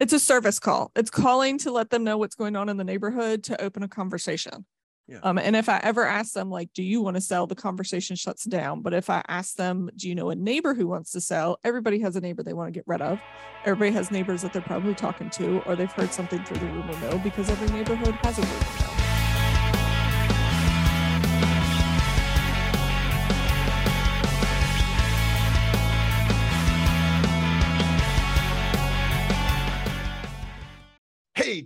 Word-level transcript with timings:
It's 0.00 0.14
a 0.14 0.18
service 0.18 0.58
call. 0.58 0.90
It's 0.96 1.10
calling 1.10 1.58
to 1.58 1.70
let 1.70 1.90
them 1.90 2.04
know 2.04 2.16
what's 2.16 2.34
going 2.34 2.56
on 2.56 2.70
in 2.70 2.78
the 2.78 2.84
neighborhood 2.84 3.44
to 3.44 3.60
open 3.60 3.82
a 3.82 3.88
conversation. 3.88 4.64
Yeah. 5.06 5.18
Um, 5.22 5.38
and 5.38 5.54
if 5.54 5.68
I 5.68 5.78
ever 5.82 6.06
ask 6.06 6.32
them, 6.32 6.50
like, 6.50 6.70
do 6.72 6.82
you 6.82 7.02
want 7.02 7.16
to 7.16 7.20
sell? 7.20 7.46
The 7.46 7.54
conversation 7.54 8.16
shuts 8.16 8.44
down. 8.44 8.80
But 8.80 8.94
if 8.94 9.10
I 9.10 9.22
ask 9.28 9.56
them, 9.56 9.90
do 9.96 10.08
you 10.08 10.14
know 10.14 10.30
a 10.30 10.34
neighbor 10.34 10.72
who 10.72 10.86
wants 10.86 11.10
to 11.12 11.20
sell? 11.20 11.58
Everybody 11.64 11.98
has 12.00 12.16
a 12.16 12.20
neighbor 12.20 12.42
they 12.42 12.54
want 12.54 12.68
to 12.68 12.72
get 12.72 12.84
rid 12.86 13.02
of. 13.02 13.20
Everybody 13.66 13.90
has 13.90 14.10
neighbors 14.10 14.40
that 14.40 14.54
they're 14.54 14.62
probably 14.62 14.94
talking 14.94 15.28
to, 15.30 15.60
or 15.66 15.76
they've 15.76 15.92
heard 15.92 16.14
something 16.14 16.42
through 16.44 16.60
the 16.60 16.66
rumor 16.66 16.96
mill 17.00 17.18
because 17.18 17.50
every 17.50 17.68
neighborhood 17.76 18.14
has 18.22 18.38
a 18.38 18.42
rumor 18.42 18.54
mill. 18.78 18.99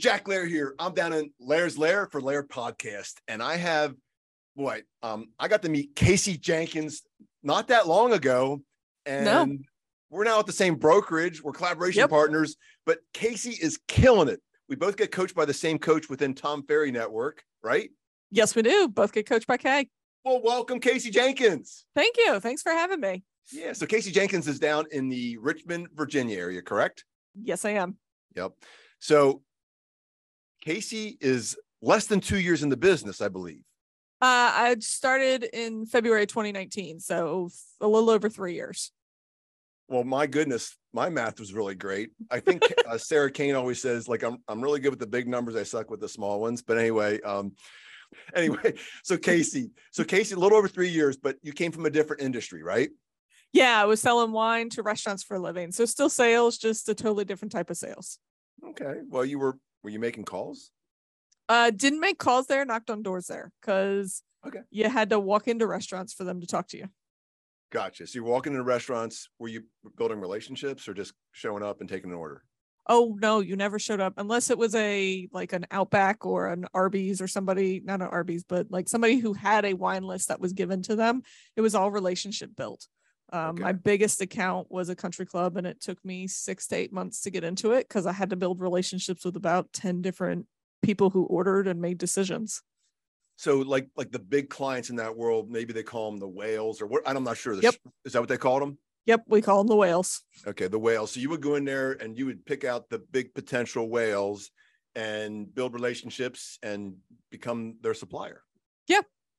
Jack 0.04 0.26
Lehr 0.26 0.46
here. 0.46 0.74
I'm 0.78 0.92
down 0.92 1.14
in 1.14 1.30
Lehr's 1.40 1.78
Lair 1.78 2.06
for 2.12 2.20
Lehr 2.20 2.46
Podcast, 2.46 3.14
and 3.26 3.42
I 3.42 3.56
have 3.56 3.94
boy, 4.54 4.82
um, 5.02 5.28
I 5.38 5.48
got 5.48 5.62
to 5.62 5.70
meet 5.70 5.96
Kacie 5.96 6.38
Jenkins 6.38 7.00
not 7.42 7.68
that 7.68 7.88
long 7.88 8.12
ago, 8.12 8.60
and 9.06 9.24
No. 9.24 9.58
we're 10.10 10.24
now 10.24 10.38
at 10.40 10.44
the 10.46 10.52
same 10.52 10.74
brokerage. 10.74 11.42
We're 11.42 11.52
collaboration 11.52 12.00
Yep. 12.00 12.10
partners, 12.10 12.56
but 12.84 12.98
Kacie 13.14 13.58
is 13.58 13.80
killing 13.88 14.28
it. 14.28 14.42
We 14.68 14.76
both 14.76 14.98
get 14.98 15.10
coached 15.10 15.34
by 15.34 15.46
the 15.46 15.54
same 15.54 15.78
coach 15.78 16.10
within 16.10 16.34
Tom 16.34 16.66
Ferry 16.66 16.90
Network, 16.92 17.42
right? 17.62 17.90
Yes, 18.30 18.54
we 18.54 18.60
do. 18.60 18.86
Both 18.88 19.12
get 19.14 19.26
coached 19.26 19.46
by 19.46 19.56
Kay. 19.56 19.88
Well, 20.22 20.42
welcome, 20.42 20.80
Kacie 20.80 21.10
Jenkins. 21.10 21.86
Thank 21.94 22.18
you. 22.18 22.40
Thanks 22.40 22.60
for 22.60 22.72
having 22.72 23.00
me. 23.00 23.24
Yeah, 23.52 23.72
so 23.72 23.86
Kacie 23.86 24.12
Jenkins 24.12 24.46
is 24.48 24.58
down 24.58 24.84
in 24.92 25.08
the 25.08 25.38
Richmond, 25.38 25.88
Virginia 25.94 26.38
area, 26.38 26.60
correct? 26.60 27.06
Yes, 27.34 27.64
I 27.64 27.70
am. 27.70 27.96
Yep. 28.36 28.52
So 28.98 29.42
Kacie 30.64 31.16
is 31.20 31.56
less 31.82 32.06
than 32.06 32.20
two 32.20 32.38
years 32.38 32.62
in 32.62 32.68
the 32.68 32.76
business, 32.76 33.20
I 33.20 33.28
believe. 33.28 33.62
Uh, 34.20 34.50
I 34.54 34.76
started 34.80 35.44
in 35.52 35.84
February 35.84 36.26
2019, 36.26 37.00
so 37.00 37.50
a 37.80 37.86
little 37.86 38.08
over 38.08 38.28
three 38.28 38.54
years. 38.54 38.90
Well, 39.88 40.04
my 40.04 40.26
goodness, 40.26 40.76
my 40.94 41.10
math 41.10 41.38
was 41.38 41.52
really 41.52 41.74
great. 41.74 42.10
I 42.30 42.40
think 42.40 42.62
uh, 42.88 42.96
Sarah 42.96 43.30
Kane 43.30 43.54
always 43.54 43.82
says, 43.82 44.08
like, 44.08 44.22
I'm 44.22 44.38
I'm 44.48 44.62
really 44.62 44.80
good 44.80 44.90
with 44.90 44.98
the 44.98 45.06
big 45.06 45.28
numbers. 45.28 45.56
I 45.56 45.62
suck 45.62 45.90
with 45.90 46.00
the 46.00 46.08
small 46.08 46.40
ones. 46.40 46.62
But 46.62 46.78
anyway, 46.78 47.20
um, 47.20 47.52
anyway, 48.34 48.74
so 49.02 49.18
Kacie, 49.18 49.70
so 49.90 50.04
Kacie, 50.04 50.34
a 50.34 50.38
little 50.38 50.56
over 50.56 50.68
three 50.68 50.88
years, 50.88 51.18
but 51.18 51.36
you 51.42 51.52
came 51.52 51.72
from 51.72 51.84
a 51.84 51.90
different 51.90 52.22
industry, 52.22 52.62
right? 52.62 52.88
Yeah, 53.52 53.80
I 53.80 53.84
was 53.84 54.00
selling 54.00 54.32
wine 54.32 54.70
to 54.70 54.82
restaurants 54.82 55.22
for 55.22 55.36
a 55.36 55.40
living. 55.40 55.70
So 55.70 55.84
still 55.84 56.08
sales, 56.08 56.56
just 56.56 56.88
a 56.88 56.94
totally 56.94 57.24
different 57.24 57.52
type 57.52 57.70
of 57.70 57.76
sales. 57.76 58.18
Okay. 58.70 59.00
Well, 59.08 59.24
you 59.24 59.38
were 59.38 59.58
were 59.84 59.90
you 59.90 60.00
making 60.00 60.24
calls? 60.24 60.70
Uh, 61.48 61.70
didn't 61.70 62.00
make 62.00 62.18
calls 62.18 62.46
there, 62.46 62.64
knocked 62.64 62.90
on 62.90 63.02
doors 63.02 63.26
there 63.26 63.52
because 63.60 64.22
Okay. 64.46 64.60
you 64.70 64.88
had 64.88 65.10
to 65.10 65.20
walk 65.20 65.46
into 65.46 65.66
restaurants 65.66 66.12
for 66.12 66.24
them 66.24 66.40
to 66.40 66.46
talk 66.46 66.66
to 66.68 66.78
you. 66.78 66.88
Gotcha. 67.70 68.06
So 68.06 68.16
you're 68.18 68.24
walking 68.24 68.52
into 68.52 68.64
restaurants. 68.64 69.28
Were 69.38 69.48
you 69.48 69.64
building 69.96 70.20
relationships 70.20 70.88
or 70.88 70.94
just 70.94 71.12
showing 71.32 71.62
up 71.62 71.80
and 71.80 71.88
taking 71.88 72.10
an 72.10 72.16
order? 72.16 72.42
Oh 72.86 73.16
no, 73.20 73.40
you 73.40 73.56
never 73.56 73.78
showed 73.78 74.00
up 74.00 74.14
unless 74.18 74.50
it 74.50 74.58
was 74.58 74.74
a 74.74 75.26
like 75.32 75.52
an 75.54 75.66
Outback 75.70 76.26
or 76.26 76.48
an 76.48 76.66
Arby's 76.74 77.20
or 77.22 77.26
somebody, 77.26 77.80
not 77.82 78.02
an 78.02 78.08
Arby's, 78.08 78.44
but 78.44 78.70
like 78.70 78.88
somebody 78.88 79.16
who 79.16 79.32
had 79.32 79.64
a 79.64 79.74
wine 79.74 80.02
list 80.02 80.28
that 80.28 80.40
was 80.40 80.52
given 80.52 80.82
to 80.82 80.94
them. 80.96 81.22
It 81.56 81.62
was 81.62 81.74
all 81.74 81.90
relationship 81.90 82.50
built. 82.54 82.86
Um, 83.32 83.56
My 83.60 83.72
biggest 83.72 84.20
account 84.20 84.70
was 84.70 84.88
a 84.88 84.94
country 84.94 85.26
club, 85.26 85.56
and 85.56 85.66
it 85.66 85.80
took 85.80 86.04
me 86.04 86.26
six 86.26 86.66
to 86.68 86.76
eight 86.76 86.92
months 86.92 87.20
to 87.22 87.30
get 87.30 87.44
into 87.44 87.72
it 87.72 87.88
because 87.88 88.06
I 88.06 88.12
had 88.12 88.30
to 88.30 88.36
build 88.36 88.60
relationships 88.60 89.24
with 89.24 89.36
about 89.36 89.72
10 89.72 90.02
different 90.02 90.46
people 90.82 91.10
who 91.10 91.24
ordered 91.24 91.66
and 91.66 91.80
made 91.80 91.98
decisions. 91.98 92.62
So 93.36 93.58
like 93.58 93.88
like 93.96 94.12
the 94.12 94.20
big 94.20 94.48
clients 94.48 94.90
in 94.90 94.96
that 94.96 95.16
world, 95.16 95.50
maybe 95.50 95.72
they 95.72 95.82
call 95.82 96.10
them 96.10 96.20
the 96.20 96.28
whales 96.28 96.80
or 96.80 96.86
what? 96.86 97.02
I'm 97.06 97.24
not 97.24 97.36
sure. 97.36 97.54
Yep. 97.54 97.74
Is 98.04 98.12
that 98.12 98.20
what 98.20 98.28
they 98.28 98.36
called 98.36 98.62
them? 98.62 98.78
Yep, 99.06 99.24
we 99.26 99.42
call 99.42 99.58
them 99.58 99.66
the 99.66 99.76
whales. 99.76 100.22
Okay, 100.46 100.68
the 100.68 100.78
whales. 100.78 101.10
So 101.10 101.20
you 101.20 101.28
would 101.30 101.42
go 101.42 101.56
in 101.56 101.64
there 101.64 101.92
and 101.92 102.16
you 102.16 102.26
would 102.26 102.46
pick 102.46 102.64
out 102.64 102.88
the 102.88 102.98
big 102.98 103.34
potential 103.34 103.88
whales 103.90 104.50
and 104.94 105.52
build 105.52 105.74
relationships 105.74 106.58
and 106.62 106.94
become 107.30 107.76
their 107.82 107.94
supplier. 107.94 108.42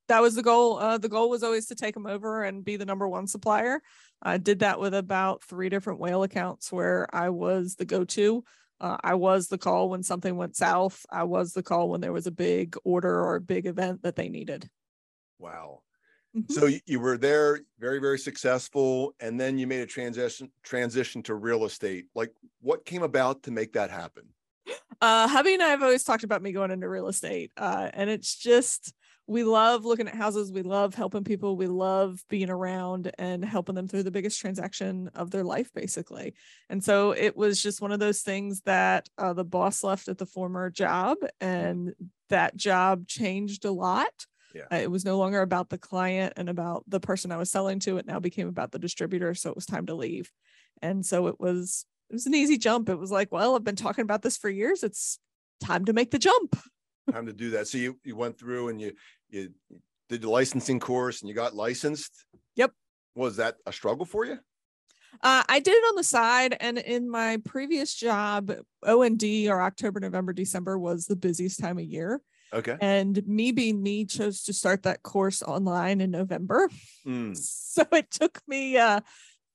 That 0.07 0.21
was 0.21 0.35
the 0.35 0.43
goal. 0.43 0.77
Uh, 0.77 0.97
the 0.97 1.09
goal 1.09 1.29
was 1.29 1.43
always 1.43 1.67
to 1.67 1.75
take 1.75 1.93
them 1.93 2.05
over 2.05 2.43
and 2.43 2.63
be 2.63 2.77
the 2.77 2.85
number 2.85 3.07
one 3.07 3.27
supplier. 3.27 3.81
I 4.21 4.37
did 4.37 4.59
that 4.59 4.79
with 4.79 4.93
about 4.93 5.43
three 5.43 5.69
different 5.69 5.99
whale 5.99 6.23
accounts 6.23 6.71
where 6.71 7.07
I 7.13 7.29
was 7.29 7.75
the 7.75 7.85
go-to. 7.85 8.43
Uh, 8.79 8.97
I 9.03 9.15
was 9.15 9.47
the 9.47 9.57
call 9.57 9.89
when 9.89 10.03
something 10.03 10.35
went 10.35 10.55
south. 10.55 11.05
I 11.09 11.23
was 11.23 11.53
the 11.53 11.63
call 11.63 11.89
when 11.89 12.01
there 12.01 12.13
was 12.13 12.27
a 12.27 12.31
big 12.31 12.75
order 12.83 13.21
or 13.21 13.35
a 13.35 13.41
big 13.41 13.65
event 13.65 14.03
that 14.03 14.15
they 14.15 14.29
needed. 14.29 14.69
Wow. 15.39 15.81
Mhm. 16.35 16.51
So 16.51 16.65
you, 16.65 16.79
you 16.85 16.99
were 16.99 17.17
there, 17.17 17.61
very 17.79 17.99
very 17.99 18.19
successful, 18.19 19.15
and 19.19 19.39
then 19.39 19.57
you 19.57 19.67
made 19.67 19.81
a 19.81 19.85
transition 19.85 20.51
transition 20.63 21.23
to 21.23 21.35
real 21.35 21.63
estate. 21.63 22.07
Like, 22.13 22.33
what 22.61 22.85
came 22.85 23.03
about 23.03 23.43
to 23.43 23.51
make 23.51 23.73
that 23.73 23.89
happen? 23.89 24.25
Uh, 24.99 25.27
hubby 25.27 25.53
and 25.53 25.63
I 25.63 25.69
have 25.69 25.83
always 25.83 26.03
talked 26.03 26.23
about 26.23 26.41
me 26.41 26.51
going 26.51 26.71
into 26.71 26.89
real 26.89 27.07
estate, 27.07 27.51
uh, 27.55 27.89
and 27.93 28.09
it's 28.09 28.35
just 28.35 28.93
we 29.27 29.43
love 29.43 29.85
looking 29.85 30.07
at 30.07 30.15
houses. 30.15 30.51
We 30.51 30.61
love 30.61 30.93
helping 30.93 31.23
people. 31.23 31.57
We 31.57 31.67
love 31.67 32.23
being 32.29 32.49
around 32.49 33.11
and 33.17 33.43
helping 33.43 33.73
them 33.73 33.87
through 33.87 34.03
the 34.03 34.11
biggest 34.11 34.39
transaction 34.39 35.09
of 35.15 35.31
their 35.31 35.43
life, 35.43 35.73
basically. 35.73 36.35
And 36.69 36.83
so 36.83 37.11
it 37.11 37.35
was 37.35 37.61
just 37.61 37.81
one 37.81 37.91
of 37.91 37.99
those 37.99 38.21
things 38.21 38.61
that 38.61 39.09
uh, 39.17 39.33
the 39.33 39.43
boss 39.43 39.83
left 39.83 40.09
at 40.09 40.19
the 40.19 40.27
former 40.27 40.69
job, 40.69 41.17
and 41.41 41.93
that 42.29 42.55
job 42.55 43.07
changed 43.07 43.65
a 43.65 43.71
lot. 43.71 44.27
Yeah. 44.53 44.65
Uh, 44.71 44.77
it 44.77 44.91
was 44.91 45.03
no 45.03 45.17
longer 45.17 45.41
about 45.41 45.69
the 45.69 45.77
client 45.77 46.33
and 46.37 46.47
about 46.47 46.83
the 46.87 46.99
person 46.99 47.31
I 47.31 47.37
was 47.37 47.51
selling 47.51 47.79
to. 47.79 47.97
It 47.97 48.05
now 48.05 48.19
became 48.19 48.47
about 48.47 48.71
the 48.71 48.79
distributor. 48.79 49.33
So 49.33 49.49
it 49.49 49.55
was 49.55 49.65
time 49.65 49.87
to 49.87 49.95
leave. 49.95 50.31
And 50.81 51.05
so 51.05 51.27
it 51.27 51.39
was 51.39 51.85
it 52.09 52.13
was 52.13 52.27
an 52.27 52.35
easy 52.35 52.57
jump. 52.57 52.87
It 52.89 52.99
was 52.99 53.11
like, 53.11 53.31
well, 53.31 53.55
I've 53.55 53.63
been 53.63 53.75
talking 53.75 54.03
about 54.03 54.21
this 54.21 54.37
for 54.37 54.49
years. 54.49 54.83
It's 54.83 55.19
time 55.59 55.85
to 55.85 55.93
make 55.93 56.11
the 56.11 56.19
jump. 56.19 56.55
Time 57.11 57.25
to 57.27 57.33
do 57.33 57.51
that. 57.51 57.67
So 57.67 57.77
you 57.77 57.99
you 58.03 58.15
went 58.15 58.37
through 58.39 58.69
and 58.69 58.81
you 58.81 58.93
you 59.29 59.49
did 60.09 60.21
the 60.21 60.29
licensing 60.29 60.79
course 60.79 61.21
and 61.21 61.29
you 61.29 61.35
got 61.35 61.55
licensed. 61.55 62.11
Yep. 62.55 62.71
Was 63.15 63.37
that 63.37 63.55
a 63.65 63.71
struggle 63.73 64.05
for 64.05 64.25
you? 64.25 64.37
Uh, 65.21 65.43
I 65.47 65.59
did 65.59 65.71
it 65.73 65.83
on 65.89 65.95
the 65.95 66.03
side, 66.03 66.57
and 66.59 66.77
in 66.77 67.09
my 67.09 67.37
previous 67.45 67.95
job, 67.95 68.51
O 68.83 69.01
and 69.01 69.17
D 69.17 69.49
or 69.49 69.61
October, 69.61 69.99
November, 70.01 70.33
December 70.33 70.77
was 70.77 71.05
the 71.05 71.15
busiest 71.15 71.59
time 71.59 71.77
of 71.77 71.85
year. 71.85 72.21
Okay. 72.53 72.75
And 72.81 73.25
me 73.25 73.51
being 73.53 73.81
me, 73.81 74.05
chose 74.05 74.43
to 74.43 74.53
start 74.53 74.83
that 74.83 75.03
course 75.03 75.41
online 75.41 76.01
in 76.01 76.11
November. 76.11 76.69
Mm. 77.07 77.35
So 77.75 77.83
it 77.91 78.09
took 78.11 78.41
me 78.47 78.77
uh, 78.77 79.01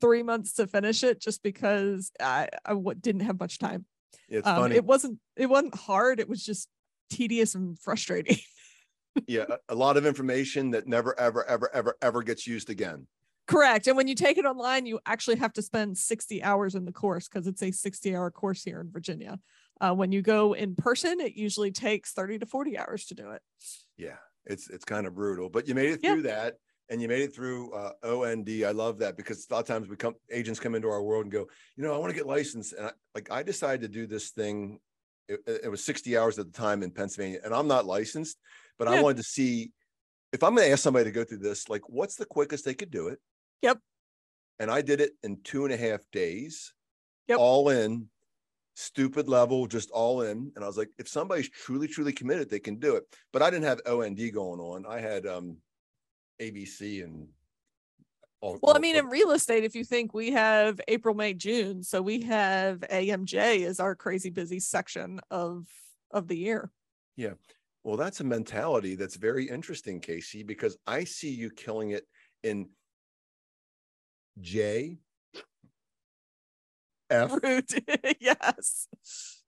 three 0.01 0.23
months 0.23 0.53
to 0.55 0.67
finish 0.67 1.03
it, 1.05 1.21
just 1.21 1.43
because 1.43 2.11
I, 2.21 2.49
I 2.67 2.71
w- 2.71 2.99
didn't 2.99 3.23
have 3.23 3.41
much 3.41 3.59
time. 3.59 3.87
It's 4.29 4.47
Um, 4.47 4.57
funny. 4.57 4.77
it 4.77 4.85
wasn't 4.85 5.19
it 5.37 5.47
wasn't 5.47 5.75
hard. 5.75 6.21
It 6.21 6.29
was 6.29 6.45
just 6.45 6.69
tedious 7.11 7.55
and 7.55 7.79
frustrating. 7.79 8.39
yeah, 9.27 9.45
a, 9.69 9.75
lot 9.75 9.97
of 9.97 10.07
information 10.07 10.71
that 10.71 10.87
never, 10.87 11.19
ever, 11.19 11.45
ever, 11.47 11.71
ever, 11.75 11.97
ever 12.01 12.23
gets 12.23 12.47
used 12.47 12.71
again. 12.71 13.07
Correct. 13.47 13.89
And 13.89 13.97
when 13.97 14.07
you 14.07 14.15
take 14.15 14.39
it 14.39 14.45
online, 14.45 14.87
you 14.87 15.01
actually 15.07 15.37
have 15.37 15.53
to 15.55 15.63
spend 15.63 15.99
60 15.99 16.43
hours 16.43 16.77
in 16.77 16.85
the 16.85 16.93
course 16.93 17.29
because 17.29 17.49
it's 17.49 17.63
a 17.63 17.73
60 17.73 18.15
hour 18.15 18.31
course 18.31 18.63
here 18.63 18.81
in 18.81 18.91
Virginia. 18.91 19.41
Uh, 19.81 19.93
when 19.93 20.13
you 20.13 20.23
go 20.23 20.53
in 20.53 20.77
person, 20.77 21.21
it 21.21 21.35
usually 21.35 21.73
takes 21.73 22.13
30 22.13 22.39
to 22.41 22.47
40 22.47 22.79
hours 22.79 23.07
to 23.07 23.15
do 23.15 23.31
it. 23.31 23.43
Yeah, 23.97 24.19
it's 24.45 24.71
it's 24.71 24.85
kind 24.85 25.07
of 25.07 25.15
brutal, 25.15 25.49
but 25.49 25.67
you 25.67 25.75
made 25.75 25.91
it 25.91 26.01
Yeah. 26.03 26.13
through 26.13 26.23
that, 26.23 26.59
and 26.91 27.01
you 27.01 27.09
made 27.09 27.23
it 27.23 27.35
through 27.35 27.73
uh, 27.73 27.93
OND. 28.05 28.49
I 28.49 28.73
love 28.73 28.99
that 28.99 29.17
because 29.17 29.47
a 29.51 29.55
lot 29.55 29.61
of 29.61 29.67
times 29.67 29.89
we 29.89 29.97
come 29.97 30.15
agents 30.31 30.61
come 30.61 30.75
into 30.75 30.89
our 30.89 31.03
world 31.03 31.25
and 31.25 31.33
go, 31.33 31.47
you 31.77 31.83
know, 31.83 31.95
I 31.95 31.99
want 31.99 32.11
to 32.11 32.17
get 32.17 32.27
licensed, 32.27 32.75
and 32.75 32.87
I, 32.87 32.93
like 33.15 33.31
I 33.31 33.43
decided 33.43 33.81
to 33.81 33.89
do 33.89 34.07
this 34.07 34.31
thing. 34.31 34.79
It, 35.31 35.61
it 35.65 35.71
was 35.71 35.85
60 35.85 36.17
hours 36.19 36.39
at 36.39 36.53
the 36.53 36.59
time 36.59 36.83
in 36.83 36.91
Pennsylvania, 36.91 37.41
and 37.45 37.55
I'm 37.55 37.69
not 37.69 37.87
licensed, 37.87 38.39
but 38.79 38.89
I 38.89 39.01
wanted 39.01 39.19
to 39.19 39.23
see 39.23 39.73
if 40.33 40.43
I'm 40.43 40.55
going 40.55 40.67
to 40.67 40.73
ask 40.73 40.83
somebody 40.83 41.05
to 41.05 41.11
go 41.11 41.25
through 41.25 41.39
this, 41.39 41.69
like 41.69 41.83
what's 41.89 42.17
the 42.17 42.27
quickest 42.27 42.65
they 42.65 42.75
could 42.75 42.91
do 42.91 43.09
it. 43.09 43.19
Yep. 43.63 43.79
And 44.59 44.71
I 44.71 44.83
did 44.83 45.01
it 45.01 45.13
in 45.23 45.41
two 45.43 45.65
and 45.65 45.73
a 45.73 45.77
half 45.77 46.01
days, 46.13 46.73
Yep. 47.29 47.39
all 47.39 47.69
in, 47.71 48.09
stupid 48.75 49.29
level, 49.29 49.67
just 49.67 49.91
all 49.91 50.23
in. 50.23 50.53
And 50.55 50.65
I 50.65 50.67
was 50.67 50.77
like, 50.77 50.91
if 50.99 51.09
somebody's 51.09 51.49
truly, 51.49 51.87
truly 51.87 52.13
committed, 52.13 52.51
they 52.51 52.59
can 52.61 52.77
do 52.77 52.97
it. 52.97 53.05
But 53.33 53.43
I 53.43 53.51
didn't 53.51 53.67
have 53.67 53.81
OND 53.87 54.19
going 54.33 54.61
on. 54.61 54.85
I 54.87 55.01
had 55.01 55.27
um 55.27 55.59
ABC 56.41 57.05
and 57.05 57.29
Well, 58.43 58.75
I 58.75 58.79
mean, 58.79 58.97
in 58.97 59.07
real 59.07 59.33
estate, 59.33 59.65
if 59.65 59.75
you 59.75 59.85
think 59.85 60.15
we 60.15 60.31
have 60.31 60.81
April, 60.89 61.15
May, 61.15 61.35
June, 61.35 61.83
so 61.83 62.01
we 62.01 62.23
have 62.23 62.81
AMJ 62.91 63.67
as 63.67 63.81
our 63.81 63.95
crazy 63.95 64.31
busy 64.31 64.61
section 64.61 65.21
of 65.31 65.67
of 66.11 66.27
the 66.27 66.37
year. 66.37 66.71
Yeah. 67.17 67.35
Well, 67.85 67.97
that's 67.97 68.21
a 68.21 68.25
mentality 68.25 68.95
that's 68.95 69.17
very 69.17 69.49
interesting, 69.49 70.01
Kacie, 70.01 70.47
because 70.47 70.77
I 70.87 71.05
see 71.05 71.31
you 71.31 71.51
killing 71.51 71.91
it 71.91 72.07
in 72.43 72.69
J, 74.41 74.99
F. 77.11 77.31
Fruit. 77.31 77.73
yes. 78.21 78.89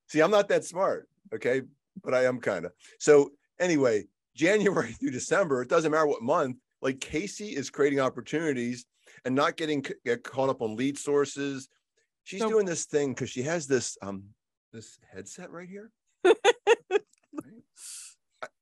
See, 0.09 0.21
I'm 0.21 0.31
not 0.31 0.49
that 0.49 0.65
smart, 0.65 1.09
okay, 1.35 1.63
but 2.03 2.15
I 2.15 2.25
am 2.25 2.41
kind 2.41 2.67
of. 2.67 2.73
So 2.99 3.31
anyway, 3.61 4.05
January 4.35 4.93
through 5.01 5.11
December, 5.11 5.63
it 5.63 5.69
doesn't 5.69 5.91
matter 5.91 6.07
what 6.07 6.23
month. 6.23 6.57
Like 6.83 6.99
Kacie 6.99 7.55
is 7.55 7.71
creating 7.71 8.01
opportunities 8.01 8.85
and 9.25 9.35
not 9.35 9.57
getting 9.57 9.85
get 10.05 10.25
caught 10.25 10.51
up 10.51 10.61
on 10.61 10.77
lead 10.77 10.99
sources. 10.99 11.69
She's 12.25 12.41
So- 12.41 12.51
doing 12.51 12.67
this 12.67 12.85
thing 12.87 13.15
because 13.15 13.31
she 13.31 13.43
has 13.43 13.67
this 13.67 13.97
um 14.03 14.25
this 14.73 14.99
headset 15.13 15.51
right 15.51 15.69
here. 15.69 15.91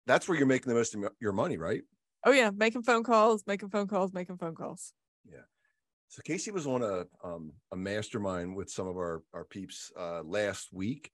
That's 0.07 0.29
where 0.29 0.37
you're 0.37 0.47
making 0.47 0.69
the 0.69 0.75
most 0.75 0.95
of 0.95 1.05
your 1.21 1.33
money, 1.33 1.57
right? 1.57 1.83
Oh 2.25 2.33
yeah, 2.33 2.51
making 2.51 2.83
phone 2.83 3.05
calls, 3.05 3.45
making 3.47 3.71
phone 3.71 3.87
calls, 3.87 4.13
making 4.13 4.37
phone 4.39 4.55
calls. 4.55 4.93
Yeah. 5.25 5.39
So 6.09 6.21
Kacie 6.23 6.53
was 6.53 6.67
on 6.67 6.83
a 6.83 7.05
um, 7.25 7.53
a 7.73 7.77
mastermind 7.77 8.55
with 8.57 8.69
some 8.71 8.87
of 8.87 8.97
our 8.97 9.23
our 9.33 9.45
peeps 9.45 9.91
uh, 9.99 10.23
last 10.25 10.69
week, 10.73 11.11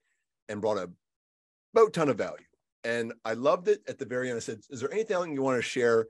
and 0.49 0.59
brought 0.59 0.77
a 0.77 0.89
boat 1.73 1.93
ton 1.93 2.09
of 2.09 2.17
value. 2.17 2.43
And 2.83 3.13
I 3.23 3.33
loved 3.33 3.67
it. 3.67 3.81
At 3.87 3.99
the 3.99 4.05
very 4.05 4.29
end, 4.29 4.37
I 4.37 4.39
said, 4.39 4.59
"Is 4.69 4.81
there 4.81 4.91
anything 4.91 5.33
you 5.33 5.41
want 5.43 5.57
to 5.57 5.61
share?" 5.61 6.07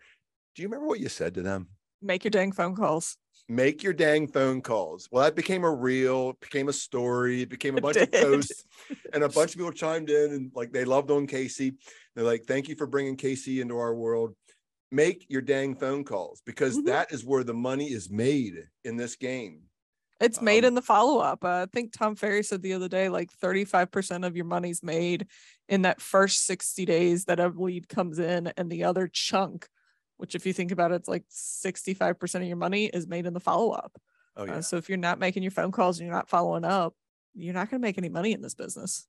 Do 0.57 0.63
you 0.63 0.69
remember 0.69 0.88
what 0.88 1.00
you 1.00 1.07
said 1.07 1.36
to 1.36 1.44
them? 1.44 1.68
Make 2.01 2.24
your 2.24 2.31
dang 2.31 2.51
phone 2.51 2.75
calls. 2.75 3.15
Make 3.48 3.83
your 3.83 3.94
dang 3.94 4.27
phone 4.27 4.62
calls. 4.62 5.07
Well, 5.12 5.24
that 5.24 5.36
became 5.36 5.63
a 5.63 5.71
reel, 5.71 6.31
it 6.31 6.39
became 6.39 6.68
a 6.68 6.74
story, 6.74 7.44
it 7.44 7.50
became 7.50 7.77
a 7.77 7.81
bunch 7.81 7.98
of 7.98 8.12
posts, 8.12 8.65
and 9.13 9.24
a 9.24 9.30
bunch 9.30 9.51
of 9.51 9.57
people 9.59 9.71
chimed 9.71 10.09
in 10.09 10.31
and 10.31 10.51
like 10.56 10.71
they 10.71 10.83
loved 10.83 11.12
on 11.12 11.27
Kacie. 11.27 11.75
They're 12.15 12.25
like, 12.25 12.45
"Thank 12.45 12.69
you 12.69 12.75
for 12.75 12.88
bringing 12.88 13.18
Kacie 13.18 13.62
into 13.62 13.77
our 13.77 13.94
world." 13.94 14.36
Make 14.92 15.27
your 15.30 15.42
dang 15.42 15.75
phone 15.75 16.04
calls 16.04 16.42
because 16.44 16.75
Mhm. 16.75 16.86
that 16.86 17.12
is 17.12 17.24
where 17.24 17.44
the 17.44 17.54
money 17.54 17.92
is 17.92 18.09
made 18.09 18.68
in 18.83 18.98
this 18.98 19.15
game. 19.15 19.62
It's 20.19 20.42
made 20.42 20.63
Um, 20.63 20.69
in 20.69 20.74
the 20.74 20.81
follow 20.81 21.19
up. 21.19 21.44
Uh, 21.44 21.50
I 21.50 21.65
think 21.71 21.94
Tom 21.94 22.15
Ferry 22.15 22.42
said 22.42 22.63
the 22.63 22.74
other 22.74 22.88
day, 22.88 23.09
like 23.09 23.31
35% 23.31 24.25
of 24.25 24.36
your 24.36 24.45
money's 24.45 24.81
made 24.81 25.27
in 25.69 25.83
that 25.83 26.01
first 26.01 26.45
60 26.45 26.83
days 26.83 27.25
that 27.25 27.39
a 27.39 27.50
lead 27.50 27.88
comes 27.89 28.18
in, 28.18 28.48
and 28.57 28.71
the 28.71 28.83
other 28.83 29.07
chunk, 29.07 29.68
which 30.17 30.35
if 30.35 30.45
you 30.45 30.53
think 30.53 30.71
about 30.71 30.91
it, 30.91 30.95
it's 30.95 31.09
like 31.09 31.23
65% 31.29 32.35
of 32.35 32.43
your 32.43 32.57
money 32.57 32.85
is 32.85 33.07
made 33.07 33.25
in 33.25 33.33
the 33.33 33.39
follow 33.39 33.71
up. 33.71 33.99
Oh 34.35 34.45
yeah. 34.45 34.55
Uh, 34.55 34.61
so 34.61 34.77
if 34.77 34.89
you're 34.89 34.97
not 34.97 35.19
making 35.19 35.43
your 35.43 35.51
phone 35.51 35.71
calls 35.71 35.99
and 35.99 36.07
you're 36.07 36.15
not 36.15 36.29
following 36.29 36.63
up, 36.63 36.93
you're 37.33 37.53
not 37.53 37.69
going 37.69 37.81
to 37.81 37.87
make 37.87 37.97
any 37.97 38.09
money 38.09 38.33
in 38.33 38.41
this 38.41 38.55
business. 38.55 39.07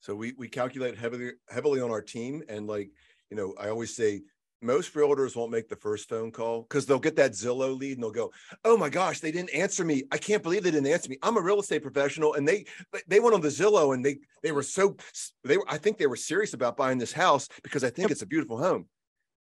So 0.00 0.14
we 0.14 0.34
we 0.36 0.48
calculate 0.48 0.98
heavily 0.98 1.32
heavily 1.48 1.80
on 1.80 1.90
our 1.90 2.02
team, 2.02 2.42
and 2.48 2.66
like 2.66 2.90
you 3.30 3.36
know, 3.36 3.54
I 3.58 3.70
always 3.70 3.96
say 3.96 4.22
most 4.60 4.94
realtors 4.94 5.36
won't 5.36 5.50
make 5.50 5.68
the 5.68 5.76
first 5.76 6.08
phone 6.08 6.30
call 6.30 6.62
because 6.62 6.86
they'll 6.86 6.98
get 6.98 7.16
that 7.16 7.32
Zillow 7.32 7.78
lead 7.78 7.94
and 7.94 8.02
they'll 8.02 8.10
go, 8.10 8.30
"Oh 8.64 8.76
my 8.76 8.88
gosh, 8.88 9.20
they 9.20 9.32
didn't 9.32 9.54
answer 9.54 9.84
me! 9.84 10.04
I 10.10 10.18
can't 10.18 10.42
believe 10.42 10.62
they 10.62 10.70
didn't 10.70 10.92
answer 10.92 11.08
me. 11.08 11.18
I'm 11.22 11.36
a 11.36 11.42
real 11.42 11.60
estate 11.60 11.82
professional, 11.82 12.34
and 12.34 12.46
they 12.46 12.64
they 13.06 13.20
went 13.20 13.34
on 13.34 13.40
the 13.40 13.48
Zillow 13.48 13.94
and 13.94 14.04
they 14.04 14.18
they 14.42 14.52
were 14.52 14.62
so 14.62 14.96
they 15.42 15.56
were 15.56 15.66
I 15.68 15.78
think 15.78 15.98
they 15.98 16.06
were 16.06 16.16
serious 16.16 16.54
about 16.54 16.76
buying 16.76 16.98
this 16.98 17.12
house 17.12 17.48
because 17.62 17.84
I 17.84 17.90
think 17.90 18.10
it's 18.10 18.22
a 18.22 18.26
beautiful 18.26 18.58
home, 18.58 18.86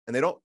and 0.07 0.15
they 0.15 0.21
don't. 0.21 0.39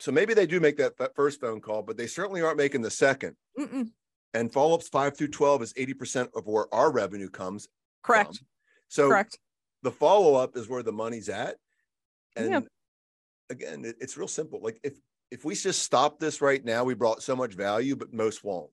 So 0.00 0.10
maybe 0.10 0.32
they 0.34 0.46
do 0.46 0.60
make 0.60 0.78
that, 0.78 0.96
that 0.96 1.14
first 1.14 1.40
phone 1.40 1.60
call, 1.60 1.82
but 1.82 1.96
they 1.96 2.06
certainly 2.06 2.40
aren't 2.42 2.56
making 2.56 2.80
the 2.82 2.90
second. 2.90 3.36
Mm-mm. 3.58 3.88
And 4.32 4.50
follow 4.52 4.74
ups 4.74 4.88
five 4.88 5.16
through 5.16 5.28
twelve 5.28 5.60
is 5.62 5.74
eighty 5.76 5.92
percent 5.94 6.30
of 6.34 6.46
where 6.46 6.72
our 6.74 6.90
revenue 6.90 7.28
comes 7.28 7.68
Correct. 8.02 8.38
from. 8.38 8.46
So 8.88 9.08
Correct. 9.08 9.38
the 9.82 9.90
follow 9.90 10.34
up 10.36 10.56
is 10.56 10.68
where 10.68 10.82
the 10.82 10.92
money's 10.92 11.28
at. 11.28 11.56
And 12.36 12.50
Yeah. 12.50 12.60
again, 13.50 13.84
it- 13.84 13.96
it's 14.00 14.16
real 14.16 14.28
simple. 14.28 14.60
Like 14.62 14.80
if 14.82 14.94
if 15.30 15.44
we 15.44 15.54
just 15.54 15.82
stop 15.82 16.18
this 16.18 16.40
right 16.40 16.64
now, 16.64 16.82
we 16.82 16.94
brought 16.94 17.22
so 17.22 17.36
much 17.36 17.54
value, 17.54 17.94
but 17.94 18.12
most 18.12 18.42
won't. 18.42 18.70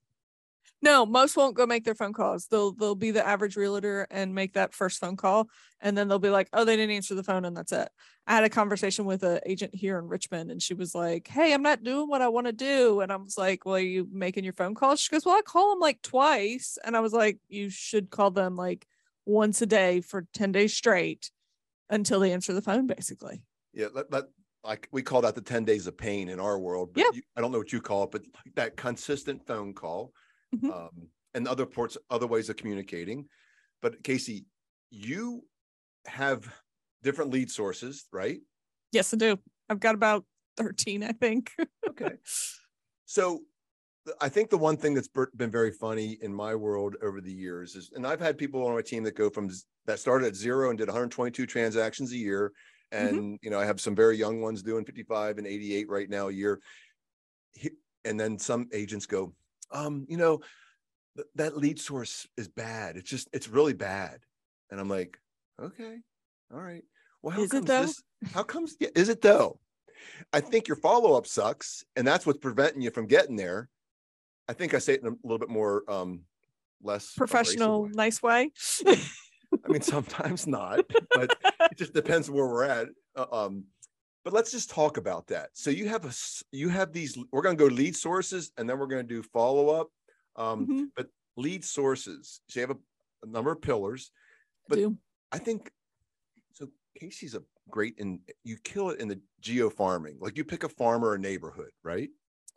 No, 0.80 1.04
most 1.04 1.36
won't 1.36 1.56
go 1.56 1.66
make 1.66 1.84
their 1.84 1.94
phone 1.96 2.12
calls. 2.12 2.46
They'll 2.46 2.72
they'll 2.72 2.94
be 2.94 3.10
the 3.10 3.26
average 3.26 3.56
realtor 3.56 4.06
and 4.10 4.32
make 4.34 4.52
that 4.52 4.72
first 4.72 5.00
phone 5.00 5.16
call, 5.16 5.50
and 5.80 5.98
then 5.98 6.06
they'll 6.06 6.20
be 6.20 6.30
like, 6.30 6.48
"Oh, 6.52 6.64
they 6.64 6.76
didn't 6.76 6.94
answer 6.94 7.16
the 7.16 7.24
phone," 7.24 7.44
and 7.44 7.56
that's 7.56 7.72
it. 7.72 7.88
I 8.28 8.34
had 8.34 8.44
a 8.44 8.48
conversation 8.48 9.04
with 9.04 9.24
an 9.24 9.40
agent 9.44 9.74
here 9.74 9.98
in 9.98 10.06
Richmond, 10.06 10.52
and 10.52 10.62
she 10.62 10.74
was 10.74 10.94
like, 10.94 11.26
"Hey, 11.26 11.52
I'm 11.52 11.62
not 11.62 11.82
doing 11.82 12.08
what 12.08 12.22
I 12.22 12.28
want 12.28 12.46
to 12.46 12.52
do," 12.52 13.00
and 13.00 13.10
I 13.12 13.16
was 13.16 13.36
like, 13.36 13.64
"Well, 13.64 13.74
are 13.74 13.80
you 13.80 14.06
making 14.12 14.44
your 14.44 14.52
phone 14.52 14.76
calls?" 14.76 15.00
She 15.00 15.10
goes, 15.10 15.24
"Well, 15.26 15.36
I 15.36 15.42
call 15.42 15.70
them 15.70 15.80
like 15.80 16.00
twice," 16.02 16.78
and 16.84 16.96
I 16.96 17.00
was 17.00 17.12
like, 17.12 17.40
"You 17.48 17.70
should 17.70 18.10
call 18.10 18.30
them 18.30 18.54
like 18.54 18.86
once 19.26 19.60
a 19.60 19.66
day 19.66 20.00
for 20.00 20.28
ten 20.32 20.52
days 20.52 20.74
straight 20.74 21.32
until 21.90 22.20
they 22.20 22.32
answer 22.32 22.52
the 22.52 22.62
phone, 22.62 22.86
basically." 22.86 23.42
Yeah, 23.72 23.88
that, 23.94 24.10
that 24.12 24.28
like 24.64 24.88
we 24.92 25.02
call 25.02 25.22
that 25.22 25.34
the 25.34 25.40
10 25.42 25.64
days 25.64 25.86
of 25.86 25.96
pain 25.96 26.28
in 26.28 26.40
our 26.40 26.58
world. 26.58 26.94
But 26.94 27.02
Yeah. 27.04 27.10
you- 27.14 27.22
I 27.36 27.40
don't 27.40 27.52
know 27.52 27.58
what 27.58 27.72
you 27.72 27.80
call 27.80 28.04
it, 28.04 28.10
but 28.10 28.24
that 28.54 28.76
consistent 28.76 29.46
phone 29.46 29.74
call 29.74 30.12
Mhm. 30.54 30.72
um, 30.72 31.08
and 31.34 31.46
other 31.46 31.66
ports, 31.66 31.96
other 32.10 32.26
ways 32.26 32.48
of 32.48 32.56
communicating. 32.56 33.28
But 33.82 34.02
Kacie, 34.02 34.44
you 34.90 35.44
have 36.06 36.52
different 37.02 37.30
lead 37.30 37.50
sources, 37.50 38.06
right? 38.12 38.40
Yes, 38.92 39.12
I 39.12 39.18
do. 39.18 39.38
I've 39.68 39.80
got 39.80 39.94
about 39.94 40.24
thirteen, 40.56 41.02
I 41.02 41.12
think. 41.12 41.52
Okay. 41.88 42.12
So 43.10 43.40
I 44.20 44.28
think 44.28 44.50
the 44.50 44.58
one 44.58 44.76
thing 44.76 44.92
that's 44.92 45.08
been 45.34 45.50
very 45.50 45.70
funny 45.72 46.18
in 46.20 46.32
my 46.32 46.54
world 46.54 46.96
over 47.00 47.22
the 47.22 47.32
years 47.32 47.74
is, 47.74 47.90
and 47.94 48.06
I've 48.06 48.20
had 48.20 48.36
people 48.36 48.66
on 48.66 48.74
my 48.74 48.82
team 48.82 49.02
that 49.04 49.16
go 49.16 49.30
from 49.30 49.50
that 49.86 49.98
started 49.98 50.26
at 50.26 50.36
zero 50.36 50.68
and 50.68 50.76
did 50.76 50.88
122 50.88 51.46
transactions 51.46 52.12
a 52.12 52.18
year. 52.18 52.52
And, 52.92 53.38
you 53.40 53.48
know, 53.48 53.58
I 53.58 53.64
have 53.64 53.80
some 53.80 53.94
very 53.94 54.18
young 54.18 54.42
ones 54.42 54.62
doing 54.62 54.84
55 54.84 55.38
and 55.38 55.46
88 55.46 55.88
right 55.88 56.10
now 56.10 56.28
a 56.28 56.32
year. 56.32 56.60
And 58.04 58.20
then 58.20 58.38
some 58.38 58.68
agents 58.74 59.06
go, 59.06 59.32
um, 59.70 60.06
you 60.08 60.16
know, 60.16 60.40
th- 61.16 61.28
that 61.36 61.56
lead 61.56 61.78
source 61.80 62.26
is 62.36 62.48
bad. 62.48 62.96
It's 62.96 63.08
just, 63.10 63.28
it's 63.32 63.48
really 63.48 63.72
bad. 63.74 64.20
And 64.70 64.80
I'm 64.80 64.88
like, 64.88 65.18
okay, 65.60 65.98
all 66.52 66.60
right. 66.60 66.84
Well, 67.22 67.34
how 67.34 67.42
Is 67.42 67.50
it 67.52 67.56
comes 67.56 67.66
though? 67.66 67.82
this? 67.82 68.02
How 68.32 68.42
comes? 68.42 68.76
Yeah, 68.80 68.88
is 68.94 69.08
it 69.08 69.20
though? 69.22 69.58
I 70.32 70.40
think 70.40 70.68
your 70.68 70.76
follow 70.76 71.16
up 71.16 71.26
sucks, 71.26 71.84
and 71.96 72.06
that's 72.06 72.26
what's 72.26 72.38
preventing 72.38 72.80
you 72.82 72.90
from 72.90 73.06
getting 73.06 73.36
there. 73.36 73.68
I 74.48 74.52
think 74.52 74.74
I 74.74 74.78
say 74.78 74.94
it 74.94 75.02
in 75.02 75.08
a 75.08 75.14
little 75.22 75.38
bit 75.38 75.48
more 75.48 75.82
um 75.88 76.20
less 76.82 77.12
Professional, 77.14 77.84
way. 77.84 77.90
nice 77.94 78.22
way. 78.22 78.50
I 78.86 79.68
mean, 79.68 79.80
sometimes 79.82 80.46
not, 80.46 80.84
but 81.14 81.36
it 81.70 81.76
just 81.76 81.92
depends 81.94 82.30
where 82.30 82.46
we're 82.46 82.64
at. 82.64 82.88
Uh, 83.16 83.26
Um, 83.32 83.64
but 84.28 84.34
let's 84.34 84.50
just 84.52 84.68
talk 84.68 84.98
about 84.98 85.26
that. 85.28 85.48
So 85.54 85.70
you 85.70 85.88
have 85.88 86.04
a 86.04 86.12
you 86.54 86.68
have 86.68 86.92
these. 86.92 87.16
We're 87.32 87.40
going 87.40 87.56
to 87.56 87.64
go 87.68 87.74
lead 87.74 87.96
sources, 87.96 88.52
and 88.58 88.68
then 88.68 88.78
we're 88.78 88.86
going 88.86 89.00
to 89.08 89.14
do 89.14 89.22
follow 89.22 89.70
up. 89.70 89.88
Um, 90.36 90.66
Mhm, 90.66 90.84
But 90.94 91.06
lead 91.38 91.64
sources. 91.64 92.42
So 92.50 92.60
you 92.60 92.66
have 92.66 92.76
a, 92.76 93.26
a 93.26 93.30
number 93.30 93.50
of 93.52 93.62
pillars. 93.62 94.10
But- 94.68 94.76
do. 94.76 94.98
I 95.32 95.38
think 95.38 95.70
so. 96.52 96.68
Kacie's 97.00 97.34
a 97.34 97.42
great 97.70 97.94
in 97.96 98.20
you 98.44 98.58
kill 98.62 98.90
it 98.90 99.00
in 99.00 99.08
the 99.08 99.18
geo 99.40 99.70
farming. 99.70 100.18
Like 100.20 100.36
you 100.36 100.44
pick 100.44 100.62
a 100.62 100.68
farmer 100.68 101.08
or 101.08 101.14
a 101.14 101.18
neighborhood, 101.18 101.70
right? 101.82 102.10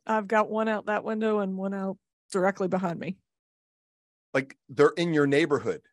I've 0.05 0.27
got 0.27 0.49
one 0.49 0.67
out 0.67 0.87
that 0.87 1.05
window 1.05 1.39
and 1.39 1.55
one 1.57 1.73
out 1.73 1.97
directly 2.33 2.67
behind 2.67 2.99
me. 2.99 3.15
Like 4.33 4.57
they're 4.67 4.93
in 4.97 5.13
your 5.13 5.25
neighborhood. 5.27 5.83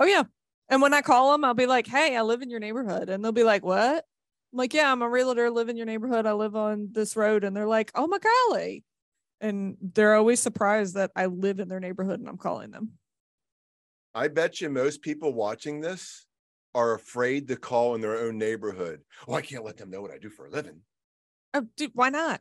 Oh 0.00 0.04
yeah. 0.04 0.24
And 0.68 0.82
when 0.82 0.94
I 0.94 1.00
call 1.00 1.30
them, 1.30 1.44
I'll 1.44 1.54
be 1.54 1.66
like, 1.66 1.86
"Hey, 1.86 2.16
I 2.16 2.22
live 2.22 2.42
in 2.42 2.50
your 2.50 2.60
neighborhood," 2.60 3.08
and 3.08 3.24
they'll 3.24 3.30
be 3.30 3.44
like, 3.44 3.64
"What?" 3.64 4.04
I'm 4.52 4.58
like, 4.58 4.74
"Yeah, 4.74 4.90
I'm 4.90 5.02
a 5.02 5.08
realtor. 5.08 5.50
Live 5.50 5.68
in 5.68 5.76
your 5.76 5.86
neighborhood. 5.86 6.26
I 6.26 6.32
live 6.32 6.56
on 6.56 6.88
this 6.92 7.16
road," 7.16 7.44
and 7.44 7.56
they're 7.56 7.66
like, 7.66 7.90
"Oh 7.94 8.06
my 8.06 8.18
golly!" 8.18 8.84
And 9.40 9.76
they're 9.80 10.14
always 10.14 10.40
surprised 10.40 10.94
that 10.94 11.12
I 11.14 11.26
live 11.26 11.60
in 11.60 11.68
their 11.68 11.80
neighborhood 11.80 12.18
and 12.20 12.28
I'm 12.28 12.38
calling 12.38 12.70
them. 12.70 12.98
I 14.14 14.28
bet 14.28 14.60
you 14.60 14.68
most 14.68 15.02
people 15.02 15.32
watching 15.32 15.80
this 15.80 16.26
are 16.74 16.94
afraid 16.94 17.48
to 17.48 17.56
call 17.56 17.94
in 17.94 18.00
their 18.00 18.16
own 18.18 18.36
neighborhood. 18.38 19.02
Oh, 19.26 19.34
I 19.34 19.42
can't 19.42 19.64
let 19.64 19.76
them 19.76 19.90
know 19.90 20.02
what 20.02 20.10
I 20.10 20.18
do 20.18 20.28
for 20.30 20.46
a 20.46 20.50
living. 20.50 20.80
Oh, 21.54 21.66
dude, 21.76 21.92
why 21.94 22.10
not? 22.10 22.40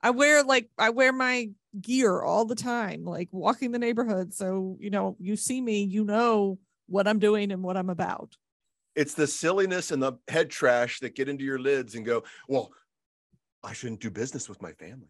I 0.00 0.10
wear 0.10 0.42
like 0.42 0.70
I 0.78 0.90
wear 0.90 1.12
my 1.12 1.50
gear 1.80 2.22
all 2.22 2.44
the 2.44 2.54
time, 2.54 3.04
like 3.04 3.28
walking 3.30 3.72
the 3.72 3.78
neighborhood. 3.78 4.34
So 4.34 4.76
you 4.80 4.90
know, 4.90 5.16
you 5.20 5.36
see 5.36 5.60
me, 5.60 5.84
you 5.84 6.04
know 6.04 6.58
what 6.86 7.06
I'm 7.06 7.18
doing 7.18 7.52
and 7.52 7.62
what 7.62 7.76
I'm 7.76 7.90
about. 7.90 8.36
It's 8.94 9.14
the 9.14 9.26
silliness 9.26 9.90
and 9.90 10.02
the 10.02 10.14
head 10.28 10.50
trash 10.50 11.00
that 11.00 11.14
get 11.14 11.28
into 11.28 11.44
your 11.44 11.58
lids 11.58 11.94
and 11.94 12.04
go, 12.04 12.24
well, 12.48 12.70
I 13.62 13.72
shouldn't 13.72 14.00
do 14.00 14.10
business 14.10 14.48
with 14.48 14.60
my 14.60 14.72
family. 14.72 15.08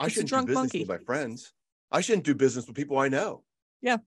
I 0.00 0.06
It's 0.06 0.14
shouldn't 0.14 0.30
do 0.30 0.36
business 0.38 0.54
monkey. 0.54 0.78
with 0.80 0.88
my 0.88 0.98
friends. 0.98 1.52
I 1.90 2.00
shouldn't 2.00 2.24
do 2.24 2.34
business 2.34 2.66
with 2.66 2.74
people 2.74 2.98
I 2.98 3.08
know. 3.08 3.44
Yeah. 3.80 3.98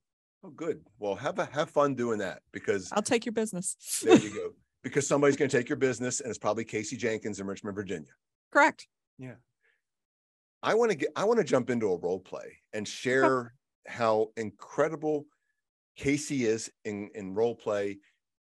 Oh, 0.43 0.49
good. 0.49 0.81
Well, 0.99 1.15
have 1.15 1.39
a, 1.39 1.45
have 1.45 1.69
fun 1.69 1.95
doing 1.95 2.19
that 2.19 2.41
because 2.51 2.89
I'll 2.91 3.01
take 3.01 3.25
your 3.25 3.33
business. 3.33 3.77
there 4.03 4.17
you 4.17 4.29
go. 4.35 4.49
Because 4.83 5.07
somebody's 5.07 5.35
going 5.35 5.49
to 5.49 5.57
take 5.57 5.69
your 5.69 5.77
business, 5.77 6.19
and 6.19 6.29
it's 6.29 6.37
probably 6.37 6.63
Kacie 6.65 6.97
Jenkins 6.97 7.39
in 7.39 7.47
Richmond, 7.47 7.75
Virginia. 7.75 8.11
Correct. 8.51 8.87
Yeah. 9.17 9.35
I 10.61 10.75
want 10.75 10.91
to 10.91 10.97
get. 10.97 11.09
I 11.15 11.23
want 11.23 11.39
to 11.39 11.43
jump 11.43 11.69
into 11.71 11.87
a 11.87 11.97
role 11.97 12.19
play 12.19 12.57
and 12.73 12.87
share 12.87 13.55
how 13.87 14.29
incredible 14.37 15.25
Kacie 15.99 16.41
is 16.45 16.71
in 16.85 17.09
in 17.15 17.33
role 17.33 17.55
play. 17.55 17.97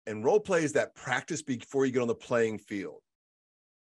And 0.07 0.23
role 0.23 0.39
play 0.39 0.63
is 0.63 0.73
that 0.73 0.95
practice 0.95 1.41
before 1.41 1.85
you 1.85 1.91
get 1.91 2.01
on 2.01 2.07
the 2.07 2.15
playing 2.15 2.59
field. 2.59 3.01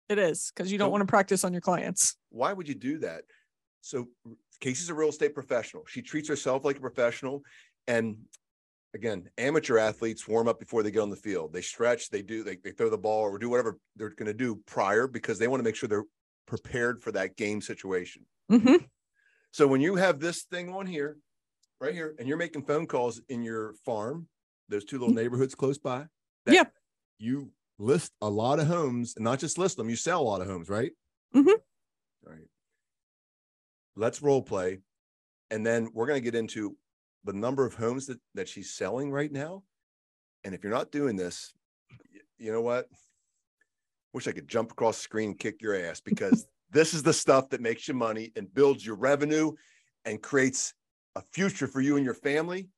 It 0.10 0.18
is 0.18 0.52
because 0.54 0.72
you 0.72 0.78
don't 0.78 0.88
So- 0.88 0.92
want 0.92 1.02
to 1.02 1.08
practice 1.08 1.44
on 1.44 1.52
your 1.54 1.62
clients. 1.62 2.16
Why 2.30 2.54
would 2.54 2.68
you 2.68 2.76
do 2.76 3.00
that? 3.00 3.24
So 3.82 4.08
Kacie's 4.62 4.90
a 4.90 4.94
real 4.94 5.10
estate 5.10 5.34
professional. 5.34 5.86
She 5.88 6.02
treats 6.02 6.28
herself 6.28 6.66
like 6.66 6.78
a 6.78 6.82
professional, 6.82 7.44
and 7.88 8.18
again, 8.94 9.30
amateur 9.38 9.78
athletes 9.78 10.28
warm 10.28 10.48
up 10.48 10.60
before 10.60 10.82
they 10.82 10.92
get 10.92 11.02
on 11.02 11.10
the 11.10 11.16
field. 11.16 11.54
They 11.54 11.62
stretch, 11.62 12.10
they 12.10 12.22
do, 12.22 12.44
they, 12.44 12.58
they 12.64 12.72
throw 12.72 12.90
the 12.90 12.98
ball 12.98 13.22
or 13.24 13.38
do 13.38 13.50
whatever 13.50 13.78
they're 13.96 14.10
going 14.10 14.28
to 14.28 14.34
do 14.34 14.56
prior 14.66 15.08
because 15.08 15.38
they 15.38 15.48
want 15.48 15.60
to 15.60 15.64
make 15.64 15.76
sure 15.76 15.88
they're 15.88 16.06
prepared 16.48 17.04
for 17.04 17.12
that 17.12 17.36
game 17.36 17.62
situation. 17.62 18.26
Mm-hmm. 18.52 18.86
So 19.52 19.68
when 19.68 19.82
you 19.82 19.96
have 19.96 20.20
this 20.20 20.44
thing 20.44 20.74
on 20.74 20.88
here, 20.88 21.18
right 21.80 21.94
here, 21.94 22.16
and 22.18 22.28
you're 22.28 22.38
making 22.38 22.64
phone 22.64 22.88
calls 22.88 23.22
in 23.30 23.44
your 23.44 23.74
farm, 23.86 24.28
those 24.70 24.86
two 24.86 24.98
little 25.00 25.14
neighborhoods 25.14 25.56
close 25.56 25.78
by, 25.78 26.06
that 26.46 26.54
Yeah. 26.56 26.66
you 27.18 27.52
list 27.80 28.14
a 28.22 28.30
lot 28.30 28.60
of 28.60 28.68
homes 28.68 29.14
and 29.16 29.24
not 29.24 29.40
just 29.40 29.58
list 29.58 29.78
them, 29.78 29.90
you 29.90 29.96
sell 29.96 30.22
a 30.22 30.24
lot 30.24 30.42
of 30.42 30.48
homes, 30.48 30.70
right? 30.70 30.92
Mm-hmm. 31.36 31.50
All 31.50 32.34
right. 32.34 32.48
Let's 33.96 34.22
role 34.22 34.42
play. 34.42 34.80
And 35.52 35.66
then 35.66 35.90
we're 35.94 36.08
going 36.08 36.22
to 36.22 36.24
get 36.24 36.36
into 36.36 36.76
the 37.24 37.34
number 37.34 37.66
of 37.66 37.74
homes 37.74 38.08
that, 38.08 38.20
that 38.36 38.48
she's 38.50 38.74
selling 38.74 39.12
right 39.12 39.32
now. 39.32 39.64
And 40.44 40.54
if 40.54 40.64
you're 40.64 40.74
not 40.74 40.92
doing 40.92 41.16
this, 41.16 41.54
you 42.38 42.52
know 42.52 42.62
what? 42.62 42.88
Wish 44.14 44.28
I 44.28 44.32
could 44.32 44.48
jump 44.48 44.72
across 44.72 44.98
the 44.98 45.04
screen 45.04 45.30
and 45.32 45.40
kick 45.40 45.62
your 45.62 45.76
ass 45.76 46.00
because 46.02 46.48
this 46.72 46.94
is 46.94 47.04
the 47.04 47.14
stuff 47.14 47.50
that 47.50 47.62
makes 47.62 47.88
you 47.88 47.94
money 47.94 48.32
and 48.36 48.54
builds 48.54 48.86
your 48.86 48.96
revenue 48.96 49.52
and 50.06 50.22
creates 50.22 50.74
a 51.16 51.22
future 51.34 51.68
for 51.68 51.82
you 51.82 51.96
and 51.96 52.06
your 52.06 52.14
family. 52.14 52.70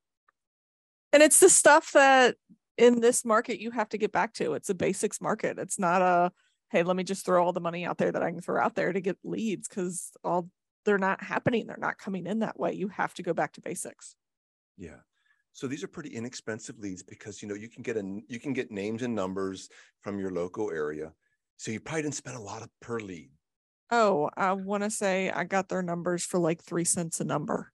And 1.11 1.23
it's 1.23 1.39
the 1.39 1.49
stuff 1.49 1.91
that 1.93 2.35
in 2.77 3.01
this 3.01 3.25
market 3.25 3.59
you 3.59 3.71
have 3.71 3.89
to 3.89 3.97
get 3.97 4.11
back 4.11 4.33
to. 4.35 4.53
It's 4.53 4.69
a 4.69 4.75
basics 4.75 5.19
market. 5.21 5.59
It's 5.59 5.79
not 5.79 6.01
a 6.01 6.31
hey, 6.71 6.83
let 6.83 6.95
me 6.95 7.03
just 7.03 7.25
throw 7.25 7.43
all 7.43 7.51
the 7.51 7.59
money 7.59 7.83
out 7.85 7.97
there 7.97 8.11
that 8.11 8.21
I 8.21 8.29
can 8.29 8.41
throw 8.41 8.61
out 8.61 8.75
there 8.75 8.93
to 8.93 9.01
get 9.01 9.17
leads 9.23 9.67
because 9.67 10.11
all 10.23 10.49
they're 10.85 10.99
not 10.99 11.23
happening. 11.23 11.65
They're 11.67 11.77
not 11.77 11.97
coming 11.97 12.27
in 12.27 12.39
that 12.39 12.59
way. 12.59 12.73
You 12.73 12.87
have 12.89 13.13
to 13.15 13.23
go 13.23 13.33
back 13.33 13.53
to 13.53 13.61
basics. 13.61 14.15
Yeah. 14.77 14.99
So 15.51 15.67
these 15.67 15.83
are 15.83 15.87
pretty 15.87 16.15
inexpensive 16.15 16.79
leads 16.79 17.03
because 17.03 17.41
you 17.41 17.47
know 17.47 17.55
you 17.55 17.69
can 17.69 17.83
get 17.83 17.97
a 17.97 18.21
you 18.27 18.39
can 18.39 18.53
get 18.53 18.71
names 18.71 19.01
and 19.01 19.15
numbers 19.15 19.69
from 20.01 20.19
your 20.19 20.31
local 20.31 20.71
area. 20.71 21.11
So 21.57 21.71
you 21.71 21.79
probably 21.79 22.03
didn't 22.03 22.15
spend 22.15 22.37
a 22.37 22.41
lot 22.41 22.61
of 22.61 22.69
per 22.79 22.99
lead. 22.99 23.31
Oh, 23.91 24.29
I 24.37 24.53
want 24.53 24.83
to 24.83 24.89
say 24.89 25.31
I 25.31 25.43
got 25.43 25.67
their 25.67 25.81
numbers 25.81 26.23
for 26.23 26.39
like 26.39 26.63
three 26.63 26.85
cents 26.85 27.19
a 27.19 27.25
number. 27.25 27.71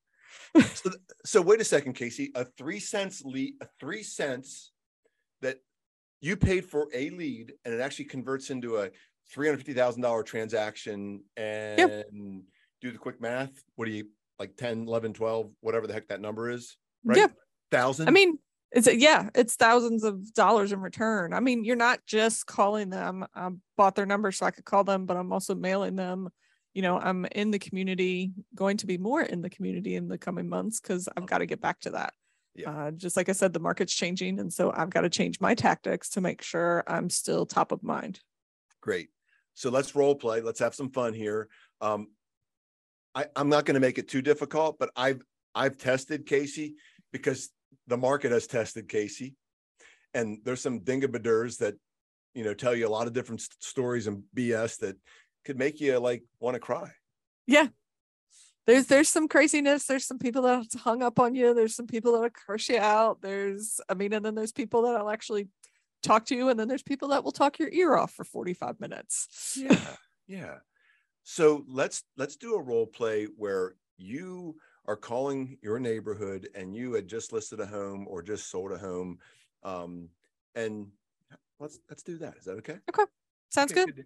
So, 0.73 0.89
so 1.25 1.41
wait 1.41 1.59
a 1.59 1.65
second, 1.65 1.93
Casey. 1.93 2.31
A 2.35 2.45
three 2.45 2.79
cents 2.79 3.23
lead, 3.25 3.55
a 3.61 3.67
three 3.79 4.03
cents 4.03 4.71
that 5.41 5.57
you 6.21 6.37
paid 6.37 6.65
for 6.65 6.87
a 6.93 7.09
lead, 7.09 7.53
and 7.65 7.73
it 7.73 7.81
actually 7.81 8.05
converts 8.05 8.49
into 8.49 8.77
a 8.77 8.89
three 9.29 9.47
hundred 9.47 9.57
fifty 9.57 9.73
thousand 9.73 10.01
dollar 10.01 10.23
transaction. 10.23 11.23
And 11.35 12.03
do 12.81 12.91
the 12.91 12.97
quick 12.97 13.19
math. 13.19 13.51
What 13.75 13.85
do 13.85 13.91
you 13.91 14.07
like 14.39 14.55
10, 14.57 14.87
11, 14.87 15.13
12, 15.13 15.51
whatever 15.61 15.87
the 15.87 15.93
heck 15.93 16.07
that 16.09 16.21
number 16.21 16.49
is? 16.49 16.77
Right? 17.03 17.17
Yeah. 17.17 17.27
Thousand. 17.71 18.07
I 18.07 18.11
mean, 18.11 18.37
it's 18.71 18.87
yeah, 18.93 19.29
it's 19.33 19.55
thousands 19.55 20.03
of 20.03 20.33
dollars 20.33 20.71
in 20.71 20.81
return. 20.81 21.33
I 21.33 21.39
mean, 21.39 21.63
you're 21.63 21.75
not 21.75 21.99
just 22.05 22.45
calling 22.45 22.89
them. 22.89 23.25
I 23.33 23.49
bought 23.77 23.95
their 23.95 24.05
number 24.05 24.31
so 24.31 24.45
I 24.45 24.51
could 24.51 24.65
call 24.65 24.83
them, 24.83 25.05
but 25.05 25.17
I'm 25.17 25.31
also 25.31 25.55
mailing 25.55 25.95
them. 25.95 26.29
You 26.75 26.83
know, 26.83 26.99
I'm 26.99 27.25
in 27.31 27.49
the 27.49 27.57
community, 27.57 28.33
going 28.53 28.77
to 28.77 28.85
be 28.85 28.97
more 28.97 29.21
in 29.21 29.41
the 29.41 29.49
community 29.49 29.95
in 29.95 30.07
the 30.07 30.17
coming 30.17 30.47
months 30.47 30.79
because 30.79 31.09
I've 31.17 31.25
got 31.25 31.39
to 31.39 31.47
get 31.47 31.61
back 31.61 31.79
to 31.81 31.91
that. 31.91 32.13
Yeah. 32.53 32.69
Uh, 32.69 32.91
just 32.91 33.17
like 33.17 33.29
I 33.29 33.31
said, 33.31 33.53
the 33.53 33.59
market's 33.59 33.93
changing, 33.93 34.39
and 34.39 34.51
so 34.51 34.71
I've 34.75 34.89
got 34.89 35.01
to 35.01 35.09
change 35.09 35.41
my 35.41 35.55
tactics 35.55 36.09
to 36.11 36.21
make 36.21 36.41
sure 36.41 36.83
I'm 36.87 37.09
still 37.09 37.45
top 37.45 37.71
of 37.71 37.81
mind. 37.81 38.19
Great. 38.81 39.09
So 39.55 39.69
let's 39.69 39.95
role 39.95 40.15
play. 40.15 40.41
Let's 40.41 40.59
have 40.59 40.75
some 40.75 40.91
fun 40.91 41.13
here. 41.13 41.47
Um, 41.81 42.09
I, 43.15 43.25
I'm 43.35 43.49
not 43.49 43.65
going 43.65 43.75
to 43.75 43.79
make 43.79 43.97
it 43.97 44.09
too 44.09 44.21
difficult, 44.21 44.77
but 44.77 44.89
I've 44.95 45.21
I've 45.55 45.77
tested 45.77 46.25
Kacie 46.25 46.73
because 47.13 47.49
the 47.87 47.97
market 47.97 48.31
has 48.31 48.47
tested 48.47 48.89
Kacie, 48.89 49.33
and 50.13 50.39
there's 50.43 50.61
some 50.61 50.81
dingabaders 50.81 51.57
that 51.59 51.75
you 52.33 52.43
know 52.43 52.53
tell 52.53 52.75
you 52.75 52.87
a 52.87 52.89
lot 52.89 53.07
of 53.07 53.13
different 53.13 53.41
s- 53.41 53.49
stories 53.59 54.07
and 54.07 54.23
BS 54.35 54.79
that 54.79 54.97
could 55.45 55.57
make 55.57 55.79
you 55.79 55.97
like 55.99 56.23
want 56.39 56.55
to 56.55 56.59
cry. 56.59 56.91
Yeah. 57.47 57.67
There's 58.65 58.87
there's 58.87 59.09
some 59.09 59.27
craziness. 59.27 59.85
There's 59.85 60.05
some 60.05 60.17
people 60.17 60.41
that 60.41 60.65
hung 60.83 61.03
up 61.03 61.19
on 61.19 61.35
you. 61.35 61.53
There's 61.53 61.75
some 61.75 61.85
people 61.85 62.13
that'll 62.13 62.31
curse 62.31 62.67
you 62.67 62.79
out. 62.79 63.21
There's 63.21 63.79
I 63.87 63.93
mean, 63.93 64.11
and 64.11 64.25
then 64.25 64.33
there's 64.33 64.51
people 64.51 64.81
that'll 64.81 65.09
actually 65.09 65.49
talk 66.01 66.25
to 66.25 66.35
you, 66.35 66.49
and 66.49 66.59
then 66.59 66.67
there's 66.67 66.83
people 66.83 67.09
that 67.09 67.23
will 67.23 67.31
talk 67.31 67.59
your 67.59 67.69
ear 67.69 67.95
off 67.95 68.11
for 68.11 68.23
45 68.23 68.79
minutes. 68.79 69.55
Yeah, 69.55 69.77
yeah. 70.27 70.55
So 71.23 71.63
let's 71.67 72.03
let's 72.17 72.37
do 72.37 72.55
a 72.55 72.61
role 72.61 72.87
play 72.87 73.25
where 73.37 73.75
you 73.97 74.55
are 74.87 74.95
calling 74.95 75.57
your 75.61 75.79
neighborhood 75.79 76.49
and 76.55 76.75
you 76.75 76.93
had 76.93 77.07
just 77.07 77.33
listed 77.33 77.59
a 77.59 77.65
home 77.65 78.05
or 78.09 78.21
just 78.21 78.49
sold 78.49 78.71
a 78.71 78.77
home, 78.77 79.19
um, 79.63 80.09
and 80.55 80.87
let's 81.59 81.79
let's 81.87 82.01
do 82.01 82.17
that. 82.17 82.37
Is 82.37 82.45
that 82.45 82.57
okay? 82.57 82.77
okay? 82.89 83.05
Sounds 83.49 83.71
Okay, 83.71 83.85
good. 83.85 84.05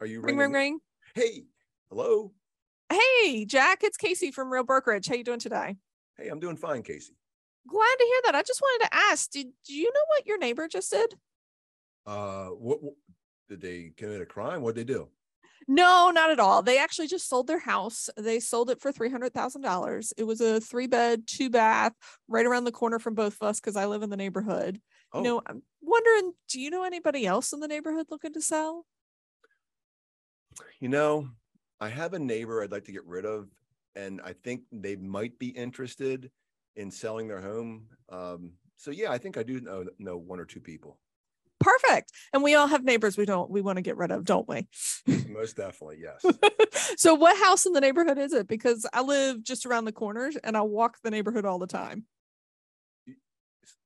Are 0.00 0.06
you 0.06 0.20
Ring, 0.20 0.36
ringing 0.36 0.52
ring, 0.52 0.72
ring. 0.72 0.78
Hey, 1.14 1.44
hello. 1.88 2.32
Hey, 2.90 3.44
Jack, 3.44 3.80
it's 3.82 3.96
Kacie 3.96 4.32
from 4.32 4.52
Real 4.52 4.64
Brokerage. 4.64 5.06
How 5.06 5.14
you 5.14 5.24
doing 5.24 5.38
today? 5.38 5.76
Hey, 6.16 6.28
I'm 6.28 6.40
doing 6.40 6.56
fine, 6.56 6.82
Kacie. 6.82 7.14
Glad 7.68 7.96
to 7.98 8.04
hear 8.04 8.20
that. 8.24 8.34
I 8.34 8.42
just 8.42 8.60
wanted 8.60 8.86
to 8.86 8.94
ask, 8.94 9.30
did 9.30 9.48
you 9.68 9.92
know 9.92 10.04
what 10.08 10.26
your 10.26 10.38
neighbor 10.38 10.68
just 10.68 10.90
did? 10.90 11.14
Uh, 12.06 12.46
what, 12.48 12.82
what 12.82 12.94
did 13.48 13.60
they 13.60 13.92
commit 13.96 14.20
a 14.20 14.26
crime? 14.26 14.60
What 14.60 14.74
would 14.74 14.74
they 14.74 14.84
do? 14.84 15.08
No, 15.66 16.10
not 16.10 16.30
at 16.30 16.40
all. 16.40 16.62
They 16.62 16.78
actually 16.78 17.06
just 17.06 17.28
sold 17.28 17.46
their 17.46 17.60
house. 17.60 18.10
They 18.18 18.38
sold 18.38 18.68
it 18.68 18.82
for 18.82 18.92
three 18.92 19.10
hundred 19.10 19.32
thousand 19.32 19.62
dollars. 19.62 20.12
It 20.18 20.24
was 20.24 20.42
a 20.42 20.60
three 20.60 20.86
bed, 20.86 21.22
two 21.26 21.48
bath, 21.48 21.94
right 22.28 22.44
around 22.44 22.64
the 22.64 22.72
corner 22.72 22.98
from 22.98 23.14
both 23.14 23.38
of 23.40 23.48
us 23.48 23.60
because 23.60 23.76
I 23.76 23.86
live 23.86 24.02
in 24.02 24.10
the 24.10 24.16
neighborhood. 24.16 24.78
Oh, 25.14 25.20
You 25.20 25.24
know, 25.24 25.42
I'm 25.46 25.62
wondering, 25.80 26.32
do 26.50 26.60
you 26.60 26.68
know 26.68 26.84
anybody 26.84 27.24
else 27.24 27.54
in 27.54 27.60
the 27.60 27.68
neighborhood 27.68 28.08
looking 28.10 28.34
to 28.34 28.42
sell? 28.42 28.84
You 30.80 30.88
know, 30.88 31.28
I 31.80 31.88
have 31.88 32.14
a 32.14 32.18
neighbor 32.18 32.62
I'd 32.62 32.72
like 32.72 32.84
to 32.84 32.92
get 32.92 33.06
rid 33.06 33.24
of, 33.24 33.48
and 33.96 34.20
I 34.24 34.32
think 34.32 34.62
they 34.72 34.96
might 34.96 35.38
be 35.38 35.48
interested 35.48 36.30
in 36.76 36.90
selling 36.90 37.28
their 37.28 37.40
home. 37.40 37.86
Um, 38.08 38.52
so 38.76 38.90
yeah, 38.90 39.10
I 39.10 39.18
think 39.18 39.36
I 39.36 39.42
do 39.42 39.60
know 39.60 39.84
know 39.98 40.16
one 40.16 40.40
or 40.40 40.44
two 40.44 40.60
people. 40.60 40.98
Perfect. 41.60 42.12
And 42.32 42.42
we 42.42 42.54
all 42.54 42.66
have 42.66 42.84
neighbors 42.84 43.16
we 43.16 43.24
don't 43.24 43.50
we 43.50 43.62
want 43.62 43.76
to 43.76 43.82
get 43.82 43.96
rid 43.96 44.10
of, 44.10 44.24
don't 44.24 44.48
we? 44.48 44.68
Most 45.28 45.56
definitely, 45.56 46.02
yes. 46.02 46.24
so 46.96 47.14
what 47.14 47.38
house 47.42 47.64
in 47.64 47.72
the 47.72 47.80
neighborhood 47.80 48.18
is 48.18 48.32
it? 48.32 48.48
Because 48.48 48.86
I 48.92 49.00
live 49.00 49.42
just 49.42 49.64
around 49.64 49.84
the 49.86 49.92
corners 49.92 50.36
and 50.36 50.56
I 50.56 50.62
walk 50.62 50.98
the 51.02 51.10
neighborhood 51.10 51.44
all 51.44 51.58
the 51.58 51.66
time. 51.66 52.04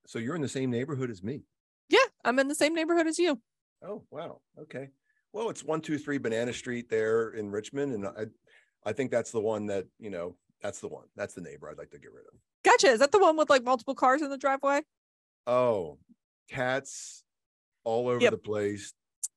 so 0.07 0.19
you're 0.19 0.35
in 0.35 0.43
the 0.43 0.49
same 0.49 0.71
neighborhood 0.71 1.11
as 1.11 1.23
me. 1.23 1.43
Yeah, 1.89 1.99
I'm 2.25 2.39
in 2.39 2.49
the 2.49 2.55
same 2.55 2.75
neighborhood 2.75 3.07
as 3.07 3.19
you. 3.19 3.41
Oh, 3.87 4.03
wow. 4.11 4.41
Okay. 4.61 4.89
Well, 5.33 5.51
it's 5.51 5.63
one 5.65 5.81
two 5.81 5.99
three 5.99 6.19
Banana 6.19 6.53
Street 6.53 6.89
there 6.89 7.31
in 7.31 7.51
Richmond, 7.51 7.93
and 7.95 8.07
I, 8.07 8.27
I 8.85 8.93
think 8.93 9.11
that's 9.11 9.31
the 9.31 9.41
one 9.41 9.67
that 9.67 9.87
you 9.99 10.11
know. 10.11 10.37
That's 10.63 10.81
the 10.81 10.89
one. 10.89 11.05
That's 11.15 11.35
the 11.35 11.41
neighbor 11.41 11.71
I'd 11.71 11.79
like 11.79 11.91
to 11.91 11.99
get 12.01 12.13
rid 12.13 12.25
of. 12.27 12.33
Gotcha. 12.65 12.89
Is 12.89 12.99
that 12.99 13.13
the 13.13 13.21
one 13.21 13.37
with 13.37 13.49
like 13.49 13.63
multiple 13.63 13.95
cars 13.95 14.23
in 14.23 14.31
the 14.31 14.37
driveway? 14.39 14.81
Oh, 15.47 15.99
cats 16.51 17.23
all 17.85 18.09
over 18.09 18.21
Yep. 18.21 18.31
the 18.33 18.39
place. 18.39 18.93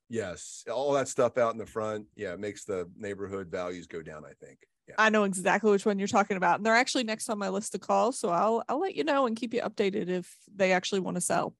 Yes, 0.09 0.63
all 0.71 0.93
that 0.93 1.07
stuff 1.07 1.37
out 1.37 1.53
in 1.53 1.57
the 1.59 1.65
front. 1.65 2.07
Yeah, 2.15 2.33
it 2.33 2.39
makes 2.39 2.65
the 2.65 2.89
neighborhood 2.97 3.47
values 3.49 3.87
go 3.87 4.01
down. 4.01 4.23
I 4.25 4.33
think. 4.43 4.59
Yeah. 4.87 4.95
I 4.97 5.09
know 5.09 5.25
exactly 5.25 5.69
which 5.71 5.85
one 5.85 5.99
you're 5.99 6.07
talking 6.07 6.37
about. 6.37 6.57
And 6.57 6.65
they're 6.65 6.75
actually 6.75 7.03
next 7.03 7.29
on 7.29 7.37
my 7.37 7.49
list 7.49 7.73
to 7.73 7.79
call. 7.79 8.11
So 8.11 8.29
I'll 8.29 8.63
I'll 8.67 8.79
let 8.79 8.95
you 8.95 9.03
know 9.03 9.25
and 9.27 9.37
keep 9.37 9.53
you 9.53 9.61
updated 9.61 10.09
if 10.09 10.35
they 10.53 10.71
actually 10.71 11.01
want 11.01 11.15
to 11.15 11.21
sell. 11.21 11.55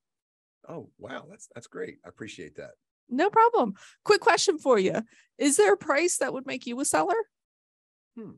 Oh, 0.68 0.90
wow. 0.98 1.26
That's 1.30 1.48
that's 1.54 1.68
great. 1.68 1.98
I 2.06 2.10
appreciate 2.10 2.56
that. 2.56 2.72
No 3.12 3.30
problem. 3.30 3.74
Quick 4.06 4.22
question 4.22 4.58
for 4.58 4.80
you. 4.80 5.04
Is 5.38 5.58
there 5.58 5.74
a 5.74 5.78
price 5.78 6.18
that 6.18 6.34
would 6.34 6.48
make 6.48 6.66
you 6.66 6.80
a 6.80 6.86
seller? 6.86 7.16
Hmm. 8.18 8.32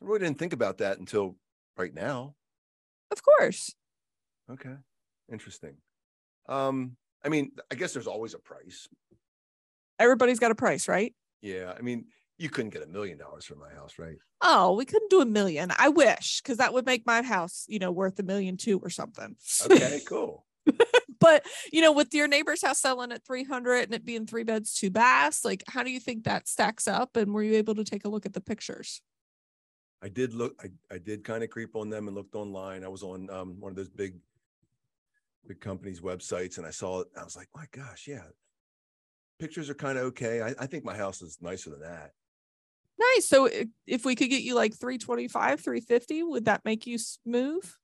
I 0.00 0.04
really 0.04 0.20
didn't 0.20 0.38
think 0.38 0.52
about 0.52 0.78
that 0.78 0.98
until 0.98 1.36
right 1.76 1.92
now. 1.92 2.34
Of 3.10 3.22
course. 3.22 3.74
Okay. 4.50 4.74
Interesting. 5.30 5.74
Um, 6.48 6.96
I 7.24 7.28
mean, 7.28 7.52
I 7.70 7.74
guess 7.74 7.92
there's 7.92 8.06
always 8.06 8.34
a 8.34 8.38
price. 8.38 8.88
Everybody's 9.98 10.38
got 10.38 10.50
a 10.50 10.54
price, 10.54 10.88
right? 10.88 11.14
Yeah. 11.42 11.74
I 11.76 11.82
mean, 11.82 12.06
you 12.38 12.48
couldn't 12.48 12.70
get 12.70 12.82
a 12.82 12.86
million 12.86 13.18
dollars 13.18 13.44
for 13.44 13.56
my 13.56 13.70
house, 13.70 13.98
right? 13.98 14.16
Oh, 14.40 14.74
we 14.74 14.84
couldn't 14.84 15.10
do 15.10 15.20
a 15.20 15.26
million. 15.26 15.72
I 15.76 15.88
wish, 15.88 16.40
because 16.40 16.58
that 16.58 16.72
would 16.72 16.86
make 16.86 17.04
my 17.04 17.22
house, 17.22 17.66
you 17.68 17.80
know, 17.80 17.90
worth 17.90 18.18
a 18.20 18.22
million 18.22 18.56
two 18.56 18.78
or 18.78 18.90
something. 18.90 19.36
Okay, 19.64 20.00
cool. 20.06 20.46
But 21.20 21.44
you 21.72 21.80
know, 21.80 21.92
with 21.92 22.14
your 22.14 22.28
neighbor's 22.28 22.62
house 22.62 22.80
selling 22.80 23.12
at 23.12 23.24
300 23.24 23.84
and 23.84 23.94
it 23.94 24.04
being 24.04 24.26
three 24.26 24.44
beds, 24.44 24.74
two 24.74 24.90
baths, 24.90 25.44
like 25.44 25.62
how 25.68 25.82
do 25.82 25.90
you 25.90 26.00
think 26.00 26.24
that 26.24 26.48
stacks 26.48 26.86
up? 26.86 27.16
And 27.16 27.32
were 27.32 27.42
you 27.42 27.54
able 27.54 27.74
to 27.76 27.84
take 27.84 28.04
a 28.04 28.08
look 28.08 28.26
at 28.26 28.32
the 28.32 28.40
pictures? 28.40 29.02
I 30.02 30.08
did 30.08 30.32
look, 30.32 30.54
I, 30.62 30.94
I 30.94 30.98
did 30.98 31.24
kind 31.24 31.42
of 31.42 31.50
creep 31.50 31.74
on 31.74 31.90
them 31.90 32.06
and 32.06 32.16
looked 32.16 32.36
online. 32.36 32.84
I 32.84 32.88
was 32.88 33.02
on 33.02 33.28
um, 33.30 33.56
one 33.58 33.70
of 33.70 33.76
those 33.76 33.88
big, 33.88 34.14
big 35.46 35.60
companies' 35.60 36.00
websites 36.00 36.58
and 36.58 36.66
I 36.66 36.70
saw 36.70 37.00
it. 37.00 37.08
I 37.18 37.24
was 37.24 37.36
like, 37.36 37.48
my 37.54 37.64
gosh, 37.72 38.06
yeah. 38.06 38.22
Pictures 39.40 39.70
are 39.70 39.74
kind 39.74 39.98
of 39.98 40.04
okay. 40.04 40.42
I, 40.42 40.54
I 40.58 40.66
think 40.66 40.84
my 40.84 40.96
house 40.96 41.22
is 41.22 41.38
nicer 41.40 41.70
than 41.70 41.80
that. 41.80 42.12
Nice. 42.98 43.28
So 43.28 43.48
if 43.86 44.04
we 44.04 44.16
could 44.16 44.30
get 44.30 44.42
you 44.42 44.54
like 44.54 44.74
325, 44.74 45.60
350, 45.60 46.22
would 46.24 46.44
that 46.46 46.64
make 46.64 46.86
you 46.86 46.98
move? 47.24 47.78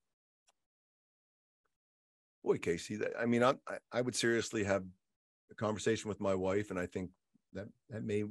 Boy, 2.45 2.59
Kacie, 2.59 2.99
that, 2.99 3.13
I 3.19 3.25
mean, 3.25 3.43
I, 3.43 3.55
I 3.91 4.03
would 4.03 4.15
seriously 4.15 4.65
have 4.65 4.85
a 5.51 5.55
conversation 5.55 6.09
with 6.09 6.21
my 6.21 6.35
wife, 6.35 6.71
and 6.71 6.79
I 6.79 6.87
think 6.87 7.11
that 7.55 7.69
that 7.89 8.05
may 8.05 8.25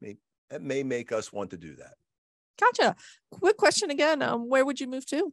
may 0.00 0.16
that 0.50 0.62
may 0.62 0.82
make 0.82 1.10
us 1.10 1.32
want 1.32 1.50
to 1.50 1.56
do 1.56 1.74
that. 1.76 1.94
Gotcha. 2.60 2.94
Quick 3.30 3.56
question 3.56 3.90
again. 3.90 4.22
Um, 4.22 4.48
where 4.48 4.64
would 4.64 4.80
you 4.80 4.86
move 4.86 5.06
to? 5.06 5.32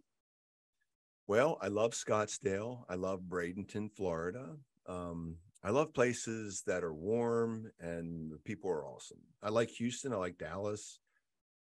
Well, 1.27 1.57
I 1.61 1.67
love 1.67 1.91
Scottsdale. 1.91 2.83
I 2.89 2.95
love 2.95 3.21
Bradenton, 3.27 3.91
Florida. 3.91 4.55
Um, 4.87 5.35
I 5.63 5.71
love 5.71 5.93
places 5.93 6.63
that 6.67 6.83
are 6.83 6.93
warm 6.93 7.69
and 7.79 8.31
the 8.31 8.37
people 8.37 8.69
are 8.69 8.85
awesome. 8.85 9.19
I 9.43 9.49
like 9.49 9.69
Houston. 9.71 10.13
I 10.13 10.15
like 10.15 10.37
Dallas. 10.37 10.99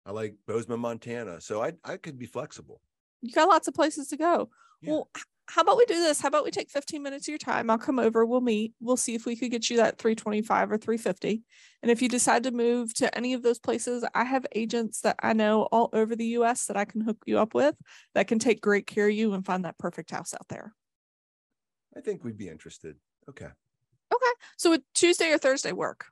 I 0.06 0.12
like 0.12 0.36
Bozeman, 0.46 0.80
Montana. 0.80 1.40
So 1.40 1.62
I 1.62 1.72
I 1.84 1.96
could 1.96 2.18
be 2.18 2.26
flexible. 2.26 2.80
You 3.20 3.32
got 3.32 3.48
lots 3.48 3.66
of 3.66 3.74
places 3.74 4.08
to 4.08 4.16
go. 4.16 4.50
Yeah. 4.80 4.92
Well, 4.92 5.10
how 5.48 5.62
about 5.62 5.78
we 5.78 5.86
do 5.86 5.94
this? 5.94 6.20
How 6.20 6.28
about 6.28 6.44
we 6.44 6.50
take 6.50 6.70
15 6.70 7.02
minutes 7.02 7.26
of 7.26 7.32
your 7.32 7.38
time? 7.38 7.70
I'll 7.70 7.78
come 7.78 7.98
over, 7.98 8.24
we'll 8.26 8.42
meet, 8.42 8.74
we'll 8.80 8.98
see 8.98 9.14
if 9.14 9.24
we 9.24 9.34
could 9.34 9.50
get 9.50 9.70
you 9.70 9.78
that 9.78 9.98
325 9.98 10.72
or 10.72 10.76
350. 10.76 11.42
And 11.82 11.90
if 11.90 12.02
you 12.02 12.08
decide 12.08 12.42
to 12.42 12.50
move 12.50 12.92
to 12.94 13.14
any 13.16 13.32
of 13.32 13.42
those 13.42 13.58
places, 13.58 14.04
I 14.14 14.24
have 14.24 14.46
agents 14.54 15.00
that 15.00 15.16
I 15.22 15.32
know 15.32 15.62
all 15.72 15.88
over 15.94 16.14
the 16.14 16.26
US 16.26 16.66
that 16.66 16.76
I 16.76 16.84
can 16.84 17.00
hook 17.00 17.16
you 17.24 17.38
up 17.38 17.54
with 17.54 17.74
that 18.14 18.28
can 18.28 18.38
take 18.38 18.60
great 18.60 18.86
care 18.86 19.08
of 19.08 19.14
you 19.14 19.32
and 19.32 19.44
find 19.44 19.64
that 19.64 19.78
perfect 19.78 20.10
house 20.10 20.34
out 20.34 20.48
there. 20.48 20.74
I 21.96 22.00
think 22.00 22.24
we'd 22.24 22.38
be 22.38 22.48
interested. 22.48 22.96
Okay. 23.28 23.46
Okay. 23.46 24.32
So 24.58 24.70
would 24.70 24.82
Tuesday 24.94 25.30
or 25.32 25.38
Thursday 25.38 25.72
work? 25.72 26.06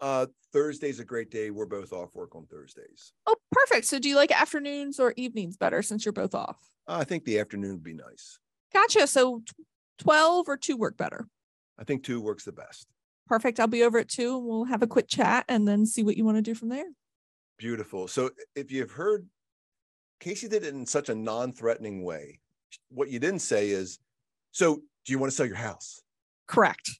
Uh, 0.00 0.26
Thursday's 0.52 1.00
a 1.00 1.04
great 1.04 1.30
day. 1.30 1.50
We're 1.50 1.66
both 1.66 1.92
off 1.92 2.14
work 2.14 2.34
on 2.36 2.46
Thursdays. 2.46 3.12
Oh, 3.26 3.36
perfect. 3.52 3.86
So 3.86 3.98
do 3.98 4.08
you 4.08 4.16
like 4.16 4.32
afternoons 4.32 5.00
or 5.00 5.12
evenings 5.16 5.56
better 5.56 5.82
since 5.82 6.04
you're 6.04 6.12
both 6.12 6.34
off? 6.34 6.58
I 6.86 7.04
think 7.04 7.24
the 7.24 7.38
afternoon 7.38 7.72
would 7.72 7.84
be 7.84 7.94
nice. 7.94 8.38
Gotcha. 8.72 9.06
So 9.06 9.42
12 9.98 10.48
or 10.48 10.56
2 10.56 10.76
work 10.76 10.96
better. 10.96 11.28
I 11.78 11.84
think 11.84 12.04
two 12.04 12.20
works 12.20 12.44
the 12.44 12.52
best. 12.52 12.86
Perfect. 13.26 13.60
I'll 13.60 13.66
be 13.66 13.84
over 13.84 13.98
at 13.98 14.08
2 14.08 14.36
and 14.36 14.46
we'll 14.46 14.64
have 14.64 14.82
a 14.82 14.86
quick 14.86 15.08
chat 15.08 15.44
and 15.48 15.66
then 15.66 15.86
see 15.86 16.02
what 16.02 16.16
you 16.16 16.24
want 16.24 16.36
to 16.36 16.42
do 16.42 16.54
from 16.54 16.68
there. 16.68 16.86
Beautiful. 17.58 18.08
So 18.08 18.30
if 18.56 18.72
you've 18.72 18.90
heard, 18.90 19.26
Kacie 20.20 20.48
did 20.48 20.64
it 20.64 20.74
in 20.74 20.86
such 20.86 21.08
a 21.08 21.14
non-threatening 21.14 22.02
way. 22.02 22.40
What 22.88 23.10
you 23.10 23.18
didn't 23.18 23.40
say 23.40 23.70
is, 23.70 23.98
so 24.52 24.76
do 25.04 25.12
you 25.12 25.18
want 25.18 25.30
to 25.30 25.36
sell 25.36 25.46
your 25.46 25.56
house? 25.56 26.00
Correct. 26.46 26.90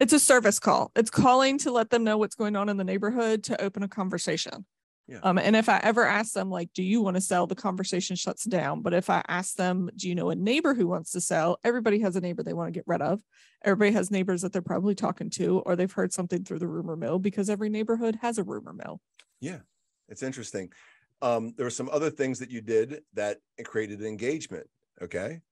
It's 0.00 0.12
a 0.12 0.20
service 0.20 0.58
call. 0.58 0.90
It's 0.96 1.10
calling 1.10 1.58
to 1.58 1.70
let 1.70 1.90
them 1.90 2.04
know 2.04 2.18
what's 2.18 2.34
going 2.34 2.56
on 2.56 2.68
in 2.68 2.76
the 2.76 2.84
neighborhood 2.84 3.42
to 3.44 3.60
open 3.60 3.82
a 3.82 3.88
conversation. 3.88 4.64
Yeah. 5.06 5.18
Um, 5.22 5.36
and 5.38 5.54
if 5.54 5.68
I 5.68 5.80
ever 5.82 6.06
ask 6.06 6.32
them, 6.32 6.50
like, 6.50 6.72
do 6.72 6.82
you 6.82 7.02
want 7.02 7.16
to 7.16 7.20
sell? 7.20 7.46
The 7.46 7.54
conversation 7.54 8.16
shuts 8.16 8.44
down. 8.44 8.80
But 8.80 8.94
if 8.94 9.10
I 9.10 9.22
ask 9.28 9.54
them, 9.56 9.90
do 9.96 10.08
you 10.08 10.14
know 10.14 10.30
a 10.30 10.34
neighbor 10.34 10.72
who 10.74 10.86
wants 10.86 11.12
to 11.12 11.20
sell? 11.20 11.58
Everybody 11.62 11.98
has 12.00 12.16
a 12.16 12.20
neighbor 12.22 12.42
they 12.42 12.54
want 12.54 12.68
to 12.68 12.78
get 12.78 12.84
rid 12.86 13.02
of. 13.02 13.22
Everybody 13.62 13.92
has 13.92 14.10
neighbors 14.10 14.40
that 14.42 14.52
they're 14.52 14.62
probably 14.62 14.94
talking 14.94 15.28
to, 15.30 15.58
or 15.60 15.76
they've 15.76 15.92
heard 15.92 16.12
something 16.14 16.42
through 16.44 16.60
the 16.60 16.68
rumor 16.68 16.96
mill 16.96 17.18
because 17.18 17.50
every 17.50 17.68
neighborhood 17.68 18.16
has 18.22 18.38
a 18.38 18.44
rumor 18.44 18.72
mill. 18.72 19.00
Yeah, 19.40 19.60
it's 20.08 20.22
interesting. 20.22 20.72
Um, 21.20 21.52
there 21.56 21.66
were 21.66 21.70
some 21.70 21.90
other 21.90 22.10
things 22.10 22.38
that 22.38 22.50
you 22.50 22.62
did 22.62 23.02
that 23.12 23.38
created 23.62 24.02
engagement. 24.02 24.68
Okay. 25.02 25.42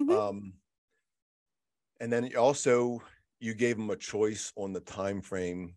Mhm. 0.00 0.12
Um, 0.12 0.52
and 2.00 2.12
then 2.12 2.34
also 2.36 3.02
you 3.40 3.54
gave 3.54 3.76
them 3.76 3.90
a 3.90 3.96
choice 3.96 4.52
on 4.56 4.72
the 4.72 4.80
time 4.80 5.20
frame 5.20 5.74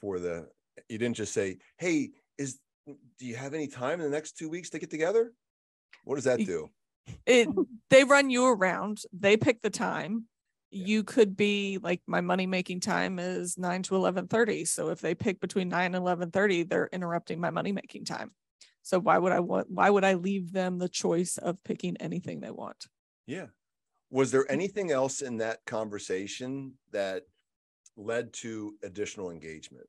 for 0.00 0.18
the. 0.18 0.48
You 0.88 0.98
didn't 0.98 1.16
just 1.16 1.32
say, 1.32 1.58
"Hey, 1.78 2.10
is 2.38 2.58
do 2.86 3.26
you 3.26 3.36
have 3.36 3.54
any 3.54 3.66
time 3.66 4.00
in 4.00 4.06
the 4.06 4.10
next 4.10 4.36
two 4.38 4.48
weeks 4.48 4.70
to 4.70 4.78
get 4.78 4.90
together?" 4.90 5.32
What 6.04 6.14
does 6.16 6.24
that 6.24 6.38
do? 6.38 6.70
it 7.24 7.48
they 7.88 8.02
run 8.02 8.30
you 8.30 8.46
around 8.46 8.98
they 9.12 9.36
pick 9.36 9.62
the 9.62 9.70
time 9.70 10.26
Yeah. 10.70 10.86
you 10.86 11.04
could 11.04 11.36
be 11.36 11.78
like 11.80 12.02
my 12.08 12.20
money 12.20 12.46
making 12.46 12.80
time 12.80 13.20
is 13.20 13.56
9 13.56 13.82
to 13.84 13.94
11:30 13.94 14.66
so 14.66 14.88
if 14.88 15.00
they 15.00 15.14
pick 15.14 15.38
between 15.40 15.68
9 15.68 15.94
and 15.94 16.04
11:30 16.04 16.68
they're 16.68 16.88
interrupting 16.92 17.38
my 17.38 17.50
money 17.50 17.70
making 17.70 18.04
time 18.06 18.32
so 18.82 18.98
why 18.98 19.18
would 19.18 19.30
i 19.30 19.38
want 19.38 19.70
why 19.70 19.88
would 19.88 20.02
i 20.04 20.14
leave 20.14 20.50
them 20.52 20.78
the 20.78 20.88
choice 20.88 21.38
of 21.38 21.62
picking 21.62 21.96
anything 21.98 22.40
they 22.40 22.50
want 22.50 22.86
Yeah. 23.26 23.46
Was 24.10 24.32
there 24.32 24.44
mm. 24.44 24.50
anything 24.50 24.90
else 24.90 25.22
in 25.22 25.36
that 25.38 25.64
conversation 25.64 26.74
that 26.90 27.22
led 27.96 28.32
to 28.42 28.76
additional 28.82 29.30
engagement? 29.30 29.86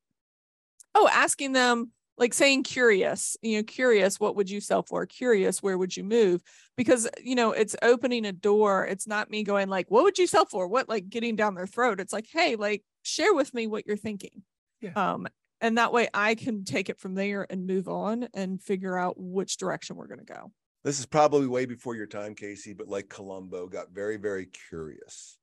oh 0.94 1.10
asking 1.12 1.54
them 1.54 1.92
like 2.18 2.34
saying 2.34 2.64
curious 2.64 3.38
you 3.42 3.58
know 3.58 3.64
curious 3.64 4.20
what 4.20 4.36
would 4.36 4.50
you 4.50 4.60
sell 4.60 4.84
for 4.84 5.06
curious 5.06 5.62
where 5.62 5.78
would 5.78 5.96
you 5.96 6.04
move 6.04 6.42
because 6.76 7.08
you 7.24 7.36
know 7.36 7.52
it's 7.52 7.76
opening 7.82 8.26
a 8.26 8.32
door 8.32 8.86
it's 8.86 9.08
not 9.08 9.30
me 9.30 9.44
going 9.44 9.70
like 9.70 9.90
what 9.90 10.04
would 10.04 10.18
you 10.18 10.28
sell 10.28 10.46
for 10.46 10.68
what 10.68 10.90
like 10.90 11.10
getting 11.10 11.36
down 11.36 11.56
their 11.56 11.68
throat 11.68 12.00
it's 12.00 12.14
like 12.14 12.28
hey 12.32 12.56
like 12.56 12.84
share 13.04 13.34
with 13.34 13.54
me 13.54 13.68
what 13.68 13.86
you're 13.86 13.98
thinking 13.98 14.44
Yeah. 14.82 14.92
um 14.96 15.28
and 15.62 15.78
that 15.78 15.94
way 15.94 16.08
i 16.14 16.36
can 16.36 16.64
take 16.64 16.90
it 16.90 17.00
from 17.00 17.16
there 17.16 17.46
and 17.50 17.68
move 17.68 17.88
on 17.88 18.28
and 18.34 18.62
figure 18.62 18.98
out 18.98 19.16
which 19.18 19.58
direction 19.58 19.96
we're 19.96 20.08
going 20.08 20.26
to 20.26 20.34
go 20.34 20.52
This 20.84 21.00
is 21.00 21.06
probably 21.06 21.48
way 21.48 21.66
before 21.66 21.96
your 21.96 22.08
time, 22.08 22.34
Kacie, 22.36 22.78
but 22.78 22.88
like 22.88 23.10
Columbo 23.10 23.68
got 23.68 23.92
very, 23.92 24.18
very 24.18 24.46
curious. 24.70 25.38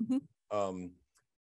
Mhm. 0.00 0.20
Um, 0.52 0.92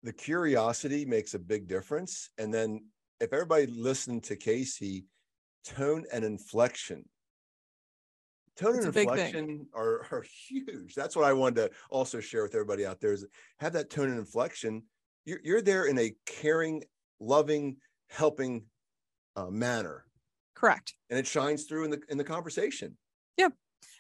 the 0.04 0.12
curiosity 0.12 1.04
makes 1.04 1.34
a 1.34 1.38
big 1.38 1.66
difference. 1.66 2.30
And 2.38 2.54
then 2.54 2.84
if 3.20 3.32
everybody 3.32 3.66
listened 3.66 4.24
to 4.24 4.36
Kacie, 4.36 5.04
tone 5.64 6.04
and 6.12 6.24
inflection. 6.24 7.04
Tone 8.56 8.76
It's 8.76 8.84
and 8.84 8.88
a 8.88 8.92
big 8.92 9.08
thing. 9.08 9.18
inflection 9.18 9.66
are, 9.74 10.06
are 10.10 10.24
huge. 10.48 10.94
That's 10.94 11.14
what 11.14 11.24
I 11.24 11.32
wanted 11.32 11.56
to 11.56 11.70
also 11.90 12.20
share 12.20 12.42
with 12.42 12.54
everybody 12.54 12.84
out 12.84 13.00
there 13.00 13.12
is 13.12 13.24
have 13.60 13.72
that 13.74 13.90
tone 13.90 14.08
and 14.08 14.18
inflection. 14.18 14.82
You're, 15.24 15.40
you're 15.44 15.62
there 15.62 15.84
in 15.84 15.98
a 15.98 16.12
caring, 16.26 16.82
loving, 17.20 17.76
helping 18.08 18.64
uh, 19.36 19.46
manner. 19.50 20.04
correct 20.56 20.94
And 21.10 21.18
it 21.18 21.26
shines 21.26 21.64
through 21.64 21.84
in 21.84 21.90
the 21.90 22.00
in 22.08 22.18
the 22.18 22.24
conversation. 22.24 22.96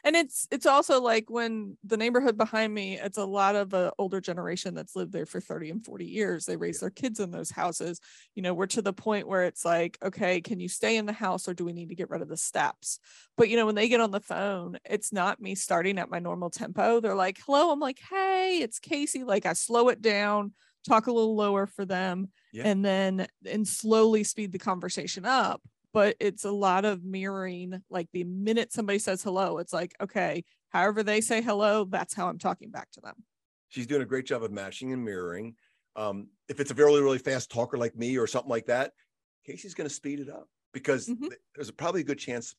And 0.04 0.16
it's 0.16 0.46
it's 0.50 0.66
also 0.66 1.00
like 1.00 1.28
when 1.28 1.76
the 1.84 1.96
neighborhood 1.96 2.36
behind 2.36 2.72
me 2.72 2.98
it's 2.98 3.18
a 3.18 3.24
lot 3.24 3.56
of 3.56 3.74
a 3.74 3.92
older 3.98 4.20
generation 4.20 4.74
that's 4.74 4.94
lived 4.96 5.12
there 5.12 5.26
for 5.26 5.40
30 5.40 5.70
and 5.70 5.84
40 5.84 6.04
years. 6.04 6.44
They 6.46 6.56
raise 6.56 6.80
their 6.80 6.90
kids 6.90 7.20
in 7.20 7.30
those 7.30 7.50
houses. 7.50 8.00
You 8.34 8.42
know 8.42 8.54
we're 8.54 8.66
to 8.68 8.82
the 8.82 8.92
point 8.92 9.28
where 9.28 9.44
it's 9.44 9.64
like 9.64 9.98
okay 10.02 10.40
can 10.40 10.60
you 10.60 10.68
stay 10.68 10.96
in 10.96 11.06
the 11.06 11.12
house 11.12 11.48
or 11.48 11.54
do 11.54 11.64
we 11.64 11.72
need 11.72 11.88
to 11.88 11.94
get 11.94 12.10
rid 12.10 12.22
of 12.22 12.28
the 12.28 12.36
steps? 12.36 13.00
But 13.36 13.48
you 13.48 13.56
know 13.56 13.66
when 13.66 13.74
they 13.74 13.88
get 13.88 14.00
on 14.00 14.10
the 14.10 14.20
phone 14.20 14.78
it's 14.84 15.12
not 15.12 15.40
me 15.40 15.54
starting 15.54 15.98
at 15.98 16.10
my 16.10 16.18
normal 16.18 16.50
tempo. 16.50 17.00
They're 17.00 17.14
like 17.14 17.38
hello? 17.44 17.70
I'm 17.72 17.80
like 17.80 18.00
hey 18.10 18.58
it's 18.62 18.78
casey. 18.78 19.24
Like 19.24 19.46
i 19.46 19.52
slow 19.52 19.88
it 19.88 20.00
down 20.00 20.52
talk 20.86 21.06
a 21.06 21.12
little 21.12 21.36
lower 21.36 21.66
for 21.66 21.84
them 21.84 22.28
Yeah. 22.52 22.62
and 22.66 22.84
then 22.84 23.26
and 23.44 23.66
slowly 23.66 24.24
speed 24.24 24.52
the 24.52 24.58
conversation 24.58 25.24
up 25.24 25.60
but 25.92 26.16
it's 26.20 26.44
a 26.44 26.50
lot 26.50 26.84
of 26.84 27.04
mirroring 27.04 27.82
like 27.90 28.08
the 28.12 28.24
minute 28.24 28.72
somebody 28.72 28.98
says 28.98 29.22
hello 29.22 29.58
it's 29.58 29.72
like 29.72 29.94
okay 30.00 30.44
however 30.70 31.02
they 31.02 31.20
say 31.20 31.40
hello 31.42 31.84
that's 31.84 32.14
how 32.14 32.28
i'm 32.28 32.38
talking 32.38 32.70
back 32.70 32.90
to 32.90 33.00
them 33.00 33.14
She's 33.68 33.86
doing 33.86 34.02
a 34.02 34.06
great 34.06 34.24
job 34.24 34.42
of 34.42 34.50
matching 34.50 34.92
and 34.92 35.04
mirroring. 35.04 35.54
Um, 35.94 36.28
if 36.48 36.58
it's 36.58 36.70
a 36.70 36.74
really, 36.74 37.02
really 37.02 37.18
fast 37.18 37.50
talker 37.50 37.76
like 37.76 37.94
me 37.96 38.16
or 38.16 38.26
something 38.26 38.48
like 38.48 38.66
that, 38.66 38.92
Kacie's 39.46 39.74
going 39.74 39.88
to 39.88 39.94
speed 39.94 40.20
it 40.20 40.30
up 40.30 40.48
because 40.72 41.08
Mhm. 41.08 41.30
there's 41.54 41.70
probably 41.72 42.00
a 42.00 42.04
good 42.04 42.18
chance 42.18 42.56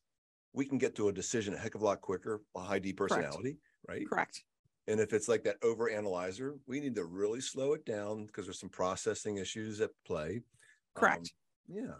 we 0.52 0.64
can 0.64 0.78
get 0.78 0.94
to 0.96 1.08
a 1.08 1.12
decision 1.12 1.54
a 1.54 1.58
heck 1.58 1.74
of 1.74 1.82
a 1.82 1.84
lot 1.84 2.00
quicker, 2.00 2.42
a 2.54 2.60
high 2.60 2.78
D 2.78 2.92
personality, 2.92 3.58
right? 3.88 4.06
correct 4.06 4.44
And 4.86 5.00
if 5.00 5.12
it's 5.12 5.28
like 5.28 5.44
that 5.44 5.56
over 5.62 5.90
analyzer, 5.90 6.58
we 6.66 6.80
need 6.80 6.94
to 6.96 7.04
really 7.04 7.40
slow 7.40 7.72
it 7.74 7.84
down 7.84 8.26
because 8.26 8.46
there's 8.46 8.60
some 8.60 8.70
processing 8.70 9.38
issues 9.38 9.80
at 9.80 9.90
play. 10.04 10.42
correct 10.94 11.32
Um, 11.68 11.76
yeah. 11.76 11.94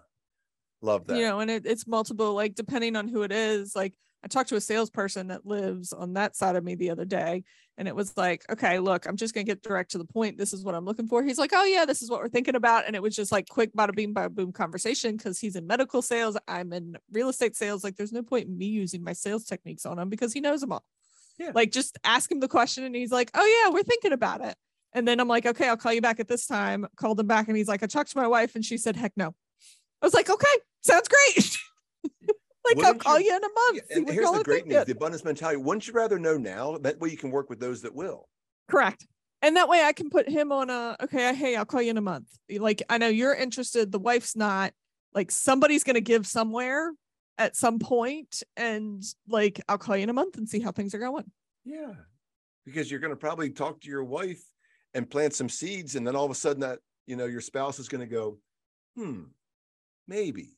Love 0.83 1.07
that. 1.07 1.17
you 1.17 1.23
know 1.23 1.41
and 1.41 1.51
it, 1.51 1.67
it's 1.67 1.87
multiple 1.87 2.35
like 2.35 2.55
depending 2.55 2.97
on 2.97 3.07
who 3.09 3.23
it 3.23 3.33
is 3.33 3.77
like 3.77 3.93
i 4.25 4.29
talked 4.29 4.49
to 4.49 4.57
a 4.57 4.61
salesperson 4.61 5.29
that 5.29 5.45
lives 5.45 5.93
on 5.93 6.15
that 6.15 6.35
side 6.37 6.57
of 6.57 6.65
me 6.65 6.75
the 6.75 6.91
other 6.91 7.05
day 7.05 7.45
and 7.77 7.89
it 7.89 7.97
was 7.97 8.17
like 8.17 8.45
okay 8.51 8.79
look 8.79 9.07
i'm 9.07 9.17
just 9.17 9.35
going 9.35 9.45
to 9.45 9.51
get 9.51 9.63
direct 9.63 9.91
to 9.93 9.99
the 9.99 10.05
point. 10.05 10.37
This 10.37 10.53
is 10.53 10.63
what 10.65 10.75
i'm 10.75 10.85
looking 10.85 11.07
for. 11.07 11.23
He's 11.23 11.39
like 11.39 11.53
oh 11.55 11.65
yeah 11.65 11.87
this 11.87 12.03
is 12.03 12.11
what 12.11 12.21
we're 12.21 12.29
thinking 12.29 12.55
about. 12.55 12.87
And 12.87 12.95
it 12.95 13.03
was 13.03 13.17
just 13.17 13.33
like 13.33 13.49
quick 13.49 13.75
bada 13.75 13.95
bing 13.95 14.13
bada 14.15 14.31
boom 14.31 14.53
conversation 14.53 15.17
because 15.17 15.39
he's 15.41 15.57
in 15.57 15.67
medical 15.67 16.03
sales 16.03 16.37
i'm 16.47 16.73
in 16.75 16.97
real 17.11 17.31
estate 17.31 17.57
sales. 17.57 17.83
Like 17.83 17.97
there's 17.97 18.13
no 18.13 18.23
point 18.23 18.49
in 18.49 18.59
me 18.59 18.67
using 18.67 19.03
my 19.03 19.15
sales 19.15 19.45
techniques 19.45 19.87
on 19.87 19.99
him 19.99 20.09
because 20.11 20.33
he 20.33 20.41
knows 20.41 20.61
them 20.61 20.73
all. 20.73 20.85
Yeah. 21.39 21.53
like 21.55 21.73
just 21.73 21.97
ask 22.05 22.31
him 22.31 22.41
the 22.41 22.49
question 22.49 22.85
and 22.85 22.95
he's 22.95 23.11
like 23.13 23.31
oh 23.35 23.47
yeah 23.65 23.73
we're 23.73 23.83
thinking 23.83 24.13
about 24.13 24.45
it. 24.45 24.55
And 24.93 25.09
then 25.09 25.19
i'm 25.19 25.29
like 25.29 25.47
okay 25.47 25.67
i'll 25.69 25.79
call 25.79 25.95
you 25.95 26.03
back 26.03 26.21
at 26.21 26.29
this 26.29 26.47
time. 26.47 26.87
Called 26.97 27.19
him 27.19 27.27
back 27.27 27.49
and 27.49 27.57
he's 27.57 27.69
like 27.69 27.83
i 27.83 27.87
talked 27.87 28.11
to 28.11 28.19
my 28.19 28.27
wife 28.29 28.55
and 28.55 28.63
she 28.65 28.77
said 28.77 28.97
heck 28.97 29.13
no. 29.17 29.35
I 30.03 30.07
was 30.07 30.13
like 30.13 30.29
okay 30.29 30.57
sounds 30.83 31.09
great 31.09 31.57
like 32.67 32.85
i'll 32.85 32.95
call 32.95 33.19
you- 33.21 33.35
in 33.35 33.43
a 33.45 33.49
month 33.49 33.75
Yeah, 33.91 33.97
and 33.97 34.09
here's 34.11 34.31
the 34.31 34.43
great 34.45 34.67
news 34.67 34.85
the 34.87 34.93
abundance 34.93 35.25
mentality. 35.25 35.59
Wouldn't 35.59 35.87
you 35.87 35.93
rather 35.95 36.19
know 36.19 36.37
now? 36.37 36.79
That 36.79 36.99
way 37.01 37.09
you 37.11 37.17
can 37.17 37.31
work 37.31 37.49
with 37.51 37.61
those 37.61 37.83
that 37.83 37.95
will. 37.95 38.29
correct 38.71 39.07
and 39.43 39.57
that 39.57 39.69
way 39.69 39.83
i 39.83 39.93
can 39.93 40.11
put 40.11 40.29
him 40.29 40.53
on 40.53 40.69
a 40.71 40.97
okay 41.03 41.35
hey 41.35 41.57
i'll 41.57 41.65
call 41.65 41.81
you 41.83 41.91
in 41.91 41.97
a 41.97 42.01
month 42.03 42.27
like 42.59 42.83
i 42.91 42.99
know 42.99 43.09
you're 43.09 43.35
interested 43.35 43.91
the 43.91 43.99
wife's 43.99 44.37
not 44.37 44.73
like 45.15 45.31
somebody's 45.31 45.83
going 45.85 45.95
to 45.95 46.01
give 46.01 46.27
somewhere 46.27 46.93
at 47.39 47.57
some 47.57 47.79
point 47.79 48.43
and 48.57 49.03
like 49.29 49.61
i'll 49.69 49.79
call 49.79 49.97
you 49.97 50.03
in 50.03 50.11
a 50.11 50.13
month 50.13 50.37
and 50.37 50.47
see 50.49 50.61
how 50.61 50.71
things 50.71 50.95
are 50.95 50.99
going 50.99 51.25
Yeah. 51.65 51.93
because 52.67 52.91
you're 52.91 53.01
going 53.01 53.13
to 53.13 53.17
probably 53.17 53.49
talk 53.51 53.81
to 53.81 53.89
your 53.89 54.05
wife 54.05 54.43
and 54.95 55.09
plant 55.11 55.33
some 55.35 55.49
seeds 55.49 55.97
and 55.97 56.07
then 56.07 56.15
all 56.17 56.27
of 56.27 56.31
a 56.31 56.35
sudden 56.35 56.61
that 56.61 56.79
you 57.07 57.17
know 57.17 57.27
your 57.27 57.41
spouse 57.41 57.79
is 57.79 57.89
going 57.89 58.03
to 58.07 58.15
go 58.15 58.37
hmm 58.97 59.23
maybe 60.07 60.57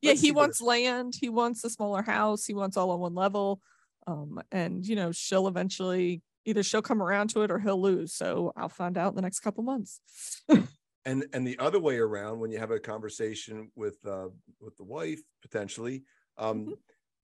yeah 0.00 0.12
he 0.12 0.30
wants 0.30 0.60
land 0.60 1.14
he 1.20 1.28
wants 1.28 1.64
a 1.64 1.70
smaller 1.70 2.02
house 2.02 2.44
he 2.46 2.54
wants 2.54 2.76
all 2.76 2.90
on 2.90 3.00
one 3.00 3.14
level. 3.14 3.60
Um 4.06 4.40
and 4.50 4.86
you 4.86 4.96
know 4.96 5.12
she'll 5.12 5.48
eventually 5.48 6.22
either 6.44 6.62
she'll 6.62 6.82
come 6.82 7.02
around 7.02 7.28
to 7.30 7.42
it 7.42 7.50
or 7.50 7.58
he'll 7.58 7.80
lose 7.80 8.14
so 8.14 8.52
i'll 8.56 8.68
find 8.68 8.98
out 8.98 9.10
in 9.10 9.16
the 9.16 9.22
next 9.22 9.40
couple 9.40 9.62
months. 9.62 10.00
And 11.04 11.26
and 11.32 11.44
the 11.46 11.58
other 11.58 11.80
way 11.80 11.98
around 11.98 12.38
when 12.38 12.52
you 12.52 12.58
have 12.58 12.70
a 12.70 12.78
conversation 12.78 13.72
with 13.74 14.04
uh 14.06 14.28
with 14.60 14.76
the 14.76 14.84
wife 14.84 15.20
potentially 15.40 16.04
um 16.38 16.66
Mhm. 16.66 16.74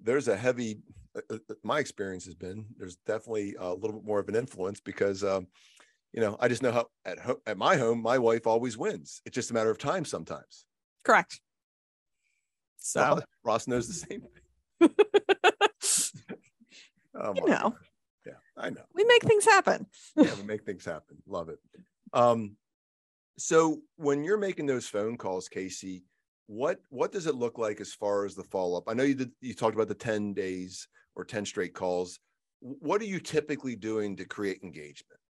there's 0.01 0.27
a 0.27 0.37
heavy 0.37 0.83
uh, 1.15 1.21
uh, 1.31 1.55
my 1.63 1.79
experience 1.79 2.25
has 2.25 2.35
been 2.35 2.67
there's 2.77 2.97
definitely 2.97 3.55
a 3.55 3.73
little 3.73 3.93
bit 3.93 4.05
more 4.05 4.19
of 4.19 4.29
an 4.29 4.35
influence 4.35 4.81
because 4.81 5.23
um 5.23 5.47
you 6.13 6.21
know 6.21 6.37
i 6.41 6.49
just 6.49 6.63
know 6.63 6.73
how 6.73 6.89
at 7.05 7.19
home 7.21 7.39
at 7.47 7.59
my 7.59 7.77
home 7.77 8.03
my 8.03 8.19
wife 8.19 8.47
always 8.47 8.79
wins. 8.79 9.23
It's 9.27 9.35
just 9.35 9.51
a 9.51 9.55
matter 9.55 9.71
of 9.71 9.79
time 9.79 10.05
sometimes. 10.05 10.67
Correct 11.05 11.41
so 12.79 13.21
ross, 13.45 13.67
knows 13.67 13.87
the 13.87 13.95
same 13.95 14.23
thing 14.23 14.91
oh 17.21 17.35
you 17.35 17.47
know 17.47 17.75
yeah 18.27 18.33
i 18.57 18.71
know 18.71 18.83
we 18.95 19.05
make 19.05 19.23
things 19.25 19.45
happen 19.45 19.87
yeah, 20.17 20.35
we 20.35 20.43
make 20.43 20.65
things 20.65 20.85
happen. 20.85 21.17
Love 21.27 21.49
it. 21.49 21.59
Um, 22.13 22.57
so 23.37 23.81
when 23.97 24.25
you're 24.25 24.39
making 24.39 24.67
those 24.67 24.89
phone 24.89 25.17
calls, 25.17 25.49
Kacie, 25.49 26.03
what 26.47 26.81
what 26.91 27.13
does 27.13 27.27
it 27.27 27.35
look 27.35 27.59
like 27.59 27.81
as 27.81 27.93
far 27.93 28.25
as 28.25 28.35
the 28.35 28.43
follow 28.43 28.79
up? 28.79 28.85
I 28.89 28.95
know 28.95 29.05
you 29.05 29.15
did 29.15 29.31
you 29.41 29.55
talked 29.55 29.75
about 29.75 29.89
the 29.89 29.95
10 29.95 30.35
days 30.35 30.89
or 31.15 31.25
10 31.25 31.47
straight 31.47 31.75
calls. 31.75 32.19
What 32.61 33.01
are 33.01 33.07
you 33.07 33.21
typically 33.21 33.77
doing 33.77 34.17
to 34.17 34.25
create 34.25 34.63
engagement? 34.63 35.21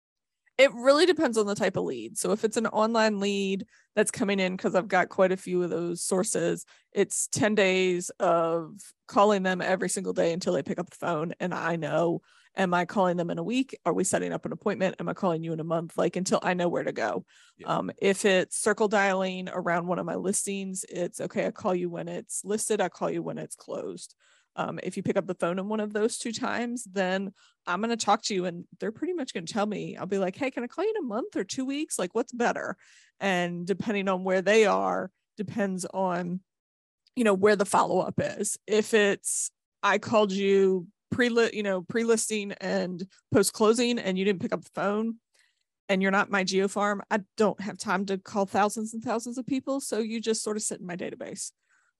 It 0.58 0.74
really 0.74 1.06
depends 1.06 1.38
on 1.38 1.46
the 1.46 1.54
type 1.54 1.76
of 1.76 1.84
lead. 1.84 2.18
So 2.18 2.32
if 2.32 2.44
it's 2.44 2.56
an 2.56 2.66
online 2.66 3.20
lead 3.20 3.64
that's 3.94 4.10
coming 4.10 4.40
in, 4.40 4.56
because 4.56 4.74
I've 4.74 4.88
got 4.88 5.08
quite 5.08 5.30
a 5.30 5.36
few 5.36 5.62
of 5.62 5.70
those 5.70 6.02
sources, 6.02 6.66
it's 6.92 7.28
10 7.28 7.54
days 7.54 8.10
of 8.18 8.72
calling 9.06 9.44
them 9.44 9.62
every 9.62 9.88
single 9.88 10.12
day 10.12 10.32
until 10.32 10.52
they 10.52 10.64
pick 10.64 10.80
up 10.80 10.90
the 10.90 10.96
phone. 10.96 11.32
And 11.38 11.54
I 11.54 11.76
know, 11.76 12.22
am 12.56 12.74
I 12.74 12.86
calling 12.86 13.16
them 13.16 13.30
in 13.30 13.38
a 13.38 13.42
week? 13.42 13.78
Are 13.86 13.92
we 13.92 14.02
setting 14.02 14.32
up 14.32 14.44
an 14.46 14.52
appointment? 14.52 14.96
Am 14.98 15.08
I 15.08 15.14
calling 15.14 15.44
you 15.44 15.52
in 15.52 15.60
a 15.60 15.64
month? 15.64 15.96
Like 15.96 16.16
until 16.16 16.40
I 16.42 16.54
know 16.54 16.68
where 16.68 16.82
to 16.82 16.92
go. 16.92 17.24
Yeah. 17.56 17.68
Um, 17.68 17.92
if 18.02 18.24
it's 18.24 18.58
circle 18.58 18.88
dialing 18.88 19.48
around 19.48 19.86
one 19.86 20.00
of 20.00 20.06
my 20.06 20.16
listings, 20.16 20.84
it's 20.88 21.20
okay. 21.20 21.46
I 21.46 21.52
call 21.52 21.74
you 21.74 21.88
when 21.88 22.08
it's 22.08 22.44
listed, 22.44 22.80
I 22.80 22.88
call 22.88 23.10
you 23.10 23.22
when 23.22 23.38
it's 23.38 23.54
closed. 23.54 24.16
Um, 24.58 24.80
if 24.82 24.96
you 24.96 25.04
pick 25.04 25.16
up 25.16 25.28
the 25.28 25.36
phone 25.36 25.60
in 25.60 25.68
one 25.68 25.78
of 25.78 25.92
those 25.92 26.18
two 26.18 26.32
times, 26.32 26.82
then 26.92 27.32
I'm 27.64 27.80
going 27.80 27.96
to 27.96 28.04
talk 28.04 28.22
to 28.24 28.34
you 28.34 28.44
and 28.44 28.64
they're 28.80 28.90
pretty 28.90 29.12
much 29.12 29.32
going 29.32 29.46
to 29.46 29.52
tell 29.52 29.64
me, 29.64 29.96
I'll 29.96 30.06
be 30.06 30.18
like, 30.18 30.34
hey, 30.34 30.50
can 30.50 30.64
I 30.64 30.66
call 30.66 30.84
you 30.84 30.90
in 30.90 31.04
a 31.04 31.06
month 31.06 31.36
or 31.36 31.44
two 31.44 31.64
weeks? 31.64 31.96
Like, 31.96 32.12
what's 32.12 32.32
better? 32.32 32.76
And 33.20 33.64
depending 33.64 34.08
on 34.08 34.24
where 34.24 34.42
they 34.42 34.66
are, 34.66 35.12
depends 35.36 35.86
on, 35.94 36.40
you 37.14 37.22
know, 37.22 37.34
where 37.34 37.54
the 37.54 37.64
follow 37.64 38.00
up 38.00 38.14
is. 38.18 38.58
If 38.66 38.94
it's, 38.94 39.52
I 39.84 39.98
called 39.98 40.32
you 40.32 40.88
pre 41.12 41.28
you 41.52 41.62
know, 41.62 41.82
pre 41.82 42.02
listing 42.02 42.50
and 42.60 43.06
post 43.32 43.52
closing 43.52 44.00
and 44.00 44.18
you 44.18 44.24
didn't 44.24 44.42
pick 44.42 44.52
up 44.52 44.64
the 44.64 44.70
phone 44.74 45.18
and 45.88 46.02
you're 46.02 46.10
not 46.10 46.32
my 46.32 46.42
geo 46.42 46.66
farm, 46.66 47.00
I 47.12 47.20
don't 47.36 47.60
have 47.60 47.78
time 47.78 48.06
to 48.06 48.18
call 48.18 48.44
thousands 48.44 48.92
and 48.92 49.04
thousands 49.04 49.38
of 49.38 49.46
people. 49.46 49.80
So 49.80 50.00
you 50.00 50.20
just 50.20 50.42
sort 50.42 50.56
of 50.56 50.64
sit 50.64 50.80
in 50.80 50.86
my 50.86 50.96
database 50.96 51.52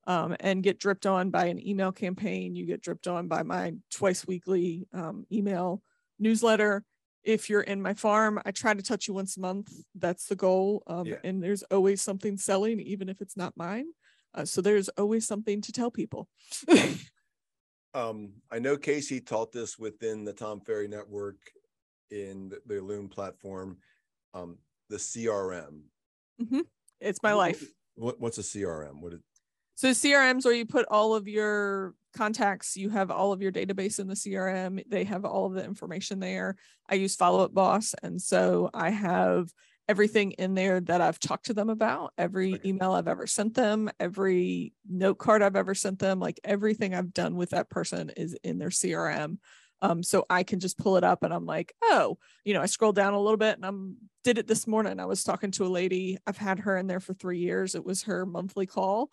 um, 0.09 0.35
and 0.41 0.63
get 0.63 0.81
dripped 0.81 1.07
on 1.07 1.31
by 1.31 1.45
an 1.45 1.65
email 1.65 1.93
campaign. 1.93 2.57
You 2.57 2.67
get 2.67 2.83
dripped 2.83 3.07
on 3.07 3.29
by 3.29 3.45
my 3.45 3.75
twice 3.93 4.27
weekly 4.27 4.89
um, 4.93 5.27
email 5.31 5.83
newsletter. 6.19 6.83
If 7.23 7.51
you're 7.51 7.61
in 7.61 7.83
my 7.83 7.93
farm, 7.93 8.41
I 8.45 8.51
try 8.51 8.73
to 8.73 8.83
touch 8.83 9.07
you 9.07 9.15
once 9.15 9.37
a 9.37 9.41
month. 9.41 9.71
That's 9.95 10.27
the 10.27 10.35
goal. 10.35 10.83
Um, 10.87 11.07
Yeah. 11.07 11.17
And 11.23 11.43
there's 11.43 11.63
always 11.65 12.01
something 12.01 12.39
selling, 12.39 12.81
even 12.81 13.11
if 13.11 13.21
it's 13.21 13.37
not 13.37 13.57
mine. 13.57 13.87
Uh, 14.35 14.47
so 14.47 14.63
there's 14.63 14.89
always 14.91 15.27
something 15.27 15.61
to 15.61 15.73
tell 15.73 15.91
people. 15.91 16.29
Um, 17.95 18.35
I 18.51 18.59
know 18.59 18.77
Kacie 18.77 19.25
taught 19.25 19.51
this 19.51 19.79
within 19.79 20.25
the 20.25 20.33
Tom 20.33 20.61
Ferry 20.61 20.89
Network 20.89 21.37
in 22.11 22.51
the, 22.51 22.61
the 22.67 22.81
Loom 22.81 23.09
platform, 23.09 23.79
um, 24.35 24.59
the 24.91 24.99
CRM. 24.99 25.81
it's 27.01 27.23
my 27.23 27.33
life. 27.33 27.65
What, 27.97 28.21
what's 28.21 28.39
a 28.39 28.43
CRM? 28.43 29.01
What 29.01 29.15
it, 29.15 29.21
So 29.79 29.91
CRMs 29.91 30.45
where 30.45 30.55
you 30.55 30.67
put 30.67 30.87
all 30.91 31.15
of 31.15 31.29
your 31.29 31.95
contacts, 32.13 32.77
you 32.77 32.91
have 32.91 33.13
all 33.13 33.33
of 33.33 33.41
your 33.41 33.53
database 33.53 34.01
in 34.01 34.09
the 34.09 34.15
CRM. 34.15 34.83
They 34.89 35.05
have 35.05 35.25
all 35.25 35.47
of 35.47 35.53
the 35.53 35.65
information 35.65 36.19
there. 36.19 36.57
I 36.91 36.97
use 36.97 37.15
Follow 37.15 37.45
Up 37.45 37.55
Boss, 37.55 37.95
and 38.03 38.21
so 38.21 38.71
I 38.75 38.91
have 38.91 39.53
everything 39.89 40.33
in 40.33 40.57
there 40.57 40.81
that 40.81 41.01
I've 41.01 41.21
talked 41.21 41.47
to 41.47 41.55
them 41.55 41.71
about, 41.71 42.13
every 42.19 42.59
email 42.65 42.91
I've 42.91 43.07
ever 43.07 43.29
sent 43.29 43.55
them, 43.55 43.89
every 44.01 44.73
note 44.91 45.19
card 45.19 45.45
I've 45.45 45.55
ever 45.55 45.77
sent 45.77 46.01
them, 46.01 46.19
like 46.19 46.41
everything 46.43 46.93
I've 46.93 47.15
done 47.15 47.37
with 47.37 47.51
that 47.51 47.71
person 47.71 48.11
is 48.17 48.37
in 48.43 48.59
their 48.59 48.71
CRM. 48.71 49.39
Um, 49.81 50.03
so 50.03 50.27
I 50.29 50.43
can 50.43 50.59
just 50.59 50.77
pull 50.77 50.97
it 50.97 51.05
up 51.05 51.23
and 51.23 51.33
I'm 51.33 51.47
like, 51.47 51.73
oh, 51.85 52.19
you 52.45 52.53
know, 52.53 52.63
I 52.63 52.67
scroll 52.67 52.91
down 52.91 53.15
a 53.15 53.21
little 53.21 53.37
bit 53.37 53.55
and 53.55 53.65
I'm 53.65 53.97
did 54.25 54.39
it 54.39 54.49
this 54.49 54.67
morning. 54.67 54.99
I 54.99 55.07
was 55.07 55.23
talking 55.23 55.53
to 55.53 55.67
a 55.67 55.69
lady. 55.69 56.19
I've 56.27 56.37
had 56.37 56.59
her 56.59 56.77
in 56.77 56.89
there 56.89 56.99
for 56.99 57.15
three 57.15 57.39
years. 57.39 57.77
It 57.77 57.85
was 57.85 58.03
her 58.03 58.27
monthly 58.27 58.67
call. 58.67 59.13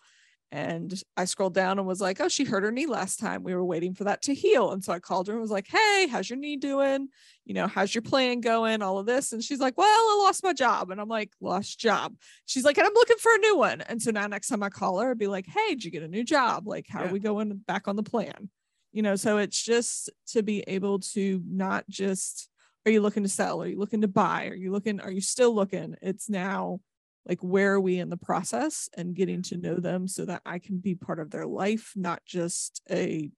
And 0.56 1.02
I 1.18 1.26
scrolled 1.26 1.52
down 1.52 1.78
and 1.78 1.86
was 1.86 2.00
like, 2.00 2.18
oh, 2.18 2.28
she 2.30 2.44
hurt 2.44 2.62
her 2.62 2.72
knee 2.72 2.86
last 2.86 3.20
time. 3.20 3.42
We 3.42 3.54
were 3.54 3.62
waiting 3.62 3.92
for 3.92 4.04
that 4.04 4.22
to 4.22 4.32
heal. 4.32 4.72
And 4.72 4.82
so 4.82 4.90
I 4.90 5.00
called 5.00 5.26
her 5.26 5.34
and 5.34 5.42
was 5.42 5.50
like, 5.50 5.68
hey, 5.68 6.08
how's 6.10 6.30
your 6.30 6.38
knee 6.38 6.56
doing? 6.56 7.08
You 7.44 7.52
know, 7.52 7.66
how's 7.66 7.94
your 7.94 8.00
plan 8.00 8.40
going? 8.40 8.80
All 8.80 8.96
of 8.96 9.04
this. 9.04 9.34
And 9.34 9.44
she's 9.44 9.60
like, 9.60 9.76
well, 9.76 9.86
I 9.86 10.22
lost 10.24 10.42
my 10.42 10.54
job. 10.54 10.90
And 10.90 10.98
I'm 10.98 11.10
like, 11.10 11.32
lost 11.42 11.78
job. 11.78 12.14
She's 12.46 12.64
like, 12.64 12.78
and 12.78 12.86
I'm 12.86 12.94
looking 12.94 13.18
for 13.18 13.34
a 13.34 13.38
new 13.38 13.58
one. 13.58 13.82
And 13.82 14.00
so 14.00 14.10
now 14.12 14.26
next 14.28 14.48
time 14.48 14.62
I 14.62 14.70
call 14.70 14.98
her, 15.00 15.10
I'd 15.10 15.18
be 15.18 15.26
like, 15.26 15.46
hey, 15.46 15.74
did 15.74 15.84
you 15.84 15.90
get 15.90 16.02
a 16.02 16.08
new 16.08 16.24
job? 16.24 16.66
Like, 16.66 16.86
how 16.88 17.02
Yeah. 17.02 17.10
are 17.10 17.12
we 17.12 17.18
going 17.20 17.54
back 17.66 17.86
on 17.86 17.96
the 17.96 18.02
plan? 18.02 18.48
You 18.92 19.02
know, 19.02 19.14
so 19.16 19.36
it's 19.36 19.62
just 19.62 20.08
to 20.28 20.42
be 20.42 20.62
able 20.66 21.00
to 21.00 21.42
not 21.46 21.84
just, 21.90 22.48
are 22.86 22.90
you 22.90 23.02
looking 23.02 23.24
to 23.24 23.28
sell? 23.28 23.62
Are 23.62 23.66
you 23.66 23.78
looking 23.78 24.00
to 24.00 24.08
buy? 24.08 24.46
Are 24.46 24.54
you 24.54 24.72
looking, 24.72 25.00
are 25.00 25.10
you 25.10 25.20
still 25.20 25.54
looking? 25.54 25.96
It's 26.00 26.30
now 26.30 26.80
like 27.26 27.40
where 27.40 27.74
are 27.74 27.80
we 27.80 27.98
in 27.98 28.08
the 28.08 28.16
process 28.16 28.88
and 28.96 29.14
getting 29.14 29.42
to 29.42 29.56
know 29.56 29.74
them 29.74 30.06
so 30.06 30.24
that 30.24 30.42
I 30.46 30.58
can 30.58 30.78
be 30.78 30.94
part 30.94 31.18
of 31.18 31.30
their 31.30 31.46
life, 31.46 31.92
not 31.96 32.24
just 32.24 32.80
a 32.90 33.30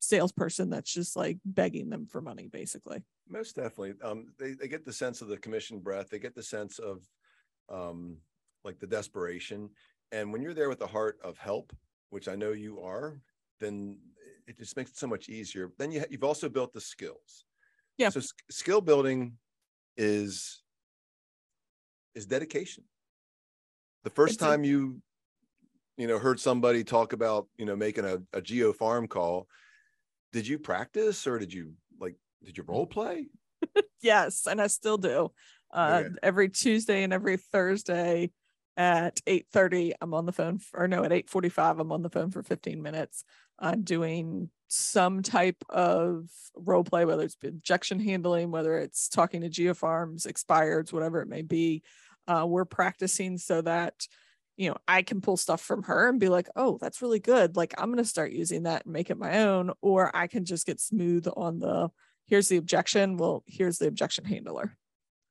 salesperson 0.00 0.68
that's 0.68 0.92
just 0.92 1.16
like 1.16 1.38
begging 1.44 1.88
them 1.88 2.06
for 2.06 2.20
money, 2.20 2.48
basically. 2.48 3.02
Most 3.28 3.56
definitely. 3.56 3.94
Um, 4.02 4.26
they, 4.38 4.52
they 4.52 4.68
get 4.68 4.84
the 4.84 4.92
sense 4.92 5.22
of 5.22 5.28
the 5.28 5.38
commission 5.38 5.78
breath. 5.80 6.10
They 6.10 6.18
get 6.18 6.34
the 6.34 6.42
sense 6.42 6.78
of 6.78 7.08
um, 7.70 8.18
like 8.64 8.78
the 8.78 8.86
desperation. 8.86 9.70
And 10.10 10.32
when 10.32 10.42
you're 10.42 10.54
there 10.54 10.68
with 10.68 10.80
the 10.80 10.86
heart 10.86 11.18
of 11.24 11.38
help, 11.38 11.74
which 12.10 12.28
I 12.28 12.34
know 12.34 12.52
you 12.52 12.80
are, 12.80 13.18
then 13.60 13.98
it 14.46 14.58
just 14.58 14.76
makes 14.76 14.90
it 14.90 14.96
so 14.98 15.06
much 15.06 15.30
easier. 15.30 15.72
Then 15.78 15.90
you, 15.92 16.00
ha- 16.00 16.06
you've 16.10 16.24
also 16.24 16.48
built 16.48 16.74
the 16.74 16.80
skills. 16.80 17.46
Yeah. 17.96 18.10
So 18.10 18.20
s- 18.20 18.32
skill 18.50 18.82
building 18.82 19.38
is 19.96 20.62
is 22.14 22.26
dedication. 22.26 22.84
The 24.04 24.10
first 24.10 24.34
It's 24.34 24.42
a- 24.42 24.46
time 24.46 24.64
you 24.64 25.00
you 25.96 26.06
know 26.06 26.18
heard 26.18 26.40
somebody 26.40 26.84
talk 26.84 27.12
about 27.12 27.46
you 27.56 27.64
know 27.66 27.76
making 27.76 28.04
a, 28.04 28.18
a 28.32 28.40
geo 28.40 28.72
farm 28.72 29.06
call, 29.06 29.46
did 30.32 30.46
you 30.46 30.58
practice 30.58 31.26
or 31.26 31.38
did 31.38 31.52
you 31.52 31.74
like 32.00 32.16
did 32.44 32.56
you 32.56 32.64
role 32.64 32.86
play? 32.86 33.28
Yes, 34.02 34.48
and 34.48 34.60
I 34.60 34.66
still 34.66 34.98
do. 34.98 35.30
Uh, 35.72 36.02
Okay. 36.04 36.14
Every 36.24 36.48
Tuesday 36.48 37.04
and 37.04 37.12
every 37.12 37.36
Thursday 37.36 38.32
at 38.76 39.20
8:30, 39.28 39.92
I'm 40.00 40.12
on 40.14 40.26
the 40.26 40.32
phone, 40.32 40.56
f- 40.56 40.70
or 40.74 40.88
no, 40.88 41.04
at 41.04 41.12
8:45, 41.12 41.78
I'm 41.78 41.92
on 41.92 42.02
the 42.02 42.10
phone 42.10 42.32
for 42.32 42.42
15 42.42 42.82
minutes, 42.82 43.22
uh, 43.60 43.76
doing 43.76 44.50
some 44.66 45.22
type 45.22 45.62
of 45.70 46.28
role 46.56 46.82
play, 46.82 47.04
whether 47.04 47.22
it's 47.22 47.36
objection 47.44 48.00
handling, 48.00 48.50
whether 48.50 48.76
it's 48.76 49.08
talking 49.08 49.42
to 49.42 49.48
geofarms, 49.48 50.26
expireds, 50.26 50.92
whatever 50.92 51.20
it 51.20 51.28
may 51.28 51.42
be. 51.42 51.84
Uh, 52.28 52.44
we're 52.48 52.64
practicing 52.64 53.38
so 53.38 53.60
that 53.62 54.06
you 54.56 54.68
know 54.70 54.76
I 54.86 55.02
can 55.02 55.20
pull 55.20 55.36
stuff 55.36 55.60
from 55.60 55.82
her 55.84 56.08
and 56.08 56.20
be 56.20 56.28
like, 56.28 56.48
oh, 56.56 56.78
that's 56.80 57.02
really 57.02 57.20
good. 57.20 57.56
Like 57.56 57.74
I'm 57.78 57.90
gonna 57.90 58.04
start 58.04 58.32
using 58.32 58.64
that 58.64 58.84
and 58.84 58.92
make 58.92 59.10
it 59.10 59.18
my 59.18 59.40
own, 59.40 59.72
or 59.80 60.14
I 60.14 60.26
can 60.26 60.44
just 60.44 60.66
get 60.66 60.80
smooth 60.80 61.26
on 61.36 61.58
the 61.58 61.90
here's 62.26 62.48
the 62.48 62.56
objection. 62.58 63.16
Well, 63.16 63.42
here's 63.46 63.78
the 63.78 63.88
objection 63.88 64.24
handler. 64.24 64.76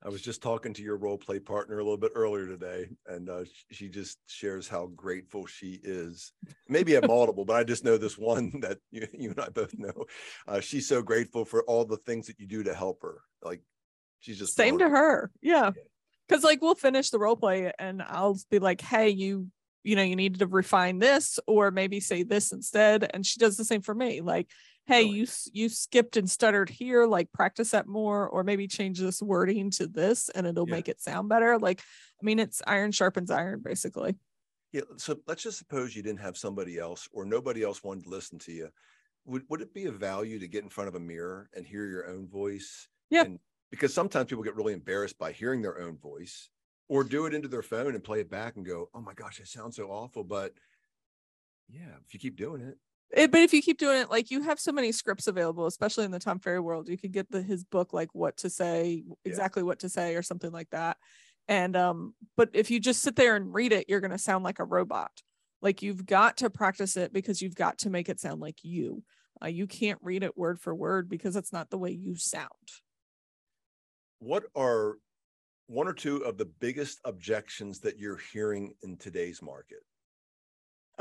I 0.03 0.09
was 0.09 0.23
just 0.23 0.41
talking 0.41 0.73
to 0.73 0.81
your 0.81 0.97
role 0.97 1.19
play 1.19 1.37
partner 1.39 1.75
a 1.77 1.83
little 1.83 1.95
bit 1.95 2.13
earlier 2.15 2.47
today, 2.47 2.89
and 3.05 3.29
uh, 3.29 3.43
she 3.69 3.87
just 3.87 4.17
shares 4.25 4.67
how 4.67 4.87
grateful 4.95 5.45
she 5.45 5.79
is. 5.83 6.33
Maybe 6.67 6.95
a 6.95 7.05
multiple, 7.05 7.45
but 7.45 7.55
I 7.55 7.63
just 7.63 7.83
know 7.85 7.97
this 7.97 8.17
one 8.17 8.51
that 8.61 8.79
you, 8.89 9.07
you 9.13 9.29
and 9.29 9.39
I 9.39 9.49
both 9.49 9.77
know. 9.77 10.05
Uh, 10.47 10.59
she's 10.59 10.87
so 10.87 11.03
grateful 11.03 11.45
for 11.45 11.61
all 11.65 11.85
the 11.85 11.97
things 11.97 12.25
that 12.25 12.39
you 12.39 12.47
do 12.47 12.63
to 12.63 12.73
help 12.73 13.03
her. 13.03 13.21
Like 13.43 13.61
she's 14.21 14.39
just 14.39 14.55
Same 14.55 14.79
to 14.79 14.85
blown- 14.85 14.91
her. 14.91 15.31
Yeah. 15.39 15.69
Cause 16.31 16.43
like 16.43 16.61
we'll 16.61 16.75
finish 16.75 17.09
the 17.09 17.19
role 17.19 17.35
play 17.35 17.71
and 17.77 18.01
I'll 18.01 18.39
be 18.49 18.59
like, 18.59 18.81
hey, 18.81 19.09
you, 19.09 19.47
you 19.83 19.95
know, 19.95 20.03
you 20.03 20.15
need 20.15 20.39
to 20.39 20.47
refine 20.47 20.99
this 20.99 21.39
or 21.47 21.71
maybe 21.71 21.99
say 21.99 22.23
this 22.23 22.51
instead. 22.51 23.09
And 23.13 23.25
she 23.25 23.39
does 23.39 23.57
the 23.57 23.65
same 23.65 23.81
for 23.81 23.93
me. 23.95 24.21
Like, 24.21 24.49
hey, 24.85 25.03
Really? 25.05 25.17
you 25.19 25.27
you 25.53 25.69
skipped 25.69 26.17
and 26.17 26.29
stuttered 26.29 26.69
here, 26.69 27.05
like 27.05 27.31
practice 27.31 27.71
that 27.71 27.87
more, 27.87 28.27
or 28.27 28.43
maybe 28.43 28.67
change 28.67 28.99
this 28.99 29.21
wording 29.21 29.69
to 29.71 29.87
this, 29.87 30.29
and 30.29 30.47
it'll 30.47 30.67
Yeah. 30.67 30.75
make 30.75 30.87
it 30.87 31.01
sound 31.01 31.29
better. 31.29 31.57
Like, 31.59 31.81
I 31.81 32.25
mean, 32.25 32.39
it's 32.39 32.61
iron 32.65 32.91
sharpens 32.91 33.29
iron, 33.31 33.61
basically. 33.63 34.15
Yeah. 34.71 34.81
So 34.97 35.17
let's 35.27 35.43
just 35.43 35.57
suppose 35.57 35.95
you 35.95 36.01
didn't 36.03 36.21
have 36.21 36.37
somebody 36.37 36.77
else 36.77 37.09
or 37.11 37.25
nobody 37.25 37.61
else 37.63 37.83
wanted 37.83 38.03
to 38.05 38.09
listen 38.09 38.39
to 38.39 38.51
you. 38.51 38.69
Would 39.25 39.43
would 39.49 39.61
it 39.61 39.73
be 39.73 39.85
a 39.85 39.91
value 39.91 40.39
to 40.39 40.47
get 40.47 40.63
in 40.63 40.69
front 40.69 40.87
of 40.87 40.95
a 40.95 40.99
mirror 40.99 41.49
and 41.53 41.65
hear 41.65 41.85
your 41.87 42.07
own 42.07 42.27
voice? 42.27 42.87
Yeah. 43.09 43.25
And 43.25 43.39
because 43.71 43.93
sometimes 43.93 44.27
people 44.29 44.43
get 44.43 44.55
really 44.55 44.73
embarrassed 44.73 45.17
by 45.17 45.31
hearing 45.31 45.61
their 45.61 45.79
own 45.79 45.97
voice 45.97 46.49
or 46.89 47.03
do 47.03 47.25
it 47.25 47.33
into 47.33 47.47
their 47.47 47.63
phone 47.63 47.95
and 47.95 48.03
play 48.03 48.19
it 48.19 48.29
back 48.29 48.57
and 48.57 48.65
go, 48.65 48.89
oh 48.93 49.01
my 49.01 49.13
gosh, 49.13 49.39
it 49.39 49.47
sounds 49.47 49.77
so 49.77 49.87
awful. 49.87 50.23
But 50.23 50.53
yeah, 51.69 51.95
if 52.05 52.13
you 52.13 52.19
keep 52.19 52.35
doing 52.35 52.61
it, 52.61 52.77
It, 53.11 53.31
but 53.31 53.41
if 53.41 53.53
you 53.53 53.61
keep 53.61 53.77
doing 53.77 54.01
it, 54.01 54.09
like 54.09 54.29
you 54.29 54.41
have 54.41 54.59
so 54.59 54.73
many 54.73 54.91
scripts 54.91 55.27
available, 55.27 55.65
especially 55.67 56.03
in 56.03 56.11
the 56.11 56.19
Tom 56.19 56.39
Ferry 56.39 56.59
world, 56.59 56.89
you 56.89 56.97
could 56.97 57.13
get 57.13 57.31
the 57.31 57.41
his 57.41 57.63
book, 57.63 57.93
like 57.93 58.09
what 58.13 58.37
to 58.37 58.49
say, 58.49 59.03
exactly 59.23 59.63
what 59.63 59.79
to 59.79 59.89
say, 59.89 60.15
or 60.15 60.21
something 60.21 60.51
like 60.51 60.69
that. 60.71 60.97
And 61.47 61.75
um, 61.77 62.13
but 62.35 62.49
if 62.53 62.69
you 62.69 62.79
just 62.79 63.01
sit 63.01 63.15
there 63.15 63.35
and 63.37 63.53
read 63.53 63.71
it, 63.71 63.85
you're 63.87 64.01
gonna 64.01 64.17
sound 64.17 64.43
like 64.43 64.59
a 64.59 64.65
robot. 64.65 65.11
Like 65.61 65.81
you've 65.81 66.05
got 66.05 66.37
to 66.37 66.49
practice 66.49 66.97
it 66.97 67.13
because 67.13 67.41
you've 67.41 67.55
got 67.55 67.77
to 67.79 67.89
make 67.89 68.09
it 68.09 68.19
sound 68.19 68.41
like 68.41 68.63
you. 68.63 69.03
Uh, 69.41 69.47
you 69.47 69.65
can't 69.65 69.99
read 70.01 70.23
it 70.23 70.37
word 70.37 70.59
for 70.59 70.75
word 70.75 71.07
because 71.07 71.33
that's 71.33 71.53
not 71.53 71.69
the 71.69 71.77
way 71.77 71.91
you 71.91 72.15
sound. 72.15 72.49
What 74.21 74.45
are 74.55 74.97
one 75.67 75.87
or 75.87 75.93
two 75.93 76.17
of 76.23 76.37
the 76.37 76.45
biggest 76.45 76.99
objections 77.03 77.79
that 77.81 77.99
you're 77.99 78.19
hearing 78.31 78.73
in 78.83 78.97
today's 78.97 79.41
market? 79.41 79.83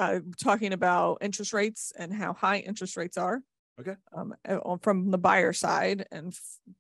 uh, 0.01 0.21
talking 0.43 0.73
about 0.73 1.19
interest 1.21 1.53
rates 1.53 1.93
and 1.97 2.13
how 2.13 2.33
high 2.33 2.59
interest 2.59 2.97
rates 2.97 3.17
are. 3.17 3.43
Okay. 3.79 3.97
Um, 4.15 4.35
from 4.83 5.11
the 5.11 5.19
buyer 5.19 5.53
side 5.53 6.07
and 6.11 6.29
f- 6.29 6.75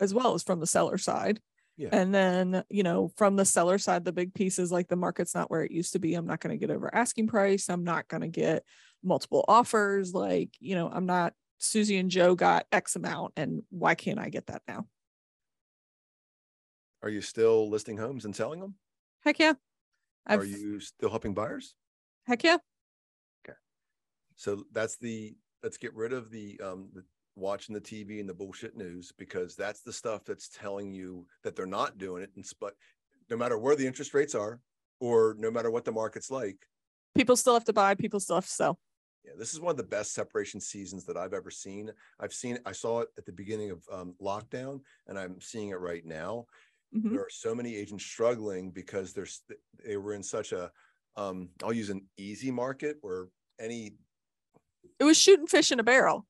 as 0.00 0.14
well 0.14 0.34
as 0.34 0.42
from 0.42 0.60
the 0.60 0.66
seller 0.66 0.98
side. 0.98 1.40
Yeah. 1.76 1.88
And 1.92 2.14
then, 2.14 2.62
you 2.68 2.82
know, 2.82 3.10
from 3.16 3.36
the 3.36 3.44
seller 3.44 3.78
side, 3.78 4.04
the 4.04 4.12
big 4.12 4.34
piece 4.34 4.58
is 4.58 4.70
like 4.70 4.88
the 4.88 4.96
market's 4.96 5.34
not 5.34 5.50
where 5.50 5.62
it 5.62 5.72
used 5.72 5.94
to 5.94 5.98
be. 5.98 6.14
I'm 6.14 6.26
not 6.26 6.40
going 6.40 6.58
to 6.58 6.66
get 6.66 6.74
over 6.74 6.94
asking 6.94 7.28
price. 7.28 7.70
I'm 7.70 7.84
not 7.84 8.06
going 8.08 8.20
to 8.20 8.28
get 8.28 8.64
multiple 9.02 9.44
offers. 9.48 10.12
Like, 10.12 10.50
you 10.58 10.74
know, 10.74 10.90
I'm 10.92 11.06
not 11.06 11.32
Susie 11.58 11.96
and 11.96 12.10
Joe 12.10 12.34
got 12.34 12.66
X 12.70 12.96
amount 12.96 13.32
and 13.36 13.62
why 13.70 13.94
can't 13.94 14.18
I 14.18 14.28
get 14.28 14.46
that 14.46 14.62
now? 14.68 14.86
Are 17.02 17.08
you 17.08 17.20
still 17.22 17.68
listing 17.70 17.96
homes 17.96 18.24
and 18.24 18.34
selling 18.34 18.60
them? 18.60 18.74
Heck 19.24 19.38
yeah. 19.38 19.54
Are 20.32 20.44
I've, 20.44 20.46
you 20.46 20.80
still 20.80 21.10
helping 21.10 21.34
buyers? 21.34 21.74
heck 22.26 22.44
yeah. 22.44 22.58
Okay. 23.46 23.56
So 24.36 24.64
that's 24.72 24.96
the 24.96 25.34
let's 25.62 25.76
get 25.78 25.94
rid 25.94 26.12
of 26.12 26.30
the 26.30 26.60
um 26.62 26.88
the 26.94 27.04
watching 27.36 27.74
the 27.74 27.80
TV 27.80 28.20
and 28.20 28.28
the 28.28 28.34
bullshit 28.34 28.76
news 28.76 29.12
because 29.16 29.56
that's 29.56 29.82
the 29.82 29.92
stuff 29.92 30.24
that's 30.24 30.48
telling 30.48 30.92
you 30.92 31.26
that 31.42 31.56
they're 31.56 31.66
not 31.66 31.98
doing 31.98 32.22
it. 32.22 32.30
And 32.36 32.44
but 32.60 32.74
no 33.30 33.36
matter 33.36 33.58
where 33.58 33.76
the 33.76 33.86
interest 33.86 34.12
rates 34.14 34.34
are, 34.34 34.60
or 35.00 35.34
no 35.38 35.50
matter 35.50 35.70
what 35.70 35.84
the 35.84 35.92
market's 35.92 36.30
like, 36.30 36.56
People 37.14 37.36
still 37.36 37.54
have 37.54 37.64
to 37.64 37.72
buy, 37.72 37.94
people 37.94 38.20
still 38.20 38.36
have 38.36 38.46
to 38.46 38.50
sell. 38.52 38.78
yeah, 39.24 39.32
this 39.38 39.52
is 39.52 39.60
one 39.60 39.70
of 39.70 39.76
the 39.76 39.82
best 39.82 40.12
separation 40.14 40.60
seasons 40.60 41.04
that 41.06 41.16
I've 41.16 41.34
ever 41.34 41.50
seen. 41.50 41.90
I've 42.18 42.32
seen 42.32 42.58
I 42.66 42.72
saw 42.72 43.00
it 43.00 43.08
at 43.18 43.26
the 43.26 43.32
beginning 43.32 43.70
of 43.70 43.82
um, 43.92 44.14
lockdown, 44.20 44.80
and 45.06 45.18
I'm 45.18 45.40
seeing 45.40 45.70
it 45.70 45.80
right 45.80 46.04
now. 46.04 46.46
Mhm. 46.94 47.10
There 47.12 47.20
are 47.20 47.30
so 47.30 47.54
many 47.54 47.76
agents 47.76 48.04
struggling 48.04 48.70
because 48.72 49.12
there's 49.12 49.42
they 49.84 49.96
were 49.96 50.14
in 50.14 50.22
such 50.22 50.52
a 50.52 50.70
um, 51.16 51.50
I'll 51.62 51.72
use 51.72 51.90
an 51.90 52.08
easy 52.16 52.50
market 52.50 52.98
where 53.00 53.28
any 53.58 53.96
It 54.98 55.04
was 55.04 55.16
shooting 55.18 55.46
fish 55.46 55.70
in 55.72 55.80
a 55.80 55.82
barrel. 55.84 56.26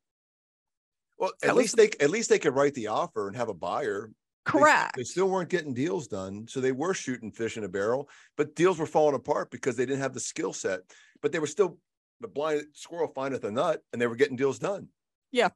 Well, 1.19 1.33
That 1.43 1.51
at 1.51 1.55
was 1.57 1.75
least 1.75 1.77
they 1.77 2.05
at 2.05 2.11
least 2.11 2.29
they 2.29 2.39
could 2.39 2.55
write 2.55 2.75
the 2.75 2.89
offer 2.89 3.27
and 3.29 3.37
have 3.37 3.49
a 3.49 3.55
buyer. 3.55 4.09
They- 4.09 4.15
Correct. 4.53 4.97
They, 4.97 5.05
still 5.05 5.29
weren't 5.29 5.51
getting 5.51 5.75
deals 5.75 6.09
done, 6.09 6.49
so 6.49 6.61
they 6.61 6.73
were 6.73 6.95
shooting 6.95 7.31
fish 7.31 7.57
in 7.59 7.65
a 7.65 7.69
barrel. 7.69 8.09
But 8.37 8.55
deals 8.57 8.79
were 8.79 8.87
falling 8.87 9.15
apart 9.15 9.51
because 9.51 9.77
they 9.77 9.85
didn't 9.87 10.01
have 10.01 10.15
the 10.15 10.19
skill 10.21 10.53
set. 10.55 10.81
But 11.21 11.31
they 11.31 11.39
were 11.39 11.47
still 11.47 11.79
the 12.21 12.27
blind 12.29 12.63
squirrel 12.73 13.09
findeth 13.15 13.45
a 13.45 13.51
nut, 13.51 13.83
and 13.93 14.01
they 14.01 14.07
were 14.07 14.17
getting 14.17 14.37
deals 14.37 14.59
done. 14.59 14.89
Yeah. 15.31 15.51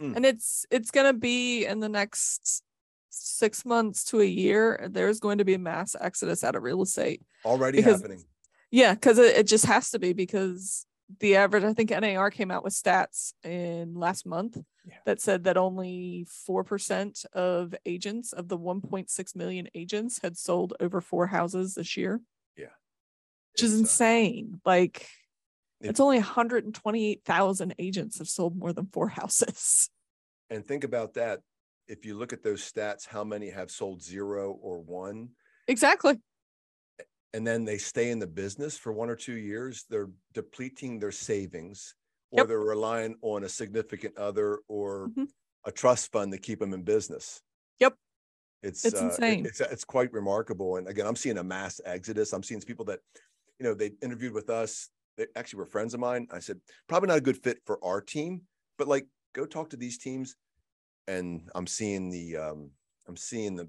And 0.00 0.24
it's 0.26 0.66
it's 0.70 0.90
going 0.90 1.06
to 1.12 1.18
be 1.18 1.64
in 1.66 1.80
the 1.80 1.88
next 1.88 2.62
six 3.10 3.64
months 3.64 4.04
to 4.04 4.20
a 4.20 4.24
year 4.24 4.88
there's 4.90 5.20
going 5.20 5.38
to 5.38 5.44
be 5.44 5.54
a 5.54 5.58
mass 5.58 5.94
exodus 6.00 6.42
out 6.44 6.54
of 6.54 6.62
real 6.62 6.80
estate 6.82 7.22
Already 7.44 7.78
Because- 7.78 8.00
happening. 8.00 8.24
yeah 8.70 8.94
because 8.94 9.18
it, 9.18 9.36
it 9.36 9.46
just 9.46 9.66
has 9.66 9.90
to 9.90 9.98
be 9.98 10.12
because 10.12 10.86
the 11.18 11.34
average 11.36 11.64
i 11.64 11.72
think 11.74 11.90
nar 11.90 12.30
came 12.30 12.50
out 12.52 12.62
with 12.62 12.72
stats 12.72 13.32
in 13.44 13.94
last 13.94 14.24
month 14.26 14.56
Yeah. 14.86 14.94
that 15.06 15.20
said 15.20 15.44
that 15.44 15.56
only 15.56 16.24
4% 16.48 17.26
of 17.32 17.74
agents 17.84 18.32
of 18.32 18.46
the 18.48 18.56
1.6 18.58 19.36
million 19.36 19.68
agents 19.74 20.20
had 20.22 20.38
sold 20.38 20.74
over 20.80 21.00
four 21.00 21.26
houses 21.26 21.74
this 21.74 21.96
year 21.96 22.20
Yeah. 22.56 22.66
which 23.52 23.64
is 23.64 23.72
It's, 23.72 23.80
uh, 23.80 23.82
insane 23.82 24.60
like 24.64 25.08
It- 25.80 25.88
it's 25.90 26.00
only 26.00 26.18
128,000 26.18 27.74
agents 27.78 28.18
have 28.18 28.28
sold 28.28 28.56
more 28.56 28.72
than 28.72 28.86
four 28.86 29.08
houses 29.18 29.90
and 30.48 30.64
think 30.66 30.82
about 30.84 31.14
that. 31.14 31.40
If 31.90 32.06
you 32.06 32.16
look 32.16 32.32
at 32.32 32.42
those 32.44 32.62
stats, 32.62 33.04
how 33.06 33.24
many 33.24 33.50
have 33.50 33.70
sold 33.70 34.00
zero 34.00 34.52
or 34.52 34.80
one, 34.80 35.30
exactly 35.68 36.20
and 37.32 37.46
then 37.46 37.64
they 37.64 37.78
stay 37.78 38.10
in 38.10 38.18
the 38.18 38.26
business 38.26 38.76
for 38.76 38.92
one 38.92 39.08
or 39.08 39.16
two 39.16 39.34
years, 39.36 39.84
they're 39.88 40.10
depleting 40.32 40.98
their 40.98 41.12
savings, 41.12 41.94
or 42.30 42.38
Yep. 42.38 42.46
they're 42.46 42.58
relying 42.58 43.16
on 43.22 43.44
a 43.44 43.48
significant 43.48 44.16
other 44.16 44.60
or 44.68 45.12
Mhm. 45.16 45.30
a 45.64 45.72
trust 45.72 46.10
fund 46.10 46.32
to 46.32 46.38
keep 46.38 46.58
them 46.58 46.74
in 46.74 46.82
business. 46.82 47.42
Yep. 47.80 47.98
It's 48.62 48.84
It's 48.84 48.94
uh, 48.94 49.18
it- 49.26 49.38
insane. 49.38 49.44
It's 49.44 49.60
it's 49.60 49.84
quite 49.84 50.12
remarkable. 50.12 50.76
And 50.76 50.88
again, 50.88 51.06
I'm 51.06 51.16
seeing 51.16 51.38
a 51.38 51.44
mass 51.44 51.80
exodus. 51.84 52.32
I'm 52.32 52.42
seeing 52.42 52.60
people 52.60 52.84
that, 52.86 53.00
you 53.58 53.64
know, 53.64 53.74
they 53.74 53.92
interviewed 54.02 54.32
with 54.34 54.50
us. 54.50 54.90
They 55.16 55.26
actually 55.36 55.58
were 55.58 55.66
friends 55.66 55.94
of 55.94 56.00
mine. 56.00 56.28
I 56.30 56.40
said, 56.40 56.60
probably 56.88 57.08
not 57.08 57.18
a 57.18 57.22
good 57.22 57.42
fit 57.42 57.60
for 57.64 57.82
our 57.84 58.00
team, 58.00 58.46
but 58.78 58.88
like 58.88 59.06
go 59.34 59.46
talk 59.46 59.70
to 59.70 59.76
these 59.76 59.98
teams. 59.98 60.36
And 61.10 61.50
I'm 61.56 61.66
seeing 61.66 62.08
the 62.08 62.36
um, 62.36 62.70
I'm 63.08 63.16
seeing 63.16 63.56
the 63.56 63.68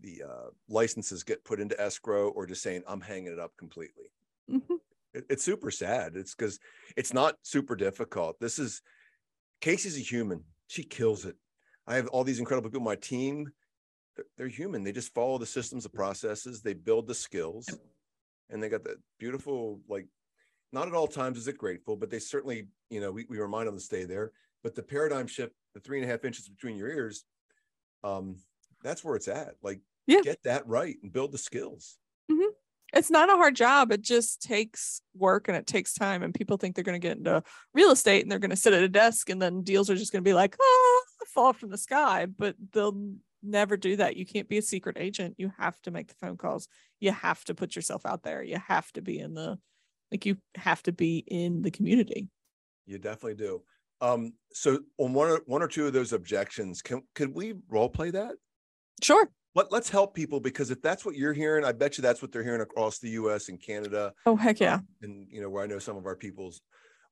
the 0.00 0.22
uh, 0.26 0.48
licenses 0.68 1.22
get 1.22 1.44
put 1.44 1.60
into 1.60 1.78
escrow 1.78 2.30
or 2.30 2.46
just 2.46 2.62
saying 2.62 2.82
I'm 2.88 3.02
hanging 3.02 3.32
it 3.32 3.38
up 3.38 3.52
completely. 3.58 4.06
Mhm. 4.50 4.78
It- 5.12 5.26
it's 5.28 5.44
super 5.44 5.70
sad. 5.70 6.16
It's 6.16 6.34
because 6.34 6.58
it's 6.96 7.12
not 7.12 7.36
super 7.42 7.76
difficult. 7.76 8.40
This 8.40 8.58
is 8.58 8.80
Kacie's 9.60 9.96
a 9.98 10.00
human. 10.00 10.42
She 10.68 10.82
kills 10.82 11.26
it. 11.26 11.36
I 11.86 11.96
have 11.96 12.08
all 12.08 12.24
these 12.24 12.38
incredible 12.38 12.70
people 12.70 12.80
my 12.84 12.96
team. 12.96 13.52
They're, 14.16 14.24
they're 14.36 14.48
human. 14.48 14.82
They 14.84 14.92
just 14.92 15.12
follow 15.12 15.36
the 15.36 15.44
systems, 15.46 15.82
the 15.82 15.90
processes. 15.90 16.62
They 16.62 16.72
build 16.74 17.06
the 17.06 17.14
skills, 17.14 17.68
and 18.48 18.62
they 18.62 18.70
got 18.70 18.84
that 18.84 18.96
beautiful 19.18 19.80
like. 19.88 20.06
Not 20.72 20.88
at 20.88 20.94
all 20.94 21.06
times 21.06 21.36
is 21.36 21.48
it 21.48 21.58
grateful, 21.58 21.96
but 21.96 22.08
they 22.08 22.18
certainly, 22.18 22.68
you 22.88 23.00
know, 23.02 23.12
we, 23.12 23.26
we 23.28 23.38
remind 23.38 23.68
them 23.68 23.74
to 23.76 23.80
stay 23.92 24.04
there. 24.04 24.32
But 24.62 24.74
the 24.74 24.82
paradigm 24.82 25.26
shift, 25.26 25.54
the 25.74 25.80
three 25.80 25.98
and 26.00 26.08
a 26.08 26.10
half 26.12 26.24
inches 26.24 26.48
between 26.48 26.76
your 26.76 26.88
ears, 26.88 27.24
um, 28.04 28.36
that's 28.82 29.02
where 29.04 29.16
it's 29.16 29.28
at. 29.28 29.54
Like, 29.62 29.80
Yeah. 30.06 30.20
get 30.22 30.42
that 30.44 30.66
right 30.66 30.96
and 31.02 31.12
build 31.12 31.32
the 31.32 31.38
skills. 31.38 31.98
it's 32.94 33.10
not 33.10 33.30
a 33.30 33.36
hard 33.36 33.56
job. 33.56 33.90
It 33.90 34.02
just 34.02 34.42
takes 34.42 35.00
work 35.14 35.48
and 35.48 35.56
it 35.56 35.66
takes 35.66 35.94
time. 35.94 36.22
And 36.22 36.34
people 36.34 36.58
think 36.58 36.74
they're 36.74 36.84
going 36.84 37.00
to 37.00 37.06
get 37.08 37.16
into 37.16 37.42
real 37.72 37.90
estate 37.90 38.20
and 38.22 38.30
they're 38.30 38.38
going 38.38 38.50
to 38.50 38.56
sit 38.56 38.74
at 38.74 38.82
a 38.82 38.88
desk 38.88 39.30
and 39.30 39.40
then 39.40 39.62
deals 39.62 39.88
are 39.88 39.94
just 39.96 40.12
going 40.12 40.22
to 40.22 40.28
be 40.28 40.34
like, 40.34 40.56
oh, 40.60 41.04
fall 41.26 41.54
from 41.54 41.70
the 41.70 41.78
sky. 41.78 42.26
But 42.26 42.54
they'll 42.72 43.14
never 43.42 43.78
do 43.78 43.96
that. 43.96 44.16
You 44.18 44.26
can't 44.26 44.48
be 44.48 44.58
a 44.58 44.62
secret 44.62 44.98
agent. 45.00 45.36
You 45.38 45.50
have 45.58 45.80
to 45.82 45.90
make 45.90 46.08
the 46.08 46.14
phone 46.20 46.36
calls. 46.36 46.68
You 47.00 47.12
have 47.12 47.42
to 47.46 47.54
put 47.54 47.74
yourself 47.74 48.04
out 48.04 48.24
there. 48.24 48.42
You 48.42 48.58
have 48.68 48.92
to 48.92 49.00
be 49.00 49.18
in 49.18 49.32
the, 49.32 49.58
like, 50.10 50.26
you 50.26 50.36
have 50.56 50.82
to 50.82 50.92
be 50.92 51.24
in 51.26 51.62
the 51.62 51.70
community. 51.70 52.28
You 52.84 52.98
definitely 52.98 53.36
do. 53.36 53.62
Um, 54.02 54.34
so 54.52 54.80
on 54.98 55.14
one 55.14 55.30
or 55.30 55.40
one 55.46 55.62
or 55.62 55.68
two 55.68 55.86
of 55.86 55.92
those 55.92 56.12
objections, 56.12 56.82
can 56.82 57.02
could 57.14 57.32
we 57.34 57.54
role 57.68 57.88
play 57.88 58.10
that? 58.10 58.34
Sure. 59.02 59.30
Let, 59.54 59.70
let's 59.70 59.88
help 59.88 60.14
people 60.14 60.40
because 60.40 60.70
if 60.70 60.80
that's 60.82 61.04
what 61.04 61.14
you're 61.14 61.32
hearing, 61.34 61.64
I 61.64 61.72
bet 61.72 61.96
you 61.96 62.02
that's 62.02 62.20
what 62.20 62.32
they're 62.32 62.42
hearing 62.42 62.62
across 62.62 62.98
the 62.98 63.10
US 63.10 63.48
and 63.48 63.60
Canada. 63.62 64.12
Oh, 64.26 64.34
heck 64.34 64.58
yeah. 64.60 64.74
um, 64.76 64.88
and 65.02 65.28
you 65.30 65.40
know, 65.40 65.48
where 65.48 65.62
I 65.62 65.66
know 65.66 65.78
some 65.78 65.96
of 65.96 66.04
our 66.06 66.16
people's 66.16 66.60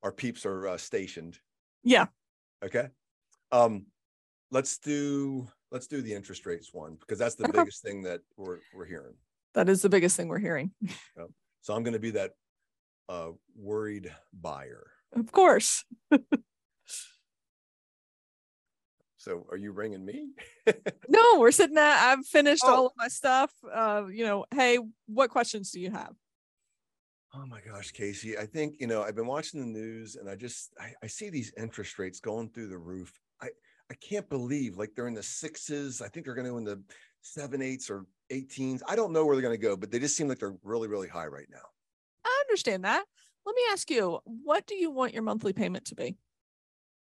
our 0.03 0.11
peeps 0.11 0.45
are 0.45 0.67
uh, 0.67 0.77
stationed. 0.77 1.39
Yeah. 1.83 2.07
Okay. 2.63 2.89
Um, 3.51 3.85
let's 4.51 4.77
do 4.79 5.47
let's 5.71 5.87
do 5.87 6.01
the 6.01 6.13
interest 6.13 6.45
rates 6.45 6.73
one 6.73 6.97
because 6.99 7.17
that's 7.19 7.35
the 7.35 7.45
Okay. 7.47 7.59
biggest 7.59 7.81
thing 7.83 8.03
that 8.03 8.19
we're 8.35 8.59
we're 8.75 8.85
hearing. 8.85 9.13
That 9.53 9.69
is 9.69 9.81
the 9.81 9.89
biggest 9.89 10.17
thing 10.17 10.27
we're 10.27 10.39
hearing. 10.39 10.71
So 11.63 11.75
I'm 11.75 11.83
gonna 11.83 11.99
be 11.99 12.09
that 12.11 12.31
uh 13.07 13.33
worried 13.55 14.11
buyer. 14.33 14.87
Of 15.15 15.31
course. 15.31 15.85
So 19.21 19.45
are 19.51 19.57
you 19.57 19.71
ringing 19.71 20.03
me? 20.03 20.31
No, 21.07 21.37
we're 21.39 21.51
sitting 21.51 21.77
at, 21.77 22.11
I've 22.11 22.25
finished 22.25 22.63
Oh. 22.65 22.73
all 22.73 22.85
of 22.87 22.93
my 22.97 23.07
stuff. 23.07 23.51
Uh, 23.71 24.05
you 24.11 24.25
know, 24.25 24.45
hey, 24.51 24.79
what 25.05 25.29
questions 25.29 25.71
do 25.71 25.79
you 25.79 25.91
have? 25.91 26.15
Oh 27.35 27.45
my 27.45 27.61
gosh, 27.61 27.91
Casey. 27.91 28.37
I 28.37 28.45
think, 28.47 28.77
you 28.79 28.87
know, 28.87 29.03
I've 29.03 29.15
been 29.15 29.27
watching 29.27 29.59
the 29.61 29.67
news 29.67 30.15
and 30.15 30.27
I 30.27 30.35
just 30.35 30.73
I, 30.79 30.93
I 31.03 31.07
see 31.07 31.29
these 31.29 31.53
interest 31.55 31.99
rates 31.99 32.19
going 32.19 32.49
through 32.49 32.69
the 32.69 32.77
roof. 32.77 33.13
I 33.41 33.49
I 33.91 33.93
can't 33.95 34.27
believe 34.27 34.77
like 34.77 34.95
they're 34.95 35.07
in 35.07 35.13
the 35.13 35.23
sixes. 35.23 36.01
I 36.01 36.07
think 36.07 36.25
they're 36.25 36.35
going 36.35 36.47
to 36.47 36.57
in 36.57 36.63
the 36.63 36.83
seven, 37.21 37.61
eights 37.61 37.89
or 37.91 38.05
18s. 38.31 38.81
I 38.87 38.95
don't 38.95 39.13
know 39.13 39.25
where 39.25 39.35
they're 39.35 39.43
going 39.43 39.53
to 39.59 39.67
go, 39.67 39.77
but 39.77 39.91
they 39.91 39.99
just 39.99 40.17
seem 40.17 40.27
like 40.29 40.39
they're 40.39 40.57
really, 40.63 40.87
really 40.87 41.07
high 41.07 41.27
right 41.27 41.47
now. 41.49 41.65
I 42.25 42.43
understand 42.47 42.85
that. 42.85 43.05
Let 43.45 43.55
me 43.55 43.61
ask 43.71 43.89
you, 43.91 44.19
what 44.25 44.65
do 44.65 44.75
you 44.75 44.89
want 44.89 45.13
your 45.13 45.23
monthly 45.23 45.53
payment 45.53 45.85
to 45.85 45.95
be? 45.95 46.17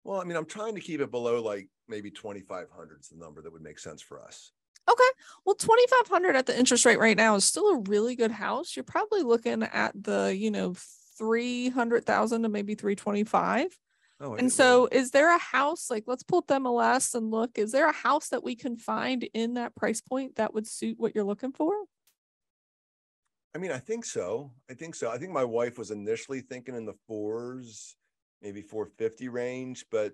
Well, 0.07 0.21
I 0.21 0.25
mean, 0.25 0.37
I'm 0.37 0.47
trying 0.47 0.77
to 0.77 0.81
keep 0.81 1.01
it 1.01 1.11
below 1.11 1.43
like 1.43 1.69
maybe 1.89 2.13
2,500 2.13 3.01
is 3.01 3.09
the 3.09 3.17
number 3.17 3.43
that 3.43 3.53
would 3.53 3.63
make 3.63 3.81
sense 3.81 4.01
for 4.01 4.23
us. 4.23 4.53
Okay. 4.89 5.03
Well, 5.45 5.57
2500 5.57 6.37
at 6.37 6.47
the 6.47 6.57
interest 6.57 6.85
rate 6.85 7.01
right 7.01 7.17
now 7.17 7.35
is 7.35 7.45
still 7.45 7.67
a 7.71 7.81
really 7.89 8.15
good 8.15 8.31
house. 8.31 8.77
You're 8.77 8.85
probably 8.85 9.23
looking 9.23 9.65
at 9.65 9.93
the, 10.01 10.33
you 10.37 10.53
know, 10.53 10.75
300,000 11.19 12.43
to 12.45 12.49
maybe 12.49 12.77
325. 12.77 13.77
Oh, 14.21 14.35
and 14.37 14.51
so 14.51 14.89
is 14.93 15.11
there 15.11 15.35
a 15.35 15.39
house 15.39 15.91
like 15.91 16.05
let's 16.07 16.23
pull 16.23 16.39
up 16.39 16.47
the 16.47 16.55
MLS 16.55 17.15
and 17.15 17.31
look, 17.33 17.59
is 17.59 17.73
there 17.73 17.89
a 17.89 17.93
house 17.93 18.29
that 18.29 18.45
we 18.45 18.55
can 18.55 18.77
find 18.77 19.29
in 19.35 19.55
that 19.55 19.75
price 19.75 20.01
point 20.01 20.37
that 20.37 20.55
would 20.55 20.69
suit 20.69 21.01
what 21.01 21.17
you're 21.17 21.25
looking 21.25 21.53
for? 21.53 21.75
I 23.57 23.59
mean, 23.59 23.73
I 23.73 23.79
think 23.79 24.05
so. 24.05 24.53
I 24.71 24.75
think 24.75 24.95
so. 24.95 25.11
I 25.11 25.19
think 25.19 25.33
my 25.33 25.45
wife 25.45 25.79
was 25.79 25.91
initially 25.91 26.43
thinking 26.43 26.77
in 26.77 26.87
the 26.87 26.95
fours, 27.09 27.97
maybe 28.43 28.63
450 28.63 29.29
range, 29.29 29.87
but 29.91 30.13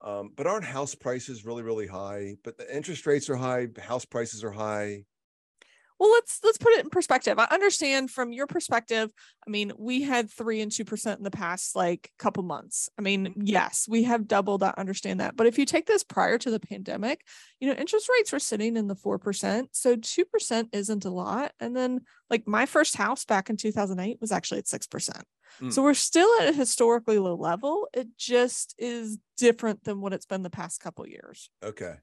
um, 0.00 0.32
but 0.34 0.46
aren't 0.46 0.64
house 0.64 0.94
prices 0.94 1.44
really, 1.44 1.62
really 1.62 1.86
high? 1.86 2.36
But 2.42 2.58
the 2.58 2.74
interest 2.74 3.06
rates 3.06 3.30
are 3.30 3.36
high, 3.36 3.68
house 3.80 4.04
prices 4.04 4.42
are 4.42 4.50
high. 4.50 5.04
Well, 6.02 6.10
let's 6.10 6.40
let's 6.42 6.58
put 6.58 6.72
it 6.72 6.84
in 6.84 6.90
perspective. 6.90 7.38
I 7.38 7.46
understand 7.52 8.10
from 8.10 8.32
your 8.32 8.48
perspective. 8.48 9.12
I 9.46 9.48
mean, 9.48 9.70
we 9.78 10.02
had 10.02 10.28
three 10.28 10.60
and 10.60 10.72
two 10.72 10.84
percent 10.84 11.18
in 11.18 11.22
the 11.22 11.30
past 11.30 11.76
like 11.76 12.10
couple 12.18 12.42
months. 12.42 12.88
I 12.98 13.02
mean, 13.02 13.26
mm-hmm. 13.26 13.42
yes, 13.44 13.86
we 13.88 14.02
have 14.02 14.26
doubled. 14.26 14.64
I 14.64 14.74
understand 14.76 15.20
that. 15.20 15.36
But 15.36 15.46
if 15.46 15.60
you 15.60 15.64
take 15.64 15.86
this 15.86 16.02
prior 16.02 16.38
to 16.38 16.50
the 16.50 16.58
pandemic, 16.58 17.20
you 17.60 17.68
know, 17.68 17.74
interest 17.74 18.08
rates 18.12 18.32
were 18.32 18.40
sitting 18.40 18.76
in 18.76 18.88
the 18.88 18.96
four 18.96 19.20
percent. 19.20 19.68
So 19.76 19.94
two 19.94 20.24
percent 20.24 20.70
isn't 20.72 21.04
a 21.04 21.10
lot. 21.10 21.52
And 21.60 21.76
then 21.76 22.00
like 22.28 22.48
my 22.48 22.66
first 22.66 22.96
house 22.96 23.24
back 23.24 23.48
in 23.48 23.56
2008 23.56 24.18
was 24.20 24.32
actually 24.32 24.58
at 24.58 24.66
six 24.66 24.88
percent. 24.88 25.22
Mm. 25.60 25.72
So 25.72 25.84
we're 25.84 25.94
still 25.94 26.28
at 26.40 26.48
a 26.48 26.52
historically 26.52 27.20
low 27.20 27.36
level. 27.36 27.86
It 27.94 28.08
just 28.18 28.74
is 28.76 29.18
different 29.38 29.84
than 29.84 30.00
what 30.00 30.12
it's 30.12 30.26
been 30.26 30.42
the 30.42 30.50
past 30.50 30.80
couple 30.80 31.06
years. 31.06 31.48
Okay. 31.62 31.94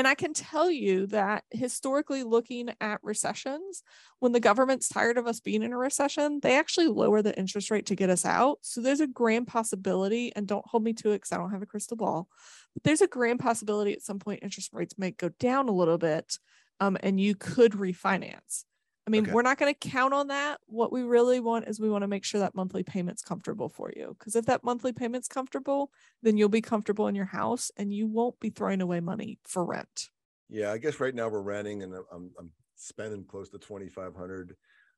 And 0.00 0.08
I 0.08 0.14
can 0.14 0.32
tell 0.32 0.70
you 0.70 1.08
that 1.08 1.44
historically, 1.50 2.22
looking 2.22 2.70
at 2.80 3.04
recessions, 3.04 3.82
when 4.18 4.32
the 4.32 4.40
government's 4.40 4.88
tired 4.88 5.18
of 5.18 5.26
us 5.26 5.40
being 5.40 5.62
in 5.62 5.74
a 5.74 5.76
recession, 5.76 6.40
they 6.42 6.58
actually 6.58 6.86
lower 6.86 7.20
the 7.20 7.38
interest 7.38 7.70
rate 7.70 7.84
to 7.84 7.94
get 7.94 8.08
us 8.08 8.24
out. 8.24 8.60
So 8.62 8.80
there's 8.80 9.02
a 9.02 9.06
grand 9.06 9.46
possibility, 9.46 10.32
and 10.34 10.48
don't 10.48 10.66
hold 10.66 10.84
me 10.84 10.94
to 10.94 11.10
it 11.10 11.16
because 11.16 11.32
I 11.32 11.36
don't 11.36 11.50
have 11.50 11.60
a 11.60 11.66
crystal 11.66 11.98
ball, 11.98 12.28
but 12.72 12.82
there's 12.82 13.02
a 13.02 13.06
grand 13.06 13.40
possibility 13.40 13.92
at 13.92 14.00
some 14.00 14.18
point 14.18 14.42
interest 14.42 14.70
rates 14.72 14.96
might 14.96 15.18
go 15.18 15.28
down 15.38 15.68
a 15.68 15.74
little 15.74 15.98
bit 15.98 16.38
um, 16.80 16.96
and 17.02 17.20
you 17.20 17.34
could 17.34 17.72
refinance. 17.72 18.64
I 19.06 19.10
mean, 19.10 19.24
okay. 19.24 19.32
we're 19.32 19.42
not 19.42 19.58
going 19.58 19.72
to 19.72 19.88
count 19.88 20.14
on 20.14 20.28
that. 20.28 20.60
What 20.66 20.92
we 20.92 21.02
really 21.02 21.40
want 21.40 21.66
is 21.66 21.80
we 21.80 21.90
want 21.90 22.02
to 22.02 22.08
make 22.08 22.24
sure 22.24 22.40
that 22.40 22.54
monthly 22.54 22.82
payment's 22.82 23.22
comfortable 23.22 23.68
for 23.68 23.90
you. 23.96 24.14
Because 24.18 24.36
if 24.36 24.46
that 24.46 24.62
monthly 24.62 24.92
payment's 24.92 25.26
comfortable, 25.26 25.90
then 26.22 26.36
you'll 26.36 26.48
be 26.48 26.60
comfortable 26.60 27.08
in 27.08 27.14
your 27.14 27.24
house 27.24 27.70
and 27.76 27.92
you 27.92 28.06
won't 28.06 28.38
be 28.40 28.50
throwing 28.50 28.80
away 28.80 29.00
money 29.00 29.38
for 29.44 29.64
rent. 29.64 30.10
Yeah, 30.48 30.72
I 30.72 30.78
guess 30.78 31.00
right 31.00 31.14
now 31.14 31.28
we're 31.28 31.40
renting 31.40 31.82
and 31.82 31.94
uh, 31.94 32.02
I'm, 32.12 32.30
I'm 32.38 32.50
spending 32.76 33.24
close 33.24 33.48
to 33.50 33.58
2,500. 33.58 34.54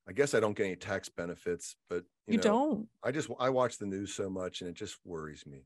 I 0.09 0.13
guess 0.13 0.35
I 0.35 0.41
don't 0.41 0.57
get 0.57 0.67
any 0.67 0.77
tax 0.77 1.09
benefits, 1.09 1.77
but 1.89 2.05
you, 2.27 2.33
you 2.33 2.37
know, 2.39 2.43
don't. 2.43 2.89
I 3.05 3.13
just 3.13 3.31
I 3.39 3.51
watch 3.51 3.79
the 3.79 3.87
news 3.87 4.13
so 4.13 4.29
much 4.29 4.61
and 4.61 4.69
it 4.69 4.75
just 4.75 4.97
worries 5.05 5.45
me. 5.47 5.65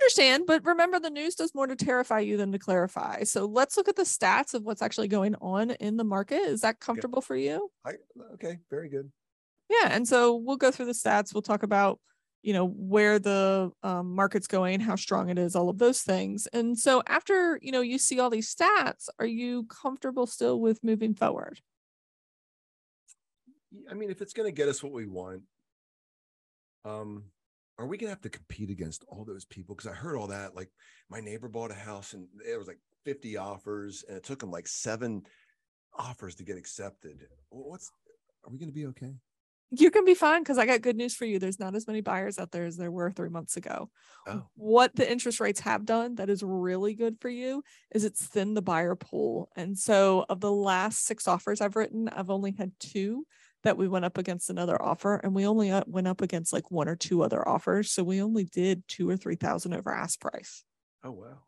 Understand, 0.00 0.44
but 0.46 0.64
remember 0.64 1.00
the 1.00 1.10
news 1.10 1.34
does 1.34 1.54
more 1.54 1.66
to 1.66 1.74
terrify 1.74 2.20
you 2.20 2.36
than 2.36 2.52
to 2.52 2.58
clarify. 2.58 3.24
So 3.24 3.46
let's 3.46 3.76
look 3.76 3.88
at 3.88 3.96
the 3.96 4.04
stats 4.04 4.54
of 4.54 4.62
what's 4.62 4.80
actually 4.80 5.08
going 5.08 5.34
on 5.40 5.72
in 5.72 5.96
the 5.96 6.04
market. 6.04 6.40
Is 6.42 6.60
that 6.60 6.78
comfortable 6.78 7.18
okay. 7.18 7.26
for 7.26 7.36
you? 7.36 7.68
I 7.84 7.94
okay, 8.34 8.58
very 8.70 8.88
good. 8.88 9.10
Yeah, 9.68 9.88
and 9.90 10.06
so 10.06 10.36
we'll 10.36 10.56
go 10.56 10.70
through 10.70 10.86
the 10.86 10.92
stats. 10.92 11.34
We'll 11.34 11.42
talk 11.42 11.64
about 11.64 11.98
you 12.42 12.52
know 12.52 12.66
where 12.66 13.18
the 13.18 13.72
um, 13.82 14.14
market's 14.14 14.46
going 14.46 14.78
how 14.78 14.94
strong 14.94 15.28
it 15.28 15.38
is 15.38 15.56
all 15.56 15.68
of 15.68 15.78
those 15.78 16.02
things 16.02 16.46
and 16.52 16.78
so 16.78 17.02
after 17.08 17.58
you 17.62 17.72
know 17.72 17.80
you 17.80 17.98
see 17.98 18.20
all 18.20 18.30
these 18.30 18.54
stats 18.54 19.08
are 19.18 19.26
you 19.26 19.64
comfortable 19.64 20.26
still 20.26 20.60
with 20.60 20.82
moving 20.84 21.14
forward 21.14 21.60
i 23.90 23.94
mean 23.94 24.08
if 24.08 24.22
it's 24.22 24.32
going 24.32 24.46
to 24.46 24.54
get 24.54 24.68
us 24.68 24.82
what 24.82 24.92
we 24.92 25.04
want 25.04 25.42
um 26.84 27.24
are 27.78 27.86
we 27.86 27.96
gonna 27.96 28.10
have 28.10 28.20
to 28.22 28.28
compete 28.28 28.70
against 28.70 29.04
all 29.08 29.24
those 29.24 29.44
people? 29.44 29.74
Because 29.74 29.90
I 29.90 29.94
heard 29.94 30.16
all 30.16 30.26
that. 30.28 30.54
Like 30.54 30.70
my 31.08 31.20
neighbor 31.20 31.48
bought 31.48 31.70
a 31.70 31.74
house 31.74 32.12
and 32.12 32.26
there 32.44 32.58
was 32.58 32.68
like 32.68 32.80
50 33.04 33.36
offers, 33.36 34.04
and 34.08 34.16
it 34.16 34.24
took 34.24 34.42
him 34.42 34.50
like 34.50 34.66
seven 34.66 35.22
offers 35.96 36.34
to 36.36 36.44
get 36.44 36.58
accepted. 36.58 37.26
What's 37.50 37.90
are 38.44 38.50
we 38.50 38.58
gonna 38.58 38.72
be 38.72 38.86
okay? 38.86 39.14
You 39.70 39.90
can 39.90 40.06
be 40.06 40.14
fine 40.14 40.42
because 40.42 40.56
I 40.56 40.64
got 40.64 40.80
good 40.80 40.96
news 40.96 41.14
for 41.14 41.26
you. 41.26 41.38
There's 41.38 41.60
not 41.60 41.74
as 41.74 41.86
many 41.86 42.00
buyers 42.00 42.38
out 42.38 42.50
there 42.52 42.64
as 42.64 42.78
there 42.78 42.90
were 42.90 43.10
three 43.10 43.28
months 43.28 43.58
ago. 43.58 43.90
Oh. 44.26 44.46
What 44.54 44.96
the 44.96 45.10
interest 45.10 45.40
rates 45.40 45.60
have 45.60 45.84
done 45.84 46.14
that 46.14 46.30
is 46.30 46.42
really 46.42 46.94
good 46.94 47.18
for 47.20 47.28
you 47.28 47.62
is 47.94 48.04
it's 48.04 48.24
thinned 48.24 48.56
the 48.56 48.62
buyer 48.62 48.94
pool. 48.94 49.50
And 49.56 49.78
so, 49.78 50.24
of 50.30 50.40
the 50.40 50.50
last 50.50 51.04
six 51.04 51.28
offers 51.28 51.60
I've 51.60 51.76
written, 51.76 52.08
I've 52.08 52.30
only 52.30 52.52
had 52.52 52.72
two 52.80 53.26
that 53.64 53.76
we 53.76 53.88
went 53.88 54.04
up 54.04 54.18
against 54.18 54.50
another 54.50 54.80
offer 54.80 55.16
and 55.16 55.34
we 55.34 55.46
only 55.46 55.70
uh, 55.70 55.82
went 55.86 56.06
up 56.06 56.20
against 56.20 56.52
like 56.52 56.70
one 56.70 56.88
or 56.88 56.96
two 56.96 57.22
other 57.22 57.46
offers. 57.46 57.90
So 57.90 58.04
we 58.04 58.22
only 58.22 58.44
did 58.44 58.86
two 58.86 59.08
or 59.08 59.16
3,000 59.16 59.74
over 59.74 59.92
ask 59.92 60.20
price. 60.20 60.64
Oh, 61.04 61.12
wow. 61.12 61.38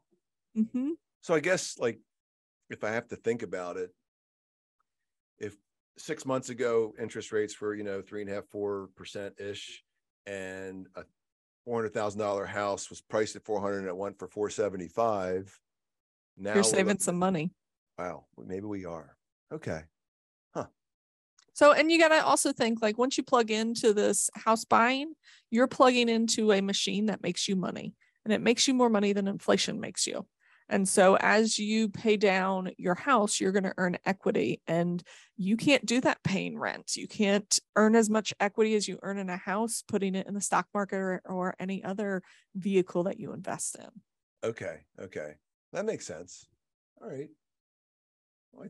Mm-hmm. 0.56 0.90
So 1.20 1.34
I 1.34 1.40
guess 1.40 1.78
like 1.78 2.00
if 2.68 2.84
I 2.84 2.90
have 2.90 3.08
to 3.08 3.16
think 3.16 3.42
about 3.42 3.76
it, 3.76 3.90
if 5.38 5.56
six 5.98 6.26
months 6.26 6.48
ago 6.48 6.94
interest 7.00 7.32
rates 7.32 7.60
were, 7.60 7.74
you 7.74 7.84
know, 7.84 8.00
three 8.00 8.22
and 8.22 8.30
a 8.30 8.34
half, 8.34 8.46
four 8.46 8.88
percent 8.96 9.34
ish, 9.38 9.82
and 10.26 10.86
a 10.96 11.04
four 11.64 11.76
hundred 11.76 11.94
thousand 11.94 12.20
dollar 12.20 12.46
house 12.46 12.90
was 12.90 13.00
priced 13.00 13.36
at 13.36 13.44
four 13.44 13.60
hundred 13.60 13.80
and 13.80 13.88
it 13.88 13.96
went 13.96 14.18
for 14.18 14.28
four 14.28 14.50
seventy 14.50 14.88
five. 14.88 15.56
Now 16.36 16.54
you're 16.54 16.62
saving 16.62 16.98
some 16.98 17.18
money. 17.18 17.52
Wow, 17.98 18.24
maybe 18.38 18.66
we 18.66 18.86
are. 18.86 19.16
Okay. 19.52 19.82
So, 21.52 21.72
and 21.72 21.90
you 21.90 21.98
got 21.98 22.08
to 22.08 22.24
also 22.24 22.52
think 22.52 22.80
like 22.80 22.98
once 22.98 23.18
you 23.18 23.24
plug 23.24 23.50
into 23.50 23.92
this 23.92 24.30
house 24.34 24.64
buying, 24.64 25.12
you're 25.50 25.66
plugging 25.66 26.08
into 26.08 26.52
a 26.52 26.60
machine 26.60 27.06
that 27.06 27.22
makes 27.22 27.48
you 27.48 27.56
money 27.56 27.94
and 28.24 28.32
it 28.32 28.40
makes 28.40 28.68
you 28.68 28.74
more 28.74 28.88
money 28.90 29.12
than 29.12 29.28
inflation 29.28 29.80
makes 29.80 30.06
you. 30.06 30.26
And 30.70 30.88
so, 30.88 31.16
as 31.16 31.58
you 31.58 31.88
pay 31.88 32.16
down 32.16 32.70
your 32.78 32.94
house, 32.94 33.40
you're 33.40 33.50
going 33.50 33.64
to 33.64 33.74
earn 33.76 33.98
equity, 34.06 34.62
and 34.68 35.02
you 35.36 35.56
can't 35.56 35.84
do 35.84 36.00
that 36.02 36.22
paying 36.22 36.56
rent. 36.56 36.94
You 36.94 37.08
can't 37.08 37.58
earn 37.74 37.96
as 37.96 38.08
much 38.08 38.32
equity 38.38 38.76
as 38.76 38.86
you 38.86 39.00
earn 39.02 39.18
in 39.18 39.28
a 39.28 39.36
house, 39.36 39.82
putting 39.86 40.14
it 40.14 40.28
in 40.28 40.34
the 40.34 40.40
stock 40.40 40.68
market 40.72 40.98
or, 40.98 41.22
or 41.24 41.56
any 41.58 41.82
other 41.82 42.22
vehicle 42.54 43.02
that 43.04 43.18
you 43.18 43.32
invest 43.32 43.76
in. 43.80 43.88
Okay. 44.48 44.82
Okay. 45.00 45.32
That 45.72 45.86
makes 45.86 46.06
sense. 46.06 46.46
All 47.02 47.08
right. 47.08 47.30
Well, 48.52 48.68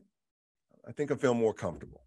I, 0.87 0.89
I 0.89 0.91
think 0.91 1.11
I 1.11 1.15
feel 1.15 1.35
more 1.35 1.53
comfortable. 1.53 2.01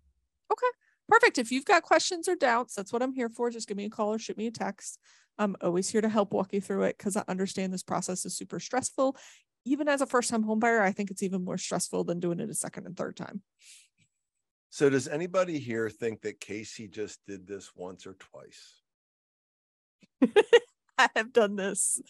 Okay, 0.53 0.67
perfect. 1.09 1.39
If 1.39 1.51
you've 1.51 1.65
got 1.65 1.83
questions 1.83 2.29
or 2.29 2.37
doubts, 2.37 2.75
that's 2.75 2.93
what 2.93 3.03
I'm 3.03 3.13
here 3.13 3.29
for. 3.29 3.51
Just 3.51 3.69
give 3.69 3.77
me 3.77 3.87
a 3.87 3.91
call 3.91 4.15
or 4.15 4.19
shoot 4.19 4.37
me 4.37 4.47
a 4.47 4.51
text. 4.51 4.99
I'm 5.39 5.57
always 5.61 5.89
here 5.89 6.01
to 6.01 6.09
help 6.09 6.33
walk 6.33 6.53
you 6.53 6.61
through 6.61 6.85
it 6.85 6.99
because 6.99 7.17
I 7.17 7.25
understand 7.29 7.73
this 7.73 7.83
process 7.83 8.25
is 8.25 8.37
super 8.37 8.61
stressful. 8.61 9.17
Even 9.65 9.89
as 9.89 10.01
a 10.01 10.07
first 10.07 10.31
time 10.31 10.45
homebuyer, 10.45 10.81
I 10.81 10.93
think 10.93 11.11
it's 11.11 11.23
even 11.23 11.45
more 11.45 11.59
stressful 11.59 12.05
than 12.05 12.21
doing 12.21 12.41
it 12.41 12.51
a 12.51 12.55
second 12.55 12.87
and 12.87 12.97
third 12.97 13.17
time. 13.17 13.43
So, 14.71 14.91
does 14.91 15.09
anybody 15.09 15.59
here 15.59 15.89
think 15.89 16.23
that 16.23 16.41
Kacie 16.41 16.91
just 16.91 17.21
did 17.27 17.47
this 17.47 17.71
once 17.75 18.07
or 18.07 18.15
twice? 18.15 18.83
I 20.99 21.09
have 21.17 21.33
done 21.33 21.57
this 21.57 22.01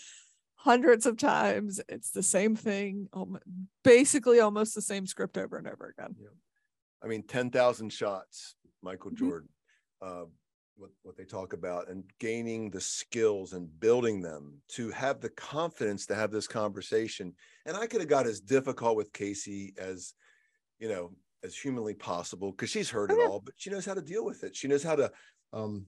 hundreds 0.56 1.04
of 1.04 1.18
times. 1.18 1.80
It's 1.88 2.10
the 2.10 2.22
same 2.22 2.56
thing, 2.56 3.08
basically 3.82 4.40
almost 4.40 4.74
the 4.74 4.82
same 4.82 5.06
script 5.06 5.36
over 5.36 5.58
and 5.58 5.68
over 5.68 5.94
again. 5.96 6.16
Yeah. 6.18 6.28
I 7.04 7.06
mean, 7.06 7.22
10,000 7.22 7.92
shots, 7.92 8.56
Michael 8.82 9.10
mm-hmm. 9.10 9.26
Jordan, 9.28 9.48
uh, 10.00 10.24
what, 10.76 10.90
what 11.02 11.16
they 11.16 11.24
talk 11.24 11.52
about, 11.52 11.88
and 11.88 12.04
gaining 12.18 12.70
the 12.70 12.80
skills 12.80 13.52
and 13.52 13.68
building 13.78 14.22
them 14.22 14.60
to 14.70 14.90
have 14.90 15.20
the 15.20 15.28
confidence 15.30 16.06
to 16.06 16.14
have 16.14 16.30
this 16.30 16.48
conversation. 16.48 17.34
And 17.66 17.76
I 17.76 17.86
could 17.86 18.00
have 18.00 18.08
got 18.08 18.26
as 18.26 18.40
difficult 18.40 18.96
with 18.96 19.12
Kacie 19.12 19.78
as, 19.78 20.14
you 20.78 20.88
know, 20.88 21.12
as 21.44 21.54
humanly 21.54 21.94
possible 21.94 22.50
because 22.50 22.70
she's 22.70 22.90
heard 22.90 23.10
it 23.10 23.18
all, 23.20 23.38
but 23.38 23.54
she 23.58 23.68
knows 23.68 23.84
how 23.84 23.94
to 23.94 24.02
deal 24.02 24.24
with 24.24 24.42
it. 24.42 24.56
She 24.56 24.66
knows 24.66 24.82
how 24.82 24.96
to 24.96 25.12
um, 25.52 25.86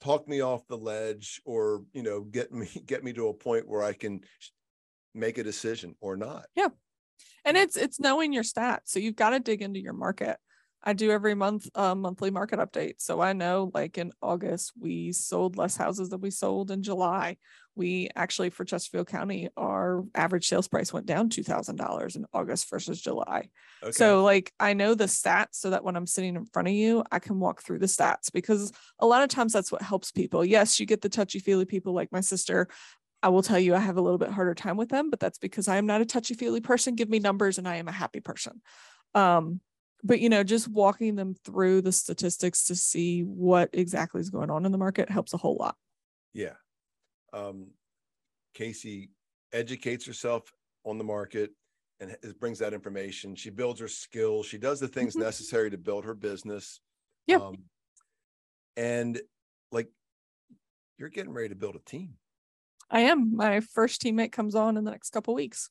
talk 0.00 0.28
me 0.28 0.40
off 0.40 0.66
the 0.68 0.78
ledge 0.78 1.42
or, 1.44 1.82
you 1.92 2.04
know, 2.04 2.20
get 2.20 2.52
me, 2.52 2.68
get 2.86 3.02
me 3.02 3.12
to 3.14 3.28
a 3.28 3.34
point 3.34 3.68
where 3.68 3.82
I 3.82 3.92
can 3.92 4.20
make 5.14 5.38
a 5.38 5.42
decision 5.42 5.96
or 6.00 6.16
not. 6.16 6.46
Yeah 6.54 6.68
and 7.44 7.56
it's 7.56 7.76
it's 7.76 8.00
knowing 8.00 8.32
your 8.32 8.42
stats 8.42 8.86
so 8.86 8.98
you've 8.98 9.16
got 9.16 9.30
to 9.30 9.40
dig 9.40 9.62
into 9.62 9.80
your 9.80 9.92
market 9.92 10.36
I 10.82 10.94
do 10.94 11.10
every 11.10 11.34
month 11.34 11.68
a 11.74 11.94
monthly 11.94 12.30
market 12.30 12.58
update. 12.58 12.94
So 12.98 13.20
I 13.20 13.32
know 13.32 13.70
like 13.74 13.98
in 13.98 14.12
August, 14.22 14.72
we 14.80 15.12
sold 15.12 15.56
less 15.56 15.76
houses 15.76 16.08
than 16.08 16.20
we 16.20 16.30
sold 16.30 16.70
in 16.70 16.82
July. 16.82 17.36
We 17.76 18.08
actually, 18.16 18.50
for 18.50 18.64
Chesterfield 18.64 19.06
County, 19.06 19.48
our 19.56 20.04
average 20.14 20.48
sales 20.48 20.68
price 20.68 20.92
went 20.92 21.06
down 21.06 21.28
$2,000 21.28 22.16
in 22.16 22.24
August 22.32 22.68
versus 22.68 23.00
July. 23.00 23.48
Okay. 23.82 23.92
So 23.92 24.24
like 24.24 24.52
I 24.58 24.72
know 24.72 24.94
the 24.94 25.04
stats 25.04 25.52
so 25.52 25.70
that 25.70 25.84
when 25.84 25.96
I'm 25.96 26.06
sitting 26.06 26.34
in 26.34 26.46
front 26.46 26.68
of 26.68 26.74
you, 26.74 27.04
I 27.12 27.18
can 27.18 27.38
walk 27.38 27.62
through 27.62 27.78
the 27.78 27.86
stats 27.86 28.32
because 28.32 28.72
a 28.98 29.06
lot 29.06 29.22
of 29.22 29.28
times 29.28 29.52
that's 29.52 29.70
what 29.70 29.82
helps 29.82 30.10
people. 30.10 30.44
Yes, 30.44 30.80
you 30.80 30.86
get 30.86 31.02
the 31.02 31.08
touchy 31.08 31.38
feely 31.38 31.66
people 31.66 31.94
like 31.94 32.10
my 32.10 32.20
sister. 32.20 32.68
I 33.22 33.28
will 33.28 33.42
tell 33.42 33.58
you 33.58 33.74
I 33.74 33.80
have 33.80 33.96
a 33.96 34.00
little 34.00 34.18
bit 34.18 34.30
harder 34.30 34.54
time 34.54 34.76
with 34.76 34.88
them, 34.88 35.10
but 35.10 35.20
that's 35.20 35.38
because 35.38 35.68
I 35.68 35.76
am 35.76 35.86
not 35.86 36.00
a 36.00 36.06
touchy 36.06 36.34
feely 36.34 36.60
person. 36.60 36.94
Give 36.94 37.08
me 37.08 37.18
numbers 37.18 37.58
and 37.58 37.68
I 37.68 37.76
am 37.76 37.88
a 37.88 37.92
happy 37.92 38.20
person. 38.20 38.62
Um, 39.14 39.60
but 40.02 40.20
you 40.20 40.28
know, 40.28 40.42
just 40.42 40.68
walking 40.68 41.16
them 41.16 41.34
through 41.44 41.82
the 41.82 41.92
statistics 41.92 42.64
to 42.66 42.74
see 42.74 43.20
what 43.20 43.70
exactly 43.72 44.20
is 44.20 44.30
going 44.30 44.50
on 44.50 44.64
in 44.64 44.72
the 44.72 44.78
market 44.78 45.10
helps 45.10 45.34
a 45.34 45.36
whole 45.36 45.56
lot. 45.56 45.76
Yeah. 46.32 46.54
Um, 47.32 47.68
Kacie 48.56 49.10
educates 49.52 50.06
herself 50.06 50.50
on 50.84 50.96
the 50.96 51.04
market 51.04 51.50
and 52.00 52.16
brings 52.40 52.58
that 52.60 52.72
information. 52.72 53.34
She 53.34 53.50
builds 53.50 53.80
her 53.80 53.88
skills. 53.88 54.46
She 54.46 54.56
does 54.56 54.80
the 54.80 54.88
things 54.88 55.14
mm-hmm. 55.14 55.24
necessary 55.24 55.70
to 55.70 55.78
build 55.78 56.04
her 56.06 56.14
business. 56.14 56.80
Yeah. 57.26 57.36
Um, 57.36 57.64
and 58.76 59.20
like 59.70 59.88
you're 60.96 61.10
getting 61.10 61.32
ready 61.32 61.50
to 61.50 61.54
build 61.54 61.76
a 61.76 61.80
team. 61.80 62.14
I 62.90 63.00
am. 63.02 63.36
My 63.36 63.60
first 63.60 64.02
teammate 64.02 64.32
comes 64.32 64.54
on 64.54 64.76
in 64.76 64.84
the 64.84 64.90
next 64.90 65.10
couple 65.10 65.34
weeks. 65.34 65.70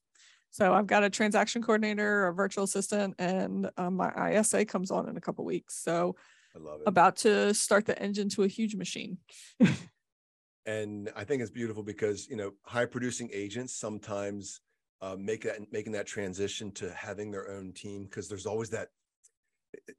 So 0.51 0.73
I've 0.73 0.87
got 0.87 1.03
a 1.03 1.09
transaction 1.09 1.61
coordinator, 1.61 2.27
a 2.27 2.33
virtual 2.33 2.63
assistant, 2.63 3.15
and 3.19 3.69
um, 3.77 3.97
my 3.97 4.39
ISA 4.39 4.65
comes 4.65 4.89
on 4.89 5.07
in 5.07 5.15
a 5.15 5.21
couple 5.21 5.45
weeks. 5.45 5.75
So 5.83 6.15
I 6.55 6.59
love 6.59 6.81
it. 6.81 6.87
About 6.87 7.17
to 7.17 7.53
start 7.53 7.85
the 7.85 7.99
engine 8.01 8.29
to 8.29 8.43
a 8.43 8.47
huge 8.47 8.75
machine. 8.75 9.17
and 10.65 11.11
I 11.15 11.23
think 11.23 11.41
it's 11.41 11.51
beautiful 11.51 11.83
because 11.83 12.27
you 12.27 12.35
know 12.35 12.51
high 12.63 12.85
producing 12.85 13.29
agents 13.31 13.75
sometimes 13.75 14.61
uh, 15.01 15.15
make 15.17 15.43
that 15.43 15.59
making 15.71 15.93
that 15.93 16.07
transition 16.07 16.71
to 16.73 16.91
having 16.93 17.31
their 17.31 17.49
own 17.51 17.71
team 17.73 18.05
because 18.05 18.27
there's 18.27 18.45
always 18.45 18.69
that. 18.71 18.89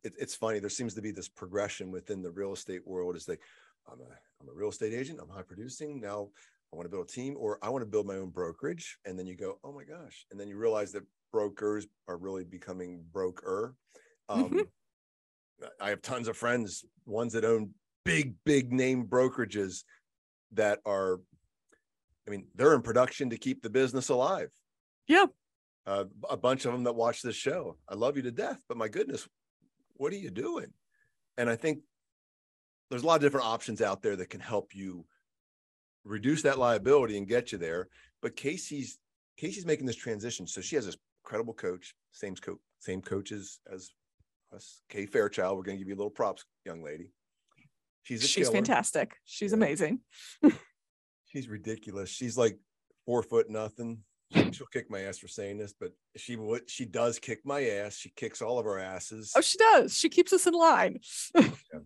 It, 0.03 0.15
it's 0.19 0.35
funny. 0.35 0.59
There 0.59 0.69
seems 0.69 0.95
to 0.95 1.01
be 1.01 1.13
this 1.13 1.29
progression 1.29 1.93
within 1.93 2.23
the 2.23 2.31
real 2.31 2.53
estate 2.53 2.85
world. 2.85 3.15
Is 3.15 3.29
like, 3.29 3.41
I'm 3.91 4.01
a 4.01 4.11
I'm 4.41 4.49
a 4.49 4.53
real 4.53 4.71
estate 4.71 4.95
agent. 4.95 5.21
I'm 5.23 5.29
high 5.29 5.43
producing 5.43 6.01
now. 6.01 6.31
I 6.73 6.77
want 6.77 6.87
to 6.87 6.91
build 6.91 7.09
a 7.09 7.13
team 7.13 7.35
or 7.39 7.59
I 7.63 7.69
want 7.69 7.83
to 7.83 7.91
build 7.91 8.07
my 8.07 8.17
own 8.17 8.31
brokerage. 8.31 8.99
And 9.05 9.19
then 9.19 9.27
you 9.27 9.37
go, 9.37 9.59
oh 9.65 9.73
my 9.73 9.85
gosh. 9.85 10.27
And 10.31 10.39
then 10.39 10.49
you 10.49 10.57
realize 10.57 10.93
that 10.93 11.03
brokers 11.33 11.87
are 12.09 12.17
really 12.17 12.45
becoming 12.45 13.05
broker. 13.13 13.75
Um, 14.29 14.45
mm-hmm. 14.45 14.61
I 15.81 15.91
have 15.91 16.03
tons 16.03 16.29
of 16.29 16.37
friends, 16.37 16.85
ones 17.07 17.33
that 17.33 17.45
own 17.45 17.71
big, 18.05 18.35
big 18.45 18.73
name 18.73 19.05
brokerages 19.07 19.83
that 20.53 20.79
are, 20.87 21.21
I 22.27 22.31
mean, 22.31 22.47
they're 22.55 22.75
in 22.75 22.83
production 22.83 23.31
to 23.31 23.39
keep 23.39 23.63
the 23.63 23.71
business 23.71 24.09
alive. 24.09 24.51
Yeah. 25.07 25.27
Uh, 25.87 26.05
a 26.29 26.37
bunch 26.37 26.65
of 26.65 26.73
them 26.73 26.85
that 26.85 26.95
watch 26.95 27.23
this 27.23 27.37
show. 27.37 27.77
I 27.89 27.95
love 27.95 28.17
you 28.17 28.23
to 28.23 28.31
death, 28.31 28.61
but 28.69 28.77
my 28.77 28.89
goodness, 28.89 29.27
what 29.95 30.13
are 30.13 30.17
you 30.17 30.31
doing? 30.31 30.73
And 31.37 31.51
I 31.51 31.57
think 31.57 31.81
there's 32.91 33.03
a 33.03 33.07
lot 33.07 33.17
of 33.17 33.23
different 33.23 33.47
options 33.47 33.81
out 33.81 34.03
there 34.03 34.17
that 34.17 34.31
can 34.31 34.41
help 34.41 34.75
you 34.75 35.05
reduce 36.05 36.43
that 36.43 36.59
liability 36.59 37.19
and 37.19 37.29
get 37.29 37.53
you 37.53 37.59
there. 37.59 37.89
But 38.23 38.37
Kacie's 38.37 38.99
Kacie's 39.41 39.67
making 39.67 39.87
this 39.87 39.97
transition. 39.97 40.47
So 40.47 40.61
she 40.61 40.77
has 40.77 40.87
this 40.87 40.97
incredible 41.25 41.55
coach, 41.55 41.95
same 42.13 42.35
coach, 42.35 42.59
same 42.79 43.01
coaches 43.01 43.61
as 43.73 43.91
us. 44.55 44.83
Kay 44.89 45.07
Fairchild. 45.07 45.57
We're 45.57 45.65
going 45.65 45.79
to 45.79 45.83
give 45.83 45.89
you 45.89 45.95
a 45.95 45.97
little 45.97 46.11
props, 46.11 46.45
young 46.65 46.83
lady. 46.83 47.13
She's 48.03 48.29
she's 48.29 48.49
killer. 48.49 48.57
fantastic. 48.59 49.17
She's 49.25 49.53
yeah. 49.53 49.57
amazing. 49.57 50.01
she's 51.27 51.49
ridiculous. 51.49 52.09
She's 52.09 52.37
like 52.37 52.59
four 53.07 53.23
foot 53.23 53.49
nothing. 53.49 53.99
She'll 54.33 54.67
kick 54.73 54.89
my 54.91 55.01
ass 55.01 55.19
for 55.19 55.27
saying 55.27 55.59
this, 55.59 55.75
but 55.79 55.91
she 56.17 56.37
would 56.37 56.69
she 56.71 56.85
does 56.85 57.19
kick 57.19 57.41
my 57.45 57.65
ass. 57.65 57.97
She 57.97 58.11
kicks 58.15 58.41
all 58.41 58.59
of 58.59 58.67
our 58.67 58.79
asses. 58.79 59.33
Oh, 59.37 59.41
she 59.41 59.59
does. 59.59 59.97
She 59.97 60.09
keeps 60.09 60.33
us 60.33 60.47
in 60.47 60.55
line. 60.55 61.01
yeah 61.35 61.81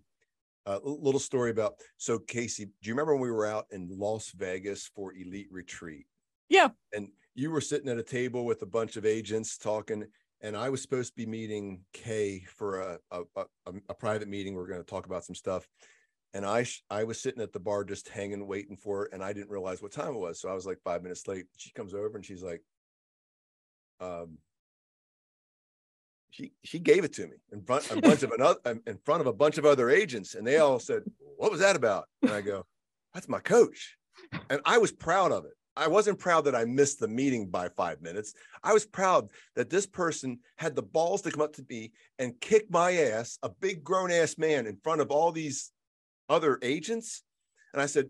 a 0.66 0.78
little 0.82 1.20
story 1.20 1.50
about 1.50 1.74
so 1.96 2.18
Kacie, 2.18 2.66
do 2.66 2.88
you 2.88 2.94
remember 2.94 3.14
when 3.14 3.22
we 3.22 3.30
were 3.30 3.46
out 3.46 3.66
in 3.70 3.88
Las 3.90 4.30
Vegas 4.34 4.90
for 4.94 5.12
Elite 5.12 5.48
Retreat? 5.50 6.06
Yeah. 6.48 6.68
And 6.92 7.08
you 7.34 7.50
were 7.50 7.60
sitting 7.60 7.88
at 7.88 7.98
a 7.98 8.02
table 8.02 8.44
with 8.44 8.62
a 8.62 8.66
bunch 8.66 8.96
of 8.96 9.04
agents 9.04 9.58
talking, 9.58 10.04
and 10.40 10.56
I 10.56 10.68
was 10.68 10.82
supposed 10.82 11.12
to 11.12 11.16
be 11.16 11.26
meeting 11.26 11.80
Kay 11.92 12.40
for 12.40 12.80
a 12.80 12.98
a, 13.10 13.22
a, 13.36 13.72
a 13.88 13.94
private 13.94 14.28
meeting. 14.28 14.54
We 14.54 14.62
are 14.62 14.66
going 14.66 14.80
to 14.80 14.86
talk 14.86 15.06
about 15.06 15.24
some 15.24 15.34
stuff. 15.34 15.66
And 16.32 16.44
I 16.44 16.66
I 16.90 17.04
was 17.04 17.20
sitting 17.20 17.42
at 17.42 17.52
the 17.52 17.60
bar 17.60 17.84
just 17.84 18.08
hanging, 18.08 18.46
waiting 18.46 18.76
for 18.76 19.00
her, 19.00 19.10
and 19.12 19.22
I 19.22 19.32
didn't 19.32 19.50
realize 19.50 19.82
what 19.82 19.92
time 19.92 20.14
it 20.14 20.18
was. 20.18 20.40
So 20.40 20.48
I 20.48 20.54
was 20.54 20.66
like 20.66 20.78
five 20.82 21.02
minutes 21.02 21.28
late. 21.28 21.46
She 21.56 21.70
comes 21.72 21.94
over 21.94 22.16
and 22.16 22.24
she's 22.24 22.42
like, 22.42 22.62
um, 24.00 24.38
she 26.34 26.52
she 26.64 26.78
gave 26.80 27.04
it 27.04 27.12
to 27.12 27.26
me 27.28 27.36
in 27.52 27.62
front 27.62 27.88
a 27.92 28.00
bunch 28.00 28.24
of 28.24 28.32
another 28.32 28.58
in 28.86 28.98
front 29.04 29.20
of 29.20 29.26
a 29.28 29.32
bunch 29.32 29.56
of 29.56 29.64
other 29.64 29.88
agents, 29.88 30.34
and 30.34 30.44
they 30.46 30.58
all 30.58 30.80
said, 30.80 31.02
"What 31.36 31.52
was 31.52 31.60
that 31.60 31.76
about?" 31.76 32.08
And 32.22 32.32
I 32.32 32.40
go, 32.40 32.66
"That's 33.12 33.28
my 33.28 33.38
coach," 33.38 33.96
and 34.50 34.60
I 34.64 34.78
was 34.78 34.90
proud 34.90 35.30
of 35.30 35.44
it. 35.44 35.52
I 35.76 35.86
wasn't 35.86 36.18
proud 36.18 36.44
that 36.46 36.54
I 36.54 36.64
missed 36.64 36.98
the 36.98 37.08
meeting 37.08 37.50
by 37.50 37.68
five 37.68 38.00
minutes. 38.02 38.34
I 38.62 38.72
was 38.72 38.84
proud 38.84 39.28
that 39.54 39.70
this 39.70 39.86
person 39.86 40.40
had 40.56 40.74
the 40.74 40.82
balls 40.82 41.22
to 41.22 41.30
come 41.30 41.40
up 41.40 41.52
to 41.54 41.66
me 41.68 41.92
and 42.18 42.40
kick 42.40 42.70
my 42.70 42.92
ass, 42.96 43.38
a 43.42 43.48
big 43.48 43.84
grown 43.84 44.10
ass 44.10 44.36
man, 44.36 44.66
in 44.66 44.76
front 44.82 45.00
of 45.00 45.10
all 45.10 45.30
these 45.30 45.70
other 46.28 46.58
agents. 46.62 47.22
And 47.72 47.80
I 47.80 47.86
said, 47.86 48.08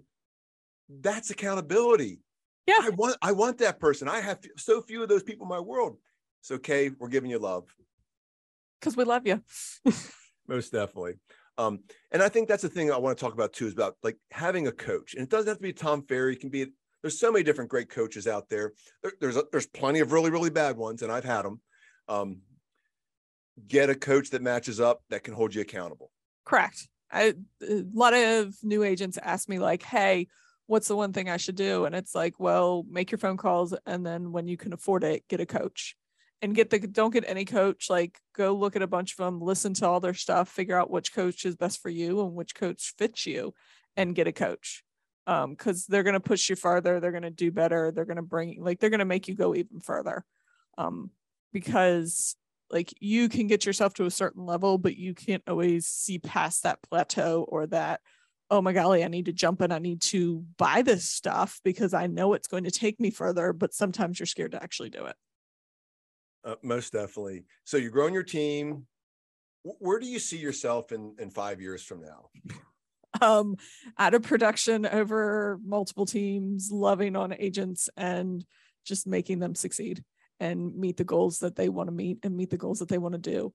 "That's 0.88 1.28
accountability." 1.30 2.20
Yeah, 2.66 2.80
I 2.80 2.88
want 2.90 3.18
I 3.20 3.32
want 3.32 3.58
that 3.58 3.80
person. 3.80 4.08
I 4.08 4.20
have 4.20 4.38
so 4.56 4.80
few 4.80 5.02
of 5.02 5.10
those 5.10 5.22
people 5.22 5.44
in 5.44 5.50
my 5.50 5.60
world. 5.60 5.98
So, 6.40 6.58
Kay, 6.58 6.90
we're 6.98 7.08
giving 7.08 7.30
you 7.30 7.38
love 7.38 7.74
because 8.84 8.96
we 8.96 9.04
love 9.04 9.26
you. 9.26 9.42
Most 10.48 10.72
definitely. 10.72 11.14
Um, 11.56 11.80
and 12.12 12.22
I 12.22 12.28
think 12.28 12.48
that's 12.48 12.62
the 12.62 12.68
thing 12.68 12.92
I 12.92 12.98
want 12.98 13.16
to 13.16 13.24
talk 13.24 13.32
about 13.32 13.54
too 13.54 13.66
is 13.66 13.72
about 13.72 13.96
like 14.02 14.18
having 14.30 14.66
a 14.66 14.72
coach. 14.72 15.14
And 15.14 15.22
it 15.22 15.30
doesn't 15.30 15.48
have 15.48 15.56
to 15.56 15.62
be 15.62 15.72
Tom 15.72 16.02
Ferry. 16.02 16.34
It 16.34 16.40
can 16.40 16.50
be 16.50 16.66
there's 17.02 17.18
so 17.18 17.32
many 17.32 17.44
different 17.44 17.70
great 17.70 17.88
coaches 17.88 18.26
out 18.26 18.48
there. 18.48 18.72
there 19.02 19.12
there's 19.20 19.36
a, 19.36 19.44
there's 19.52 19.66
plenty 19.66 20.00
of 20.00 20.12
really 20.12 20.30
really 20.30 20.50
bad 20.50 20.76
ones, 20.76 21.02
and 21.02 21.10
I've 21.10 21.24
had 21.24 21.42
them. 21.42 21.60
Um, 22.08 22.40
get 23.68 23.88
a 23.88 23.94
coach 23.94 24.30
that 24.30 24.42
matches 24.42 24.80
up 24.80 25.02
that 25.10 25.22
can 25.22 25.32
hold 25.32 25.54
you 25.54 25.62
accountable. 25.62 26.10
Correct. 26.44 26.88
I, 27.12 27.34
a 27.62 27.84
lot 27.92 28.12
of 28.12 28.54
new 28.62 28.82
agents 28.82 29.18
ask 29.22 29.48
me 29.48 29.58
like, 29.58 29.82
"Hey, 29.82 30.28
what's 30.66 30.88
the 30.88 30.96
one 30.96 31.12
thing 31.12 31.30
I 31.30 31.36
should 31.36 31.56
do?" 31.56 31.84
And 31.84 31.94
it's 31.94 32.14
like, 32.14 32.40
"Well, 32.40 32.84
make 32.90 33.12
your 33.12 33.18
phone 33.18 33.36
calls, 33.36 33.74
and 33.86 34.04
then 34.04 34.32
when 34.32 34.48
you 34.48 34.56
can 34.56 34.72
afford 34.72 35.04
it, 35.04 35.24
get 35.28 35.40
a 35.40 35.46
coach." 35.46 35.96
And 36.44 36.54
get 36.54 36.68
the 36.68 36.78
don't 36.78 37.12
get 37.12 37.24
any 37.26 37.46
coach 37.46 37.88
like 37.88 38.18
go 38.36 38.54
look 38.54 38.76
at 38.76 38.82
a 38.82 38.86
bunch 38.86 39.12
of 39.12 39.16
them 39.16 39.40
listen 39.40 39.72
to 39.72 39.88
all 39.88 39.98
their 39.98 40.12
stuff 40.12 40.46
figure 40.46 40.78
out 40.78 40.90
which 40.90 41.14
coach 41.14 41.46
is 41.46 41.56
best 41.56 41.80
for 41.80 41.88
you 41.88 42.20
and 42.20 42.34
which 42.34 42.54
coach 42.54 42.92
fits 42.98 43.24
you 43.24 43.54
and 43.96 44.14
get 44.14 44.26
a 44.26 44.32
coach. 44.32 44.84
Um 45.26 45.52
because 45.52 45.86
they're 45.86 46.02
going 46.02 46.12
to 46.12 46.20
push 46.20 46.50
you 46.50 46.56
farther 46.56 47.00
they're 47.00 47.12
going 47.12 47.22
to 47.22 47.30
do 47.30 47.50
better 47.50 47.90
they're 47.90 48.04
going 48.04 48.16
to 48.16 48.22
bring 48.22 48.62
like 48.62 48.78
they're 48.78 48.90
going 48.90 48.98
to 48.98 49.06
make 49.06 49.26
you 49.26 49.34
go 49.34 49.54
even 49.54 49.80
further 49.80 50.22
um 50.76 51.10
because 51.50 52.36
like 52.70 52.92
you 53.00 53.30
can 53.30 53.46
get 53.46 53.64
yourself 53.64 53.94
to 53.94 54.04
a 54.04 54.10
certain 54.10 54.44
level 54.44 54.76
but 54.76 54.96
you 54.96 55.14
can't 55.14 55.42
always 55.48 55.86
see 55.86 56.18
past 56.18 56.64
that 56.64 56.82
plateau 56.82 57.46
or 57.48 57.66
that 57.68 58.02
oh 58.50 58.60
my 58.60 58.74
golly 58.74 59.02
i 59.02 59.08
need 59.08 59.24
to 59.24 59.32
jump 59.32 59.62
in 59.62 59.72
i 59.72 59.78
need 59.78 60.02
to 60.02 60.44
buy 60.58 60.82
this 60.82 61.08
stuff 61.08 61.58
because 61.64 61.94
i 61.94 62.06
know 62.06 62.34
it's 62.34 62.48
going 62.48 62.64
to 62.64 62.70
take 62.70 63.00
me 63.00 63.10
further 63.10 63.54
but 63.54 63.72
sometimes 63.72 64.18
you're 64.18 64.26
scared 64.26 64.52
to 64.52 64.62
actually 64.62 64.90
do 64.90 65.06
it 65.06 65.16
uh, 66.44 66.56
most 66.62 66.92
definitely. 66.92 67.44
So 67.64 67.76
you're 67.76 67.90
growing 67.90 68.14
your 68.14 68.22
team. 68.22 68.86
Where 69.62 69.98
do 69.98 70.06
you 70.06 70.18
see 70.18 70.36
yourself 70.36 70.92
in 70.92 71.14
in 71.18 71.30
five 71.30 71.60
years 71.60 71.82
from 71.82 72.02
now? 72.02 72.28
Um, 73.20 73.58
out 73.96 74.14
of 74.14 74.24
production 74.24 74.86
over 74.86 75.60
multiple 75.64 76.04
teams, 76.04 76.70
loving 76.72 77.14
on 77.14 77.32
agents, 77.32 77.88
and 77.96 78.44
just 78.84 79.06
making 79.06 79.38
them 79.38 79.54
succeed 79.54 80.02
and 80.40 80.76
meet 80.76 80.96
the 80.96 81.04
goals 81.04 81.38
that 81.38 81.54
they 81.54 81.68
want 81.68 81.86
to 81.86 81.92
meet 81.94 82.18
and 82.24 82.36
meet 82.36 82.50
the 82.50 82.56
goals 82.56 82.80
that 82.80 82.88
they 82.88 82.98
want 82.98 83.12
to 83.12 83.20
do. 83.20 83.54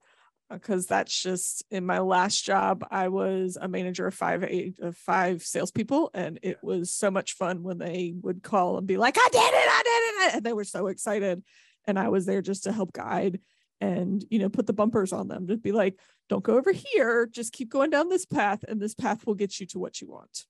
Because 0.49 0.85
uh, 0.85 0.95
that's 0.95 1.21
just 1.21 1.65
in 1.69 1.85
my 1.85 1.99
last 1.99 2.45
job, 2.45 2.85
I 2.89 3.09
was 3.09 3.57
a 3.59 3.67
manager 3.67 4.07
of 4.07 4.15
five 4.15 4.45
eight 4.45 4.79
of 4.79 4.95
five 4.95 5.43
salespeople, 5.43 6.09
and 6.13 6.39
it 6.41 6.57
was 6.63 6.89
so 6.89 7.11
much 7.11 7.33
fun 7.33 7.61
when 7.61 7.79
they 7.79 8.13
would 8.21 8.41
call 8.41 8.77
and 8.77 8.87
be 8.87 8.95
like, 8.95 9.17
"I 9.17 9.27
did 9.29 9.39
it! 9.39 9.69
I 9.69 9.81
did 9.83 10.27
it!" 10.27 10.35
and 10.37 10.45
they 10.45 10.53
were 10.53 10.63
so 10.63 10.87
excited 10.87 11.43
and 11.88 11.97
I 11.97 12.09
was 12.09 12.25
there 12.25 12.41
just 12.41 12.63
to 12.63 12.71
help 12.71 12.93
guide 12.93 13.39
and 13.82 14.23
you 14.30 14.39
know 14.39 14.49
put 14.49 14.67
the 14.67 14.73
bumpers 14.73 15.13
on 15.13 15.27
them 15.27 15.47
to 15.47 15.57
be 15.57 15.71
like 15.71 15.97
don't 16.27 16.43
go 16.43 16.57
over 16.57 16.71
here 16.71 17.25
just 17.25 17.53
keep 17.53 17.69
going 17.69 17.89
down 17.89 18.09
this 18.09 18.25
path 18.25 18.63
and 18.67 18.80
this 18.82 18.93
path 18.93 19.25
will 19.25 19.36
get 19.36 19.59
you 19.59 19.65
to 19.67 19.80
what 19.80 20.01
you 20.01 20.09
want 20.09 20.45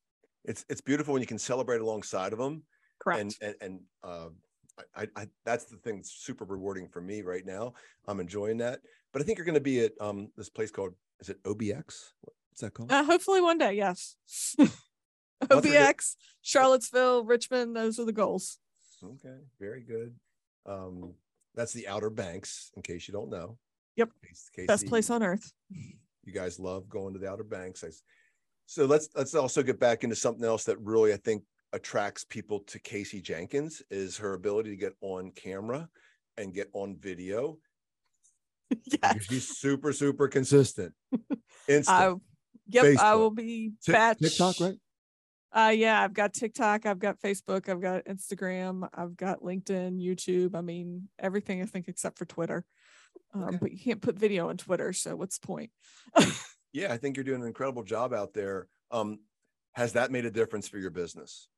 it's 0.45 0.65
it's 0.69 0.81
beautiful 0.81 1.13
when 1.13 1.21
you 1.21 1.27
can 1.27 1.37
celebrate 1.37 1.81
alongside 1.81 2.33
of 2.33 2.39
them 2.39 2.63
correct 2.99 3.21
and 3.21 3.35
and, 3.41 3.55
and 3.61 3.79
uh, 4.03 4.29
I, 4.95 5.07
I 5.15 5.27
that's 5.45 5.65
the 5.65 5.77
thing 5.77 5.97
that's 5.97 6.11
super 6.11 6.45
rewarding 6.45 6.87
for 6.87 7.01
me 7.01 7.21
right 7.21 7.45
now. 7.45 7.73
I'm 8.07 8.19
enjoying 8.19 8.57
that. 8.59 8.79
But 9.11 9.21
I 9.21 9.25
think 9.25 9.37
you're 9.37 9.45
going 9.45 9.55
to 9.55 9.61
be 9.61 9.81
at 9.81 9.91
um 9.99 10.29
this 10.37 10.49
place 10.49 10.71
called 10.71 10.93
is 11.19 11.29
it 11.29 11.41
OBX? 11.43 12.11
What's 12.21 12.61
that 12.61 12.73
called? 12.73 12.91
Uh, 12.91 13.03
hopefully 13.03 13.41
one 13.41 13.57
day, 13.57 13.73
yes. 13.73 14.15
OBX, 15.43 16.15
Charlottesville, 16.41 17.23
Richmond, 17.23 17.75
those 17.75 17.99
are 17.99 18.05
the 18.05 18.13
goals. 18.13 18.57
Okay, 19.03 19.37
very 19.59 19.81
good. 19.81 20.15
Um, 20.65 21.13
that's 21.55 21.73
the 21.73 21.87
Outer 21.87 22.09
Banks, 22.09 22.71
in 22.75 22.81
case 22.81 23.07
you 23.07 23.11
don't 23.13 23.29
know. 23.29 23.57
Yep. 23.95 24.09
Kacie- 24.57 24.67
Best 24.67 24.87
place 24.87 25.09
on 25.09 25.23
earth. 25.23 25.51
you 25.71 26.33
guys 26.33 26.59
love 26.59 26.87
going 26.89 27.13
to 27.13 27.19
the 27.19 27.29
Outer 27.29 27.43
Banks. 27.43 27.83
So 28.65 28.85
let's 28.85 29.09
let's 29.15 29.33
also 29.35 29.63
get 29.63 29.79
back 29.79 30.03
into 30.03 30.15
something 30.15 30.45
else 30.45 30.63
that 30.65 30.77
really 30.79 31.11
I 31.13 31.17
think 31.17 31.43
attracts 31.73 32.23
people 32.23 32.59
to 32.67 32.79
Kacie 32.79 33.21
Jenkins 33.21 33.81
is 33.89 34.17
her 34.17 34.33
ability 34.33 34.69
to 34.69 34.75
get 34.75 34.93
on 35.01 35.31
camera 35.31 35.89
and 36.37 36.53
get 36.53 36.69
on 36.73 36.97
video. 36.99 37.57
yes. 39.03 39.25
She's 39.25 39.57
super 39.57 39.91
super 39.91 40.27
consistent. 40.27 40.93
Instant. 41.67 41.87
I, 41.97 42.13
yep, 42.67 42.99
I 42.99 43.15
will 43.15 43.31
be 43.31 43.71
batch. 43.87 44.19
TikTok, 44.19 44.59
right? 44.59 44.75
Uh 45.51 45.73
yeah, 45.75 46.01
I've 46.01 46.13
got 46.13 46.33
TikTok, 46.33 46.85
I've 46.85 46.99
got 46.99 47.19
Facebook, 47.19 47.69
I've 47.69 47.81
got 47.81 48.05
Instagram, 48.05 48.87
I've 48.93 49.17
got 49.17 49.41
LinkedIn, 49.41 49.99
YouTube. 49.99 50.55
I 50.55 50.61
mean, 50.61 51.09
everything 51.17 51.61
I 51.61 51.65
think 51.65 51.87
except 51.87 52.17
for 52.19 52.25
Twitter. 52.25 52.65
Um, 53.33 53.43
Okay. 53.45 53.57
but 53.61 53.71
you 53.71 53.79
can't 53.79 54.01
put 54.01 54.15
video 54.17 54.49
on 54.49 54.57
Twitter, 54.57 54.93
so 54.93 55.15
what's 55.15 55.39
the 55.39 55.47
point? 55.47 55.71
Yeah, 56.71 56.93
I 56.93 56.97
think 56.97 57.17
you're 57.17 57.23
doing 57.23 57.41
an 57.41 57.47
incredible 57.47 57.83
job 57.83 58.13
out 58.13 58.33
there. 58.33 58.67
Um, 58.91 59.21
has 59.73 59.93
that 59.93 60.11
made 60.11 60.25
a 60.25 60.31
difference 60.31 60.67
for 60.67 60.77
your 60.77 60.91
business? 60.91 61.49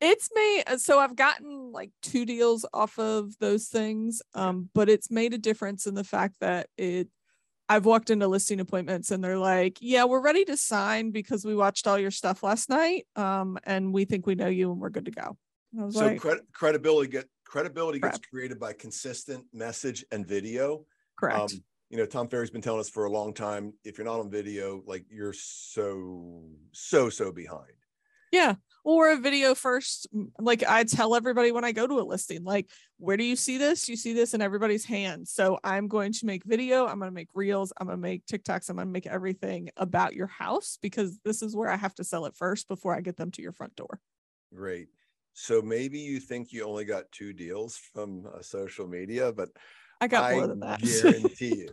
it's 0.00 0.30
made 0.34 0.62
uh, 0.66 0.78
so 0.78 0.98
I've 0.98 1.14
gotten 1.16 1.70
like 1.70 1.90
two 2.02 2.24
deals 2.24 2.64
off 2.72 2.98
of 2.98 3.36
those 3.38 3.66
things. 3.68 4.22
Um, 4.34 4.70
but 4.74 4.88
it's 4.88 5.10
made 5.10 5.34
a 5.34 5.38
difference 5.38 5.86
in 5.86 5.94
the 5.94 6.04
fact 6.04 6.36
that 6.40 6.68
it 6.78 7.08
I've 7.68 7.86
walked 7.86 8.10
into 8.10 8.28
listing 8.28 8.60
appointments 8.60 9.10
and 9.10 9.22
they're 9.22 9.38
like, 9.38 9.78
Yeah, 9.80 10.04
we're 10.04 10.20
ready 10.20 10.44
to 10.46 10.56
sign 10.56 11.10
because 11.10 11.44
we 11.44 11.54
watched 11.54 11.86
all 11.86 11.98
your 11.98 12.10
stuff 12.10 12.42
last 12.42 12.68
night. 12.68 13.06
Um, 13.16 13.58
and 13.64 13.92
we 13.92 14.04
think 14.04 14.26
we 14.26 14.34
know 14.34 14.48
you 14.48 14.70
and 14.70 14.80
we're 14.80 14.90
good 14.90 15.06
to 15.06 15.10
go. 15.10 15.36
I 15.78 15.84
was 15.84 15.94
So 15.94 16.06
like, 16.06 16.20
cred- 16.20 16.52
credibility 16.52 17.10
get 17.10 17.26
credibility 17.44 18.00
gets 18.00 18.18
created 18.18 18.58
by 18.58 18.72
consistent 18.72 19.44
message 19.52 20.04
and 20.10 20.26
video. 20.26 20.84
correct. 21.18 21.52
Um, 21.52 21.64
you 21.90 21.98
know, 21.98 22.06
Tom 22.06 22.28
Ferry's 22.28 22.50
been 22.50 22.62
telling 22.62 22.80
us 22.80 22.88
for 22.88 23.04
a 23.04 23.10
long 23.10 23.32
time, 23.32 23.72
if 23.84 23.98
you're 23.98 24.04
not 24.04 24.18
on 24.18 24.28
video, 24.28 24.82
like 24.86 25.04
you're 25.08 25.34
so, 25.34 26.42
so, 26.72 27.08
so 27.08 27.30
behind. 27.30 27.70
Yeah. 28.34 28.54
Or 28.82 29.12
a 29.12 29.16
video 29.16 29.54
first. 29.54 30.08
Like 30.38 30.62
I 30.62 30.84
tell 30.84 31.14
everybody 31.14 31.52
when 31.52 31.64
I 31.64 31.72
go 31.72 31.86
to 31.86 32.00
a 32.00 32.02
listing, 32.02 32.44
like, 32.44 32.70
where 32.98 33.16
do 33.16 33.24
you 33.24 33.36
see 33.36 33.56
this? 33.56 33.88
You 33.88 33.96
see 33.96 34.12
this 34.12 34.34
in 34.34 34.42
everybody's 34.42 34.84
hands. 34.84 35.30
So 35.30 35.58
I'm 35.64 35.88
going 35.88 36.12
to 36.12 36.26
make 36.26 36.44
video. 36.44 36.86
I'm 36.86 36.98
going 36.98 37.10
to 37.10 37.14
make 37.14 37.28
reels. 37.32 37.72
I'm 37.78 37.86
going 37.86 37.96
to 37.96 38.02
make 38.02 38.26
TikToks. 38.26 38.68
I'm 38.68 38.76
going 38.76 38.88
to 38.88 38.92
make 38.92 39.06
everything 39.06 39.70
about 39.76 40.14
your 40.14 40.26
house 40.26 40.78
because 40.82 41.18
this 41.24 41.40
is 41.40 41.56
where 41.56 41.70
I 41.70 41.76
have 41.76 41.94
to 41.94 42.04
sell 42.04 42.26
it 42.26 42.36
first 42.36 42.68
before 42.68 42.94
I 42.94 43.00
get 43.00 43.16
them 43.16 43.30
to 43.32 43.42
your 43.42 43.52
front 43.52 43.74
door. 43.76 44.00
Great. 44.54 44.88
So 45.32 45.62
maybe 45.62 45.98
you 45.98 46.20
think 46.20 46.52
you 46.52 46.64
only 46.64 46.84
got 46.84 47.10
two 47.10 47.32
deals 47.32 47.76
from 47.92 48.26
uh, 48.26 48.42
social 48.42 48.86
media, 48.86 49.32
but 49.32 49.48
I 50.00 50.08
got 50.08 50.24
I 50.24 50.34
more 50.34 50.46
than 50.46 50.60
that. 50.60 50.80
guarantee 50.80 51.66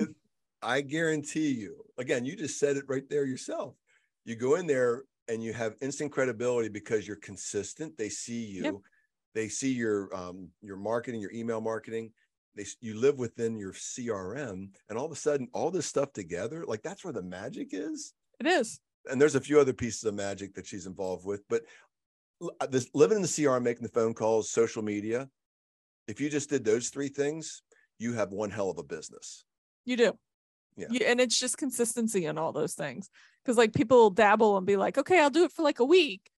you, 0.00 0.06
I 0.62 0.80
guarantee 0.80 1.50
you, 1.50 1.84
again, 1.98 2.24
you 2.24 2.34
just 2.34 2.58
said 2.58 2.76
it 2.76 2.84
right 2.88 3.08
there 3.10 3.26
yourself. 3.26 3.74
You 4.28 4.36
go 4.36 4.56
in 4.56 4.66
there 4.66 5.04
and 5.28 5.42
you 5.42 5.54
have 5.54 5.74
instant 5.80 6.12
credibility 6.12 6.68
because 6.68 7.06
you're 7.06 7.16
consistent. 7.16 7.96
They 7.96 8.10
see 8.10 8.44
you, 8.44 8.62
Yep. 8.62 8.74
they 9.34 9.48
see 9.48 9.72
your 9.72 10.14
um 10.14 10.50
your 10.60 10.76
marketing, 10.76 11.22
your 11.22 11.32
email 11.32 11.62
marketing. 11.62 12.12
They 12.54 12.66
you 12.82 13.00
live 13.00 13.18
within 13.18 13.56
your 13.56 13.72
CRM, 13.72 14.68
and 14.90 14.98
all 14.98 15.06
of 15.06 15.12
a 15.12 15.16
sudden, 15.16 15.48
all 15.54 15.70
this 15.70 15.86
stuff 15.86 16.12
together, 16.12 16.66
like 16.66 16.82
that's 16.82 17.04
where 17.04 17.12
the 17.14 17.22
magic 17.22 17.68
is. 17.72 18.12
it 18.38 18.46
is. 18.46 18.80
And 19.10 19.18
there's 19.18 19.34
a 19.34 19.40
few 19.40 19.58
other 19.58 19.72
pieces 19.72 20.04
of 20.04 20.12
magic 20.12 20.52
that 20.56 20.66
she's 20.66 20.84
involved 20.86 21.24
with, 21.24 21.42
but 21.48 21.62
uh, 22.60 22.66
this 22.66 22.90
living 22.92 23.16
in 23.16 23.22
the 23.22 23.28
CRM, 23.28 23.62
making 23.62 23.84
the 23.84 23.88
phone 23.88 24.12
calls, 24.12 24.50
social 24.50 24.82
media. 24.82 25.30
If 26.06 26.20
you 26.20 26.28
just 26.28 26.50
did 26.50 26.66
those 26.66 26.90
three 26.90 27.08
things, 27.08 27.62
you 27.98 28.12
have 28.12 28.30
one 28.30 28.50
hell 28.50 28.68
of 28.68 28.76
a 28.76 28.82
business. 28.82 29.44
You 29.86 29.96
do. 29.96 30.18
Yeah. 30.76 30.86
You, 30.90 31.00
and 31.06 31.18
it's 31.18 31.38
just 31.38 31.56
consistency 31.56 32.26
in 32.26 32.36
all 32.36 32.52
those 32.52 32.74
things. 32.74 33.08
Cause 33.48 33.56
like 33.56 33.72
people 33.72 34.10
dabble 34.10 34.58
and 34.58 34.66
be 34.66 34.76
like, 34.76 34.98
okay, 34.98 35.18
I'll 35.20 35.30
do 35.30 35.44
it 35.44 35.52
for 35.52 35.62
like 35.62 35.80
a 35.80 35.84
week, 35.84 36.30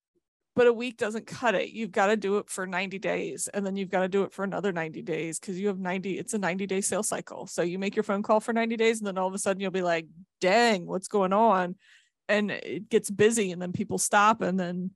but 0.55 0.69
a 0.69 0.73
week 0.73 0.97
doesn't 0.97 1.27
cut 1.27 1.57
it. 1.57 1.71
You've 1.71 1.91
got 1.91 2.07
to 2.07 2.17
do 2.17 2.39
it 2.39 2.49
for 2.49 2.69
90 2.69 3.01
days 3.01 3.49
and 3.53 3.67
then 3.67 3.75
you've 3.75 3.91
got 3.91 4.03
to 4.03 4.09
do 4.09 4.23
it 4.23 4.33
for 4.33 4.45
another 4.45 4.71
90 4.71 5.03
days 5.03 5.41
because 5.41 5.59
you 5.59 5.67
have 5.67 5.81
90, 5.81 6.21
it's 6.21 6.35
a 6.35 6.39
90 6.39 6.69
day 6.69 6.81
sales 6.81 7.09
cycle. 7.09 7.49
So 7.49 7.63
you 7.63 7.81
make 7.81 7.97
your 7.97 8.05
phone 8.05 8.23
call 8.23 8.39
for 8.39 8.53
90 8.53 8.77
days 8.77 9.01
and 9.01 9.09
then 9.09 9.19
all 9.19 9.27
of 9.27 9.35
a 9.35 9.39
sudden 9.39 9.61
you'll 9.61 9.73
be 9.73 9.83
like, 9.83 10.07
dang, 10.41 10.87
what's 10.87 11.09
going 11.09 11.33
on? 11.33 11.75
And 12.29 12.53
it 12.53 12.89
gets 12.89 13.11
busy 13.11 13.51
and 13.51 13.61
then 13.61 13.73
people 13.73 13.99
stop 13.99 14.41
and 14.41 14.59
then 14.59 14.93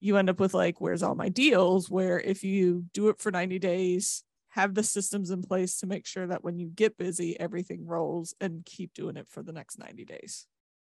you 0.00 0.16
end 0.16 0.30
up 0.30 0.40
with 0.40 0.54
like, 0.54 0.80
where's 0.80 1.02
all 1.02 1.16
my 1.16 1.28
deals? 1.28 1.90
Where 1.90 2.18
if 2.18 2.44
you 2.44 2.86
do 2.94 3.10
it 3.10 3.18
for 3.18 3.30
90 3.30 3.58
days, 3.58 4.24
have 4.50 4.74
the 4.74 4.82
systems 4.82 5.30
in 5.30 5.42
place 5.42 5.80
to 5.80 5.86
make 5.86 6.06
sure 6.06 6.26
that 6.26 6.42
when 6.42 6.58
you 6.58 6.68
get 6.68 6.96
busy, 6.96 7.38
everything 7.38 7.86
rolls 7.86 8.34
and 8.40 8.64
keep 8.64 8.94
doing 8.94 9.18
it 9.18 9.28
for 9.28 9.42
the 9.42 9.52
next 9.52 9.78
90 9.78 10.06
days. 10.06 10.46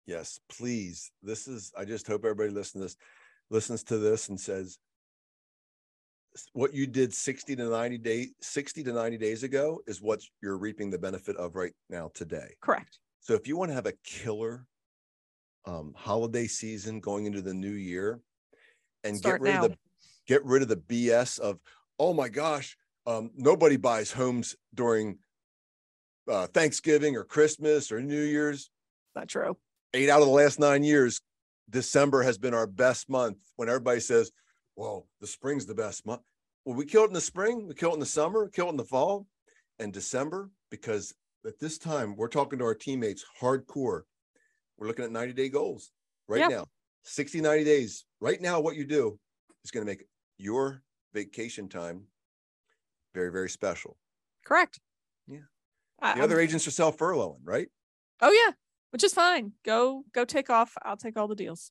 Yes, 0.08 0.40
please. 0.48 1.12
This 1.22 1.46
is, 1.46 1.70
I 1.76 1.84
just 1.84 2.06
hope 2.06 2.24
everybody 2.24 2.48
listens 2.48 2.72
to 2.72 2.78
this, 2.78 2.96
listens 3.50 3.84
to 3.84 3.98
this 3.98 4.30
and 4.30 4.40
says, 4.40 4.78
what 6.54 6.72
you 6.72 6.86
did 6.86 7.12
60 7.12 7.54
to 7.56 7.68
90 7.68 7.98
days, 7.98 8.30
60 8.40 8.84
to 8.84 8.92
90 8.94 9.18
days 9.18 9.42
ago 9.42 9.82
is 9.86 10.00
what 10.00 10.22
you're 10.40 10.56
reaping 10.56 10.88
the 10.88 10.98
benefit 10.98 11.36
of 11.36 11.56
right 11.56 11.74
now 11.90 12.10
today. 12.14 12.54
Correct. 12.62 13.00
So 13.20 13.34
if 13.34 13.46
you 13.46 13.58
want 13.58 13.70
to 13.70 13.74
have 13.74 13.84
a 13.84 13.92
killer 14.02 14.64
um, 15.66 15.92
holiday 15.94 16.46
season 16.46 17.00
going 17.00 17.26
into 17.26 17.42
the 17.42 17.52
new 17.52 17.68
year 17.68 18.20
and 19.04 19.14
Start 19.14 19.42
get 19.42 19.46
rid 19.46 19.54
now. 19.56 19.64
of 19.66 19.70
the 19.72 19.78
get 20.26 20.42
rid 20.46 20.62
of 20.62 20.68
the 20.68 20.76
BS 20.76 21.38
of 21.38 21.58
oh 21.98 22.14
my 22.14 22.30
gosh, 22.30 22.78
um, 23.06 23.30
nobody 23.36 23.76
buys 23.76 24.10
homes 24.10 24.56
during 24.74 25.18
uh, 26.30 26.46
Thanksgiving 26.46 27.14
or 27.14 27.24
Christmas 27.24 27.92
or 27.92 28.00
New 28.00 28.22
Year's. 28.22 28.70
Not 29.14 29.28
true. 29.28 29.58
Eight 29.94 30.10
out 30.10 30.20
of 30.20 30.26
the 30.26 30.32
last 30.32 30.58
nine 30.58 30.82
years, 30.82 31.20
December 31.70 32.22
has 32.22 32.38
been 32.38 32.54
our 32.54 32.66
best 32.66 33.08
month. 33.08 33.38
When 33.56 33.68
everybody 33.68 34.00
says, 34.00 34.30
"Well, 34.76 35.08
the 35.20 35.26
spring's 35.26 35.66
the 35.66 35.74
best 35.74 36.04
month," 36.06 36.22
well, 36.64 36.76
we 36.76 36.84
kill 36.84 37.04
it 37.04 37.08
in 37.08 37.12
the 37.14 37.20
spring, 37.20 37.66
we 37.66 37.74
kill 37.74 37.90
it 37.90 37.94
in 37.94 38.00
the 38.00 38.06
summer, 38.06 38.48
kill 38.48 38.66
it 38.66 38.70
in 38.70 38.76
the 38.76 38.84
fall, 38.84 39.26
and 39.78 39.92
December 39.92 40.50
because 40.70 41.14
at 41.46 41.58
this 41.58 41.78
time 41.78 42.16
we're 42.16 42.28
talking 42.28 42.58
to 42.58 42.64
our 42.64 42.74
teammates 42.74 43.24
hardcore. 43.40 44.02
We're 44.76 44.86
looking 44.88 45.04
at 45.04 45.10
90 45.12 45.32
day 45.32 45.48
goals 45.48 45.90
right 46.26 46.40
Yeah. 46.40 46.48
now. 46.48 46.66
60, 47.04 47.40
90 47.40 47.64
days. 47.64 48.04
Right 48.20 48.40
now, 48.40 48.60
what 48.60 48.76
you 48.76 48.84
do 48.84 49.18
is 49.64 49.70
going 49.70 49.86
to 49.86 49.90
make 49.90 50.06
your 50.36 50.82
vacation 51.14 51.68
time 51.68 52.06
very, 53.14 53.32
very 53.32 53.48
special. 53.48 53.96
Correct. 54.44 54.78
Yeah. 55.26 55.38
The 56.00 56.06
I'm- 56.06 56.20
other 56.20 56.38
agents 56.38 56.66
are 56.66 56.70
self 56.72 56.98
furloughing, 56.98 57.40
right? 57.44 57.70
oh 58.20 58.30
yeah, 58.32 58.52
which 58.90 59.04
is 59.04 59.12
fine. 59.14 59.52
Go 59.64 60.04
go 60.12 60.24
take 60.24 60.50
off. 60.50 60.74
I'll 60.82 60.96
take 60.96 61.16
all 61.16 61.28
the 61.28 61.34
deals. 61.34 61.70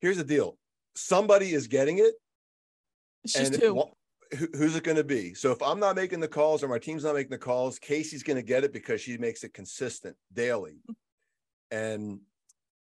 Here's 0.00 0.16
the 0.16 0.24
deal 0.24 0.58
somebody 0.94 1.52
is 1.52 1.66
getting 1.66 1.98
it. 1.98 2.14
She's 3.26 3.48
and 3.50 3.60
two. 3.60 3.74
who- 3.74 4.48
who's 4.56 4.74
it 4.74 4.82
going 4.82 4.96
to 4.96 5.04
be? 5.04 5.34
So 5.34 5.52
if 5.52 5.62
I'm 5.62 5.78
not 5.78 5.94
making 5.94 6.20
the 6.20 6.28
calls 6.28 6.62
or 6.64 6.68
my 6.68 6.78
team's 6.78 7.04
not 7.04 7.14
making 7.14 7.30
the 7.30 7.38
calls, 7.38 7.78
Kacie's 7.78 8.22
going 8.24 8.36
to 8.36 8.42
get 8.42 8.64
it 8.64 8.72
because 8.72 9.00
she 9.00 9.16
makes 9.18 9.44
it 9.44 9.54
consistent 9.54 10.16
daily. 10.32 10.80
And 11.70 12.20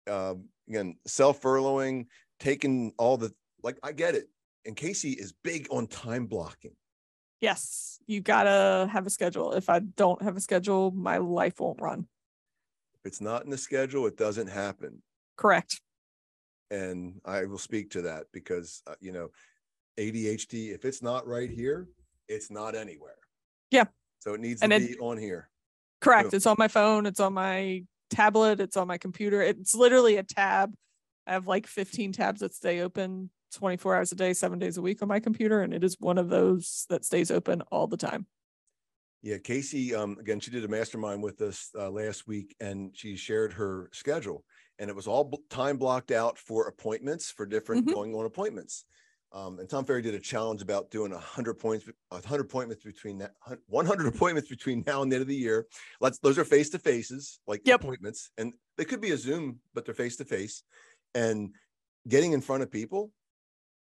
um, 0.09 0.49
again, 0.69 0.97
self 1.07 1.43
furloughing, 1.43 2.07
taking 2.41 2.93
all 2.99 3.17
the 3.17 3.33
like, 3.63 3.79
I 3.83 3.93
get 3.93 4.15
it. 4.15 4.29
And 4.65 4.77
Kacie 4.77 5.17
is 5.17 5.35
big 5.45 5.67
on 5.71 5.87
time 5.87 6.27
blocking. 6.27 6.75
Yes, 7.41 7.99
you 8.07 8.21
gotta 8.21 8.89
have 8.93 9.07
a 9.07 9.11
schedule. 9.11 9.53
If 9.53 9.71
I 9.71 9.79
don't 9.79 10.21
have 10.23 10.37
a 10.37 10.41
schedule, 10.41 10.91
my 10.91 11.19
life 11.19 11.61
won't 11.61 11.81
run. 11.81 12.07
It's 13.09 13.23
not 13.23 13.43
in 13.45 13.51
the 13.51 13.57
schedule, 13.57 14.07
it 14.07 14.19
doesn't 14.19 14.49
happen. 14.49 15.03
Correct. 15.39 15.81
And 16.71 17.23
I 17.25 17.47
will 17.47 17.57
speak 17.57 17.91
to 17.93 18.03
that 18.03 18.25
because, 18.35 18.83
uh, 18.87 18.97
you 19.01 19.13
know, 19.13 19.31
ADHD, 19.99 20.75
if 20.75 20.85
it's 20.85 21.01
not 21.01 21.27
right 21.27 21.49
here, 21.49 21.89
it's 22.29 22.51
not 22.51 22.75
anywhere. 22.75 23.17
Yeah. 23.71 23.87
So 24.19 24.35
it 24.35 24.41
needs 24.41 24.61
And 24.61 24.71
to 24.73 24.79
then- 24.79 24.89
be 24.89 24.99
on 24.99 25.17
here. 25.17 25.49
Correct. 26.03 26.31
Boom. 26.33 26.37
It's 26.37 26.45
on 26.45 26.57
my 26.59 26.69
phone. 26.69 27.07
It's 27.07 27.19
on 27.19 27.33
my 27.33 27.83
tablet. 28.11 28.61
It's 28.61 28.77
on 28.77 28.87
my 28.87 28.99
computer. 28.99 29.41
It's 29.41 29.75
literally 29.75 30.17
a 30.19 30.23
tab. 30.23 30.75
I 31.27 31.33
have 31.33 31.47
like 31.47 31.67
15 31.67 32.13
tabs 32.13 32.41
that 32.41 32.55
stay 32.55 32.81
open 32.81 33.31
24 33.55 33.97
hours 33.97 34.13
a 34.13 34.17
day, 34.17 34.35
seven 34.35 34.59
days 34.59 34.77
a 34.77 34.83
week 34.83 35.01
on 35.01 35.09
my 35.09 35.19
computer. 35.19 35.63
And 35.63 35.73
it 35.73 35.83
is 35.83 35.97
one 35.99 36.19
of 36.19 36.29
those 36.29 36.85
that 36.91 37.07
stays 37.07 37.31
open 37.31 37.63
all 37.73 37.87
the 37.87 37.97
time. 37.97 38.27
Yeah, 39.23 39.39
Kacie, 39.39 39.95
um, 39.95 40.17
again, 40.21 40.39
she 40.41 40.51
did 40.51 40.65
a 40.65 40.69
mastermind 40.69 41.23
with 41.23 41.41
us 41.43 41.71
uh, 41.77 41.91
last 41.91 42.29
week 42.29 42.55
and 42.61 42.97
she 42.97 43.17
shared 43.17 43.53
her 43.55 43.91
schedule 43.93 44.45
and 44.79 44.89
it 44.89 44.95
was 44.95 45.09
all 45.09 45.25
bl- 45.25 45.39
time 45.51 45.77
blocked 45.77 46.13
out 46.13 46.39
for 46.39 46.69
appointments 46.69 47.31
for 47.31 47.45
different 47.45 47.87
Mhm. 47.87 47.95
going 47.95 48.15
on 48.15 48.27
appointments. 48.27 48.85
Um, 49.33 49.59
and 49.59 49.69
Tom 49.69 49.85
Ferry 49.85 50.01
did 50.03 50.15
a 50.15 50.21
challenge 50.21 50.63
about 50.63 50.91
doing 50.91 51.13
a 51.13 51.19
hundred 51.19 51.55
points, 51.55 51.87
a 52.11 52.27
hundred 52.27 52.47
appointments 52.47 52.83
between 52.85 53.19
that, 53.19 53.35
one 53.67 53.85
hundred 53.85 54.07
appointments 54.15 54.49
between 54.49 54.85
now 54.87 55.03
and 55.03 55.13
the 55.13 55.17
end 55.17 55.23
of 55.23 55.29
the 55.29 55.35
year. 55.35 55.67
Let's 56.01 56.19
those 56.21 56.39
are 56.39 56.45
face 56.45 56.71
to 56.71 56.79
faces, 56.79 57.39
like 57.47 57.61
Yep. 57.67 57.83
appointments, 57.83 58.31
and 58.39 58.55
they 58.79 58.87
could 58.87 59.01
be 59.03 59.11
a 59.11 59.19
Zoom, 59.19 59.61
but 59.75 59.85
they're 59.85 59.95
face 59.95 60.17
to 60.17 60.25
face. 60.25 60.63
And 61.15 61.55
getting 62.07 62.33
in 62.33 62.41
front 62.41 62.63
of 62.63 62.71
people, 62.71 63.11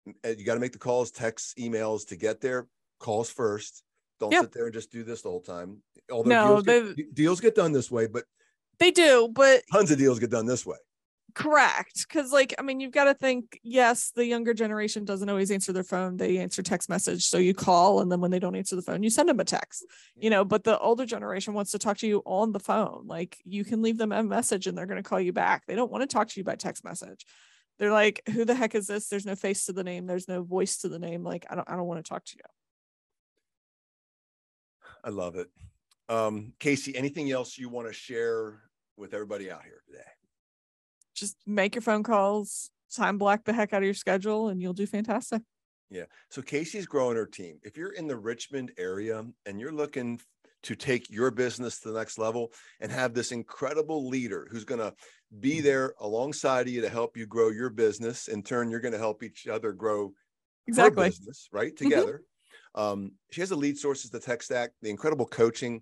you 0.05 0.43
got 0.45 0.55
to 0.55 0.59
make 0.59 0.71
the 0.71 0.79
calls, 0.79 1.11
texts, 1.11 1.53
emails 1.59 2.07
to 2.07 2.15
get 2.15 2.41
there. 2.41 2.67
Calls 2.99 3.29
first. 3.29 3.83
Don't 4.19 4.31
Yep. 4.31 4.43
sit 4.43 4.51
there 4.51 4.65
and 4.65 4.73
just 4.73 4.91
do 4.91 5.03
this 5.03 5.21
the 5.21 5.29
whole 5.29 5.41
time. 5.41 5.81
Although 6.11 6.29
No, 6.29 6.61
deals, 6.61 6.95
get, 6.95 7.15
deals 7.15 7.39
get 7.41 7.55
done 7.55 7.71
this 7.71 7.91
way, 7.91 8.07
but 8.07 8.25
They 8.79 8.91
do, 8.91 9.29
but 9.31 9.61
tons 9.71 9.91
of 9.91 9.97
deals 9.97 10.19
get 10.19 10.29
done 10.31 10.45
this 10.45 10.65
way. 10.65 10.77
correct. 11.35 12.07
Cause 12.09 12.31
like, 12.31 12.55
I 12.57 12.63
mean, 12.63 12.79
you've 12.79 12.93
got 12.93 13.03
to 13.03 13.13
think, 13.13 13.59
yes, 13.61 14.11
the 14.15 14.25
younger 14.25 14.55
generation 14.55 15.05
doesn't 15.05 15.29
always 15.29 15.51
answer 15.51 15.71
their 15.71 15.83
phone. 15.83 16.17
They 16.17 16.39
answer 16.39 16.63
text 16.63 16.89
message. 16.89 17.25
So 17.25 17.37
you 17.37 17.53
call 17.53 17.99
and 18.01 18.11
then 18.11 18.21
when 18.21 18.31
they 18.31 18.39
don't 18.39 18.55
answer 18.55 18.75
the 18.75 18.81
phone, 18.81 19.03
you 19.03 19.11
send 19.11 19.29
them 19.29 19.39
a 19.39 19.45
text, 19.45 19.85
you 20.15 20.31
know, 20.31 20.43
but 20.43 20.63
the 20.63 20.79
older 20.79 21.05
generation 21.05 21.53
wants 21.53 21.71
to 21.71 21.79
talk 21.79 21.97
to 21.97 22.07
you 22.07 22.23
on 22.25 22.53
the 22.53 22.59
phone. 22.59 23.03
Like 23.05 23.37
you 23.45 23.63
can 23.63 23.83
leave 23.83 23.99
them 23.99 24.11
a 24.11 24.23
message 24.23 24.65
and 24.65 24.75
they're 24.75 24.87
going 24.87 25.03
to 25.03 25.07
call 25.07 25.19
you 25.19 25.33
back. 25.33 25.65
They 25.67 25.75
don't 25.75 25.91
want 25.91 26.01
to 26.01 26.07
talk 26.07 26.29
to 26.29 26.39
you 26.39 26.43
by 26.43 26.55
text 26.55 26.83
message. 26.83 27.23
They're 27.77 27.91
like, 27.91 28.23
who 28.33 28.43
the 28.43 28.55
heck 28.55 28.73
is 28.73 28.87
this? 28.87 29.07
There's 29.07 29.25
no 29.27 29.35
face 29.35 29.65
to 29.65 29.73
the 29.73 29.83
name. 29.83 30.07
There's 30.07 30.27
no 30.27 30.41
voice 30.41 30.77
to 30.79 30.89
the 30.89 30.97
name. 30.97 31.23
Like, 31.23 31.45
I 31.47 31.53
don't, 31.55 31.69
I 31.69 31.75
don't 31.75 31.85
want 31.85 32.03
to 32.03 32.09
talk 32.09 32.25
to 32.25 32.35
you. 32.35 32.43
I 35.03 35.09
love 35.09 35.35
it. 35.35 35.47
Um, 36.09 36.53
Kacie, 36.59 36.95
anything 36.95 37.31
else 37.31 37.57
you 37.57 37.69
want 37.69 37.87
to 37.87 37.93
share 37.93 38.61
with 38.95 39.13
everybody 39.13 39.51
out 39.51 39.63
here 39.63 39.81
today? 39.87 40.03
Just 41.13 41.37
make 41.45 41.75
your 41.75 41.81
phone 41.81 42.03
calls, 42.03 42.69
time 42.93 43.17
block 43.17 43.43
the 43.43 43.53
heck 43.53 43.73
out 43.73 43.81
of 43.81 43.85
your 43.85 43.93
schedule 43.93 44.49
and 44.49 44.61
you'll 44.61 44.73
do 44.73 44.85
fantastic. 44.85 45.41
Yeah. 45.89 46.05
So 46.29 46.41
Kacie's 46.41 46.85
growing 46.85 47.17
her 47.17 47.25
team. 47.25 47.59
If 47.63 47.77
you're 47.77 47.93
in 47.93 48.07
the 48.07 48.17
Richmond 48.17 48.71
area 48.77 49.23
and 49.45 49.59
you're 49.59 49.71
looking 49.71 50.19
to 50.63 50.75
take 50.75 51.09
your 51.09 51.31
business 51.31 51.79
to 51.79 51.91
the 51.91 51.97
next 51.97 52.17
level 52.17 52.51
and 52.81 52.91
have 52.91 53.13
this 53.13 53.31
incredible 53.31 54.07
leader 54.07 54.47
who's 54.51 54.65
going 54.65 54.81
to 54.81 54.93
be 55.39 55.61
there 55.61 55.93
alongside 55.99 56.67
of 56.67 56.73
you 56.73 56.81
to 56.81 56.89
help 56.89 57.15
you 57.15 57.25
grow 57.25 57.49
your 57.49 57.69
business, 57.69 58.27
in 58.27 58.43
turn, 58.43 58.69
you're 58.69 58.79
going 58.79 58.93
to 58.93 58.97
help 58.97 59.23
each 59.23 59.47
other 59.47 59.71
grow 59.71 60.11
Exactly. 60.67 61.07
business, 61.07 61.47
right? 61.51 61.75
Together. 61.75 62.23
Um, 62.77 63.13
she 63.31 63.41
has 63.41 63.49
the 63.49 63.55
lead 63.55 63.77
sources, 63.77 64.11
the 64.11 64.19
tech 64.19 64.41
stack, 64.43 64.69
the 64.81 64.89
incredible 64.89 65.25
coaching. 65.25 65.81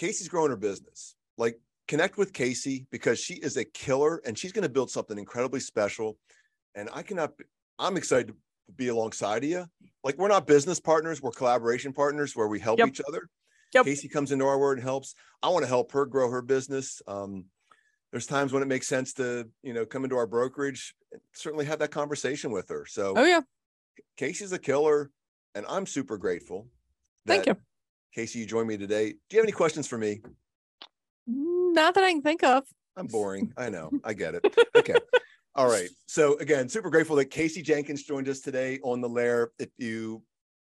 Kacie's 0.00 0.28
growing 0.28 0.50
her 0.50 0.56
business. 0.56 1.16
Like 1.36 1.60
connect 1.88 2.16
with 2.16 2.32
Kacie 2.32 2.86
because 2.90 3.18
she 3.18 3.34
is 3.34 3.56
a 3.56 3.64
killer 3.64 4.22
and 4.24 4.38
she's 4.38 4.52
going 4.52 4.62
to 4.62 4.68
build 4.68 4.90
something 4.90 5.18
incredibly 5.18 5.60
special. 5.60 6.16
And 6.74 6.88
I 6.94 7.02
cannot, 7.02 7.32
I'm 7.78 7.96
excited 7.96 8.28
to 8.28 8.34
be 8.76 8.88
alongside 8.88 9.42
of 9.44 9.50
you. 9.50 9.66
Like 10.04 10.16
we're 10.16 10.28
not 10.28 10.46
business 10.46 10.78
partners, 10.78 11.20
we're 11.20 11.32
collaboration 11.32 11.92
partners 11.92 12.36
where 12.36 12.46
we 12.48 12.60
help 12.60 12.78
Yep. 12.78 12.88
each 12.88 13.00
other. 13.08 13.28
Yep. 13.74 13.86
Kacie 13.86 14.10
comes 14.10 14.30
into 14.32 14.46
our 14.46 14.58
word 14.58 14.78
and 14.78 14.84
helps. 14.84 15.14
I 15.42 15.48
want 15.48 15.64
to 15.64 15.68
help 15.68 15.92
her 15.92 16.06
grow 16.06 16.30
her 16.30 16.40
business. 16.42 17.02
Um, 17.06 17.46
there's 18.12 18.26
times 18.26 18.52
when 18.52 18.62
it 18.62 18.66
makes 18.68 18.86
sense 18.86 19.12
to, 19.14 19.48
you 19.62 19.74
know, 19.74 19.84
come 19.84 20.04
into 20.04 20.16
our 20.16 20.26
brokerage, 20.26 20.94
and 21.12 21.20
certainly 21.34 21.66
have 21.66 21.80
that 21.80 21.90
conversation 21.90 22.50
with 22.52 22.68
her. 22.70 22.86
So 22.86 23.14
Oh 23.16 23.24
yeah. 23.24 23.40
Kacie's 24.18 24.52
a 24.52 24.58
killer, 24.58 25.10
and 25.54 25.64
I'm 25.68 25.86
super 25.86 26.16
grateful. 26.18 26.68
Thank 27.26 27.46
you. 27.46 27.56
Kacie. 28.16 28.36
You 28.36 28.46
joined 28.46 28.68
me 28.68 28.76
today. 28.76 29.10
Do 29.10 29.36
you 29.36 29.38
have 29.38 29.44
any 29.44 29.52
questions 29.52 29.86
for 29.86 29.98
me? 29.98 30.20
Not 31.26 31.94
that 31.94 32.04
I 32.04 32.12
can 32.12 32.22
think 32.22 32.42
of. 32.42 32.64
I'm 32.96 33.06
boring. 33.06 33.52
I 33.56 33.68
know. 33.68 33.90
I 34.04 34.14
get 34.14 34.34
it. 34.34 34.44
Okay. 34.74 34.94
All 35.54 35.68
right. 35.68 35.88
So 36.06 36.36
again, 36.38 36.68
super 36.68 36.90
grateful 36.90 37.16
that 37.16 37.30
Kacie 37.30 37.62
Jenkins 37.62 38.02
joined 38.02 38.28
us 38.28 38.40
today 38.40 38.78
on 38.82 39.00
the 39.00 39.08
Lehr. 39.08 39.48
If 39.58 39.68
you 39.76 40.22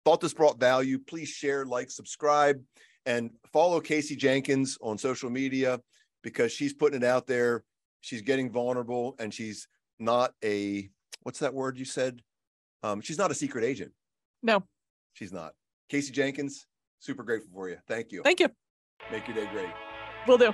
thought 0.04 0.20
this 0.20 0.34
brought 0.34 0.58
value, 0.58 0.98
please 0.98 1.28
share, 1.28 1.64
like, 1.64 1.90
subscribe, 1.90 2.60
and 3.06 3.30
follow 3.52 3.80
Kacie 3.80 4.16
Jenkins 4.16 4.78
on 4.82 4.98
social 4.98 5.30
media 5.30 5.80
because 6.22 6.52
she's 6.52 6.72
putting 6.72 7.02
it 7.02 7.06
out 7.06 7.26
there. 7.26 7.64
She's 8.00 8.22
getting 8.22 8.50
vulnerable, 8.50 9.14
and 9.18 9.32
she's 9.32 9.68
not 9.98 10.32
a 10.42 10.88
what's 11.22 11.40
that 11.40 11.52
word 11.54 11.78
you 11.78 11.84
said? 11.84 12.22
Um, 12.82 13.00
she's 13.02 13.18
not 13.18 13.30
a 13.30 13.34
secret 13.34 13.64
agent. 13.64 13.92
No. 14.42 14.64
She's 15.14 15.32
not. 15.32 15.52
Kacie 15.90 16.12
Jenkins, 16.12 16.66
super 16.98 17.22
grateful 17.22 17.50
for 17.52 17.68
you. 17.68 17.78
Thank 17.88 18.12
you. 18.12 18.22
Thank 18.22 18.40
you. 18.40 18.48
Make 19.10 19.26
your 19.26 19.36
day 19.36 19.48
great. 19.52 19.70
Will 20.26 20.38
do. 20.38 20.52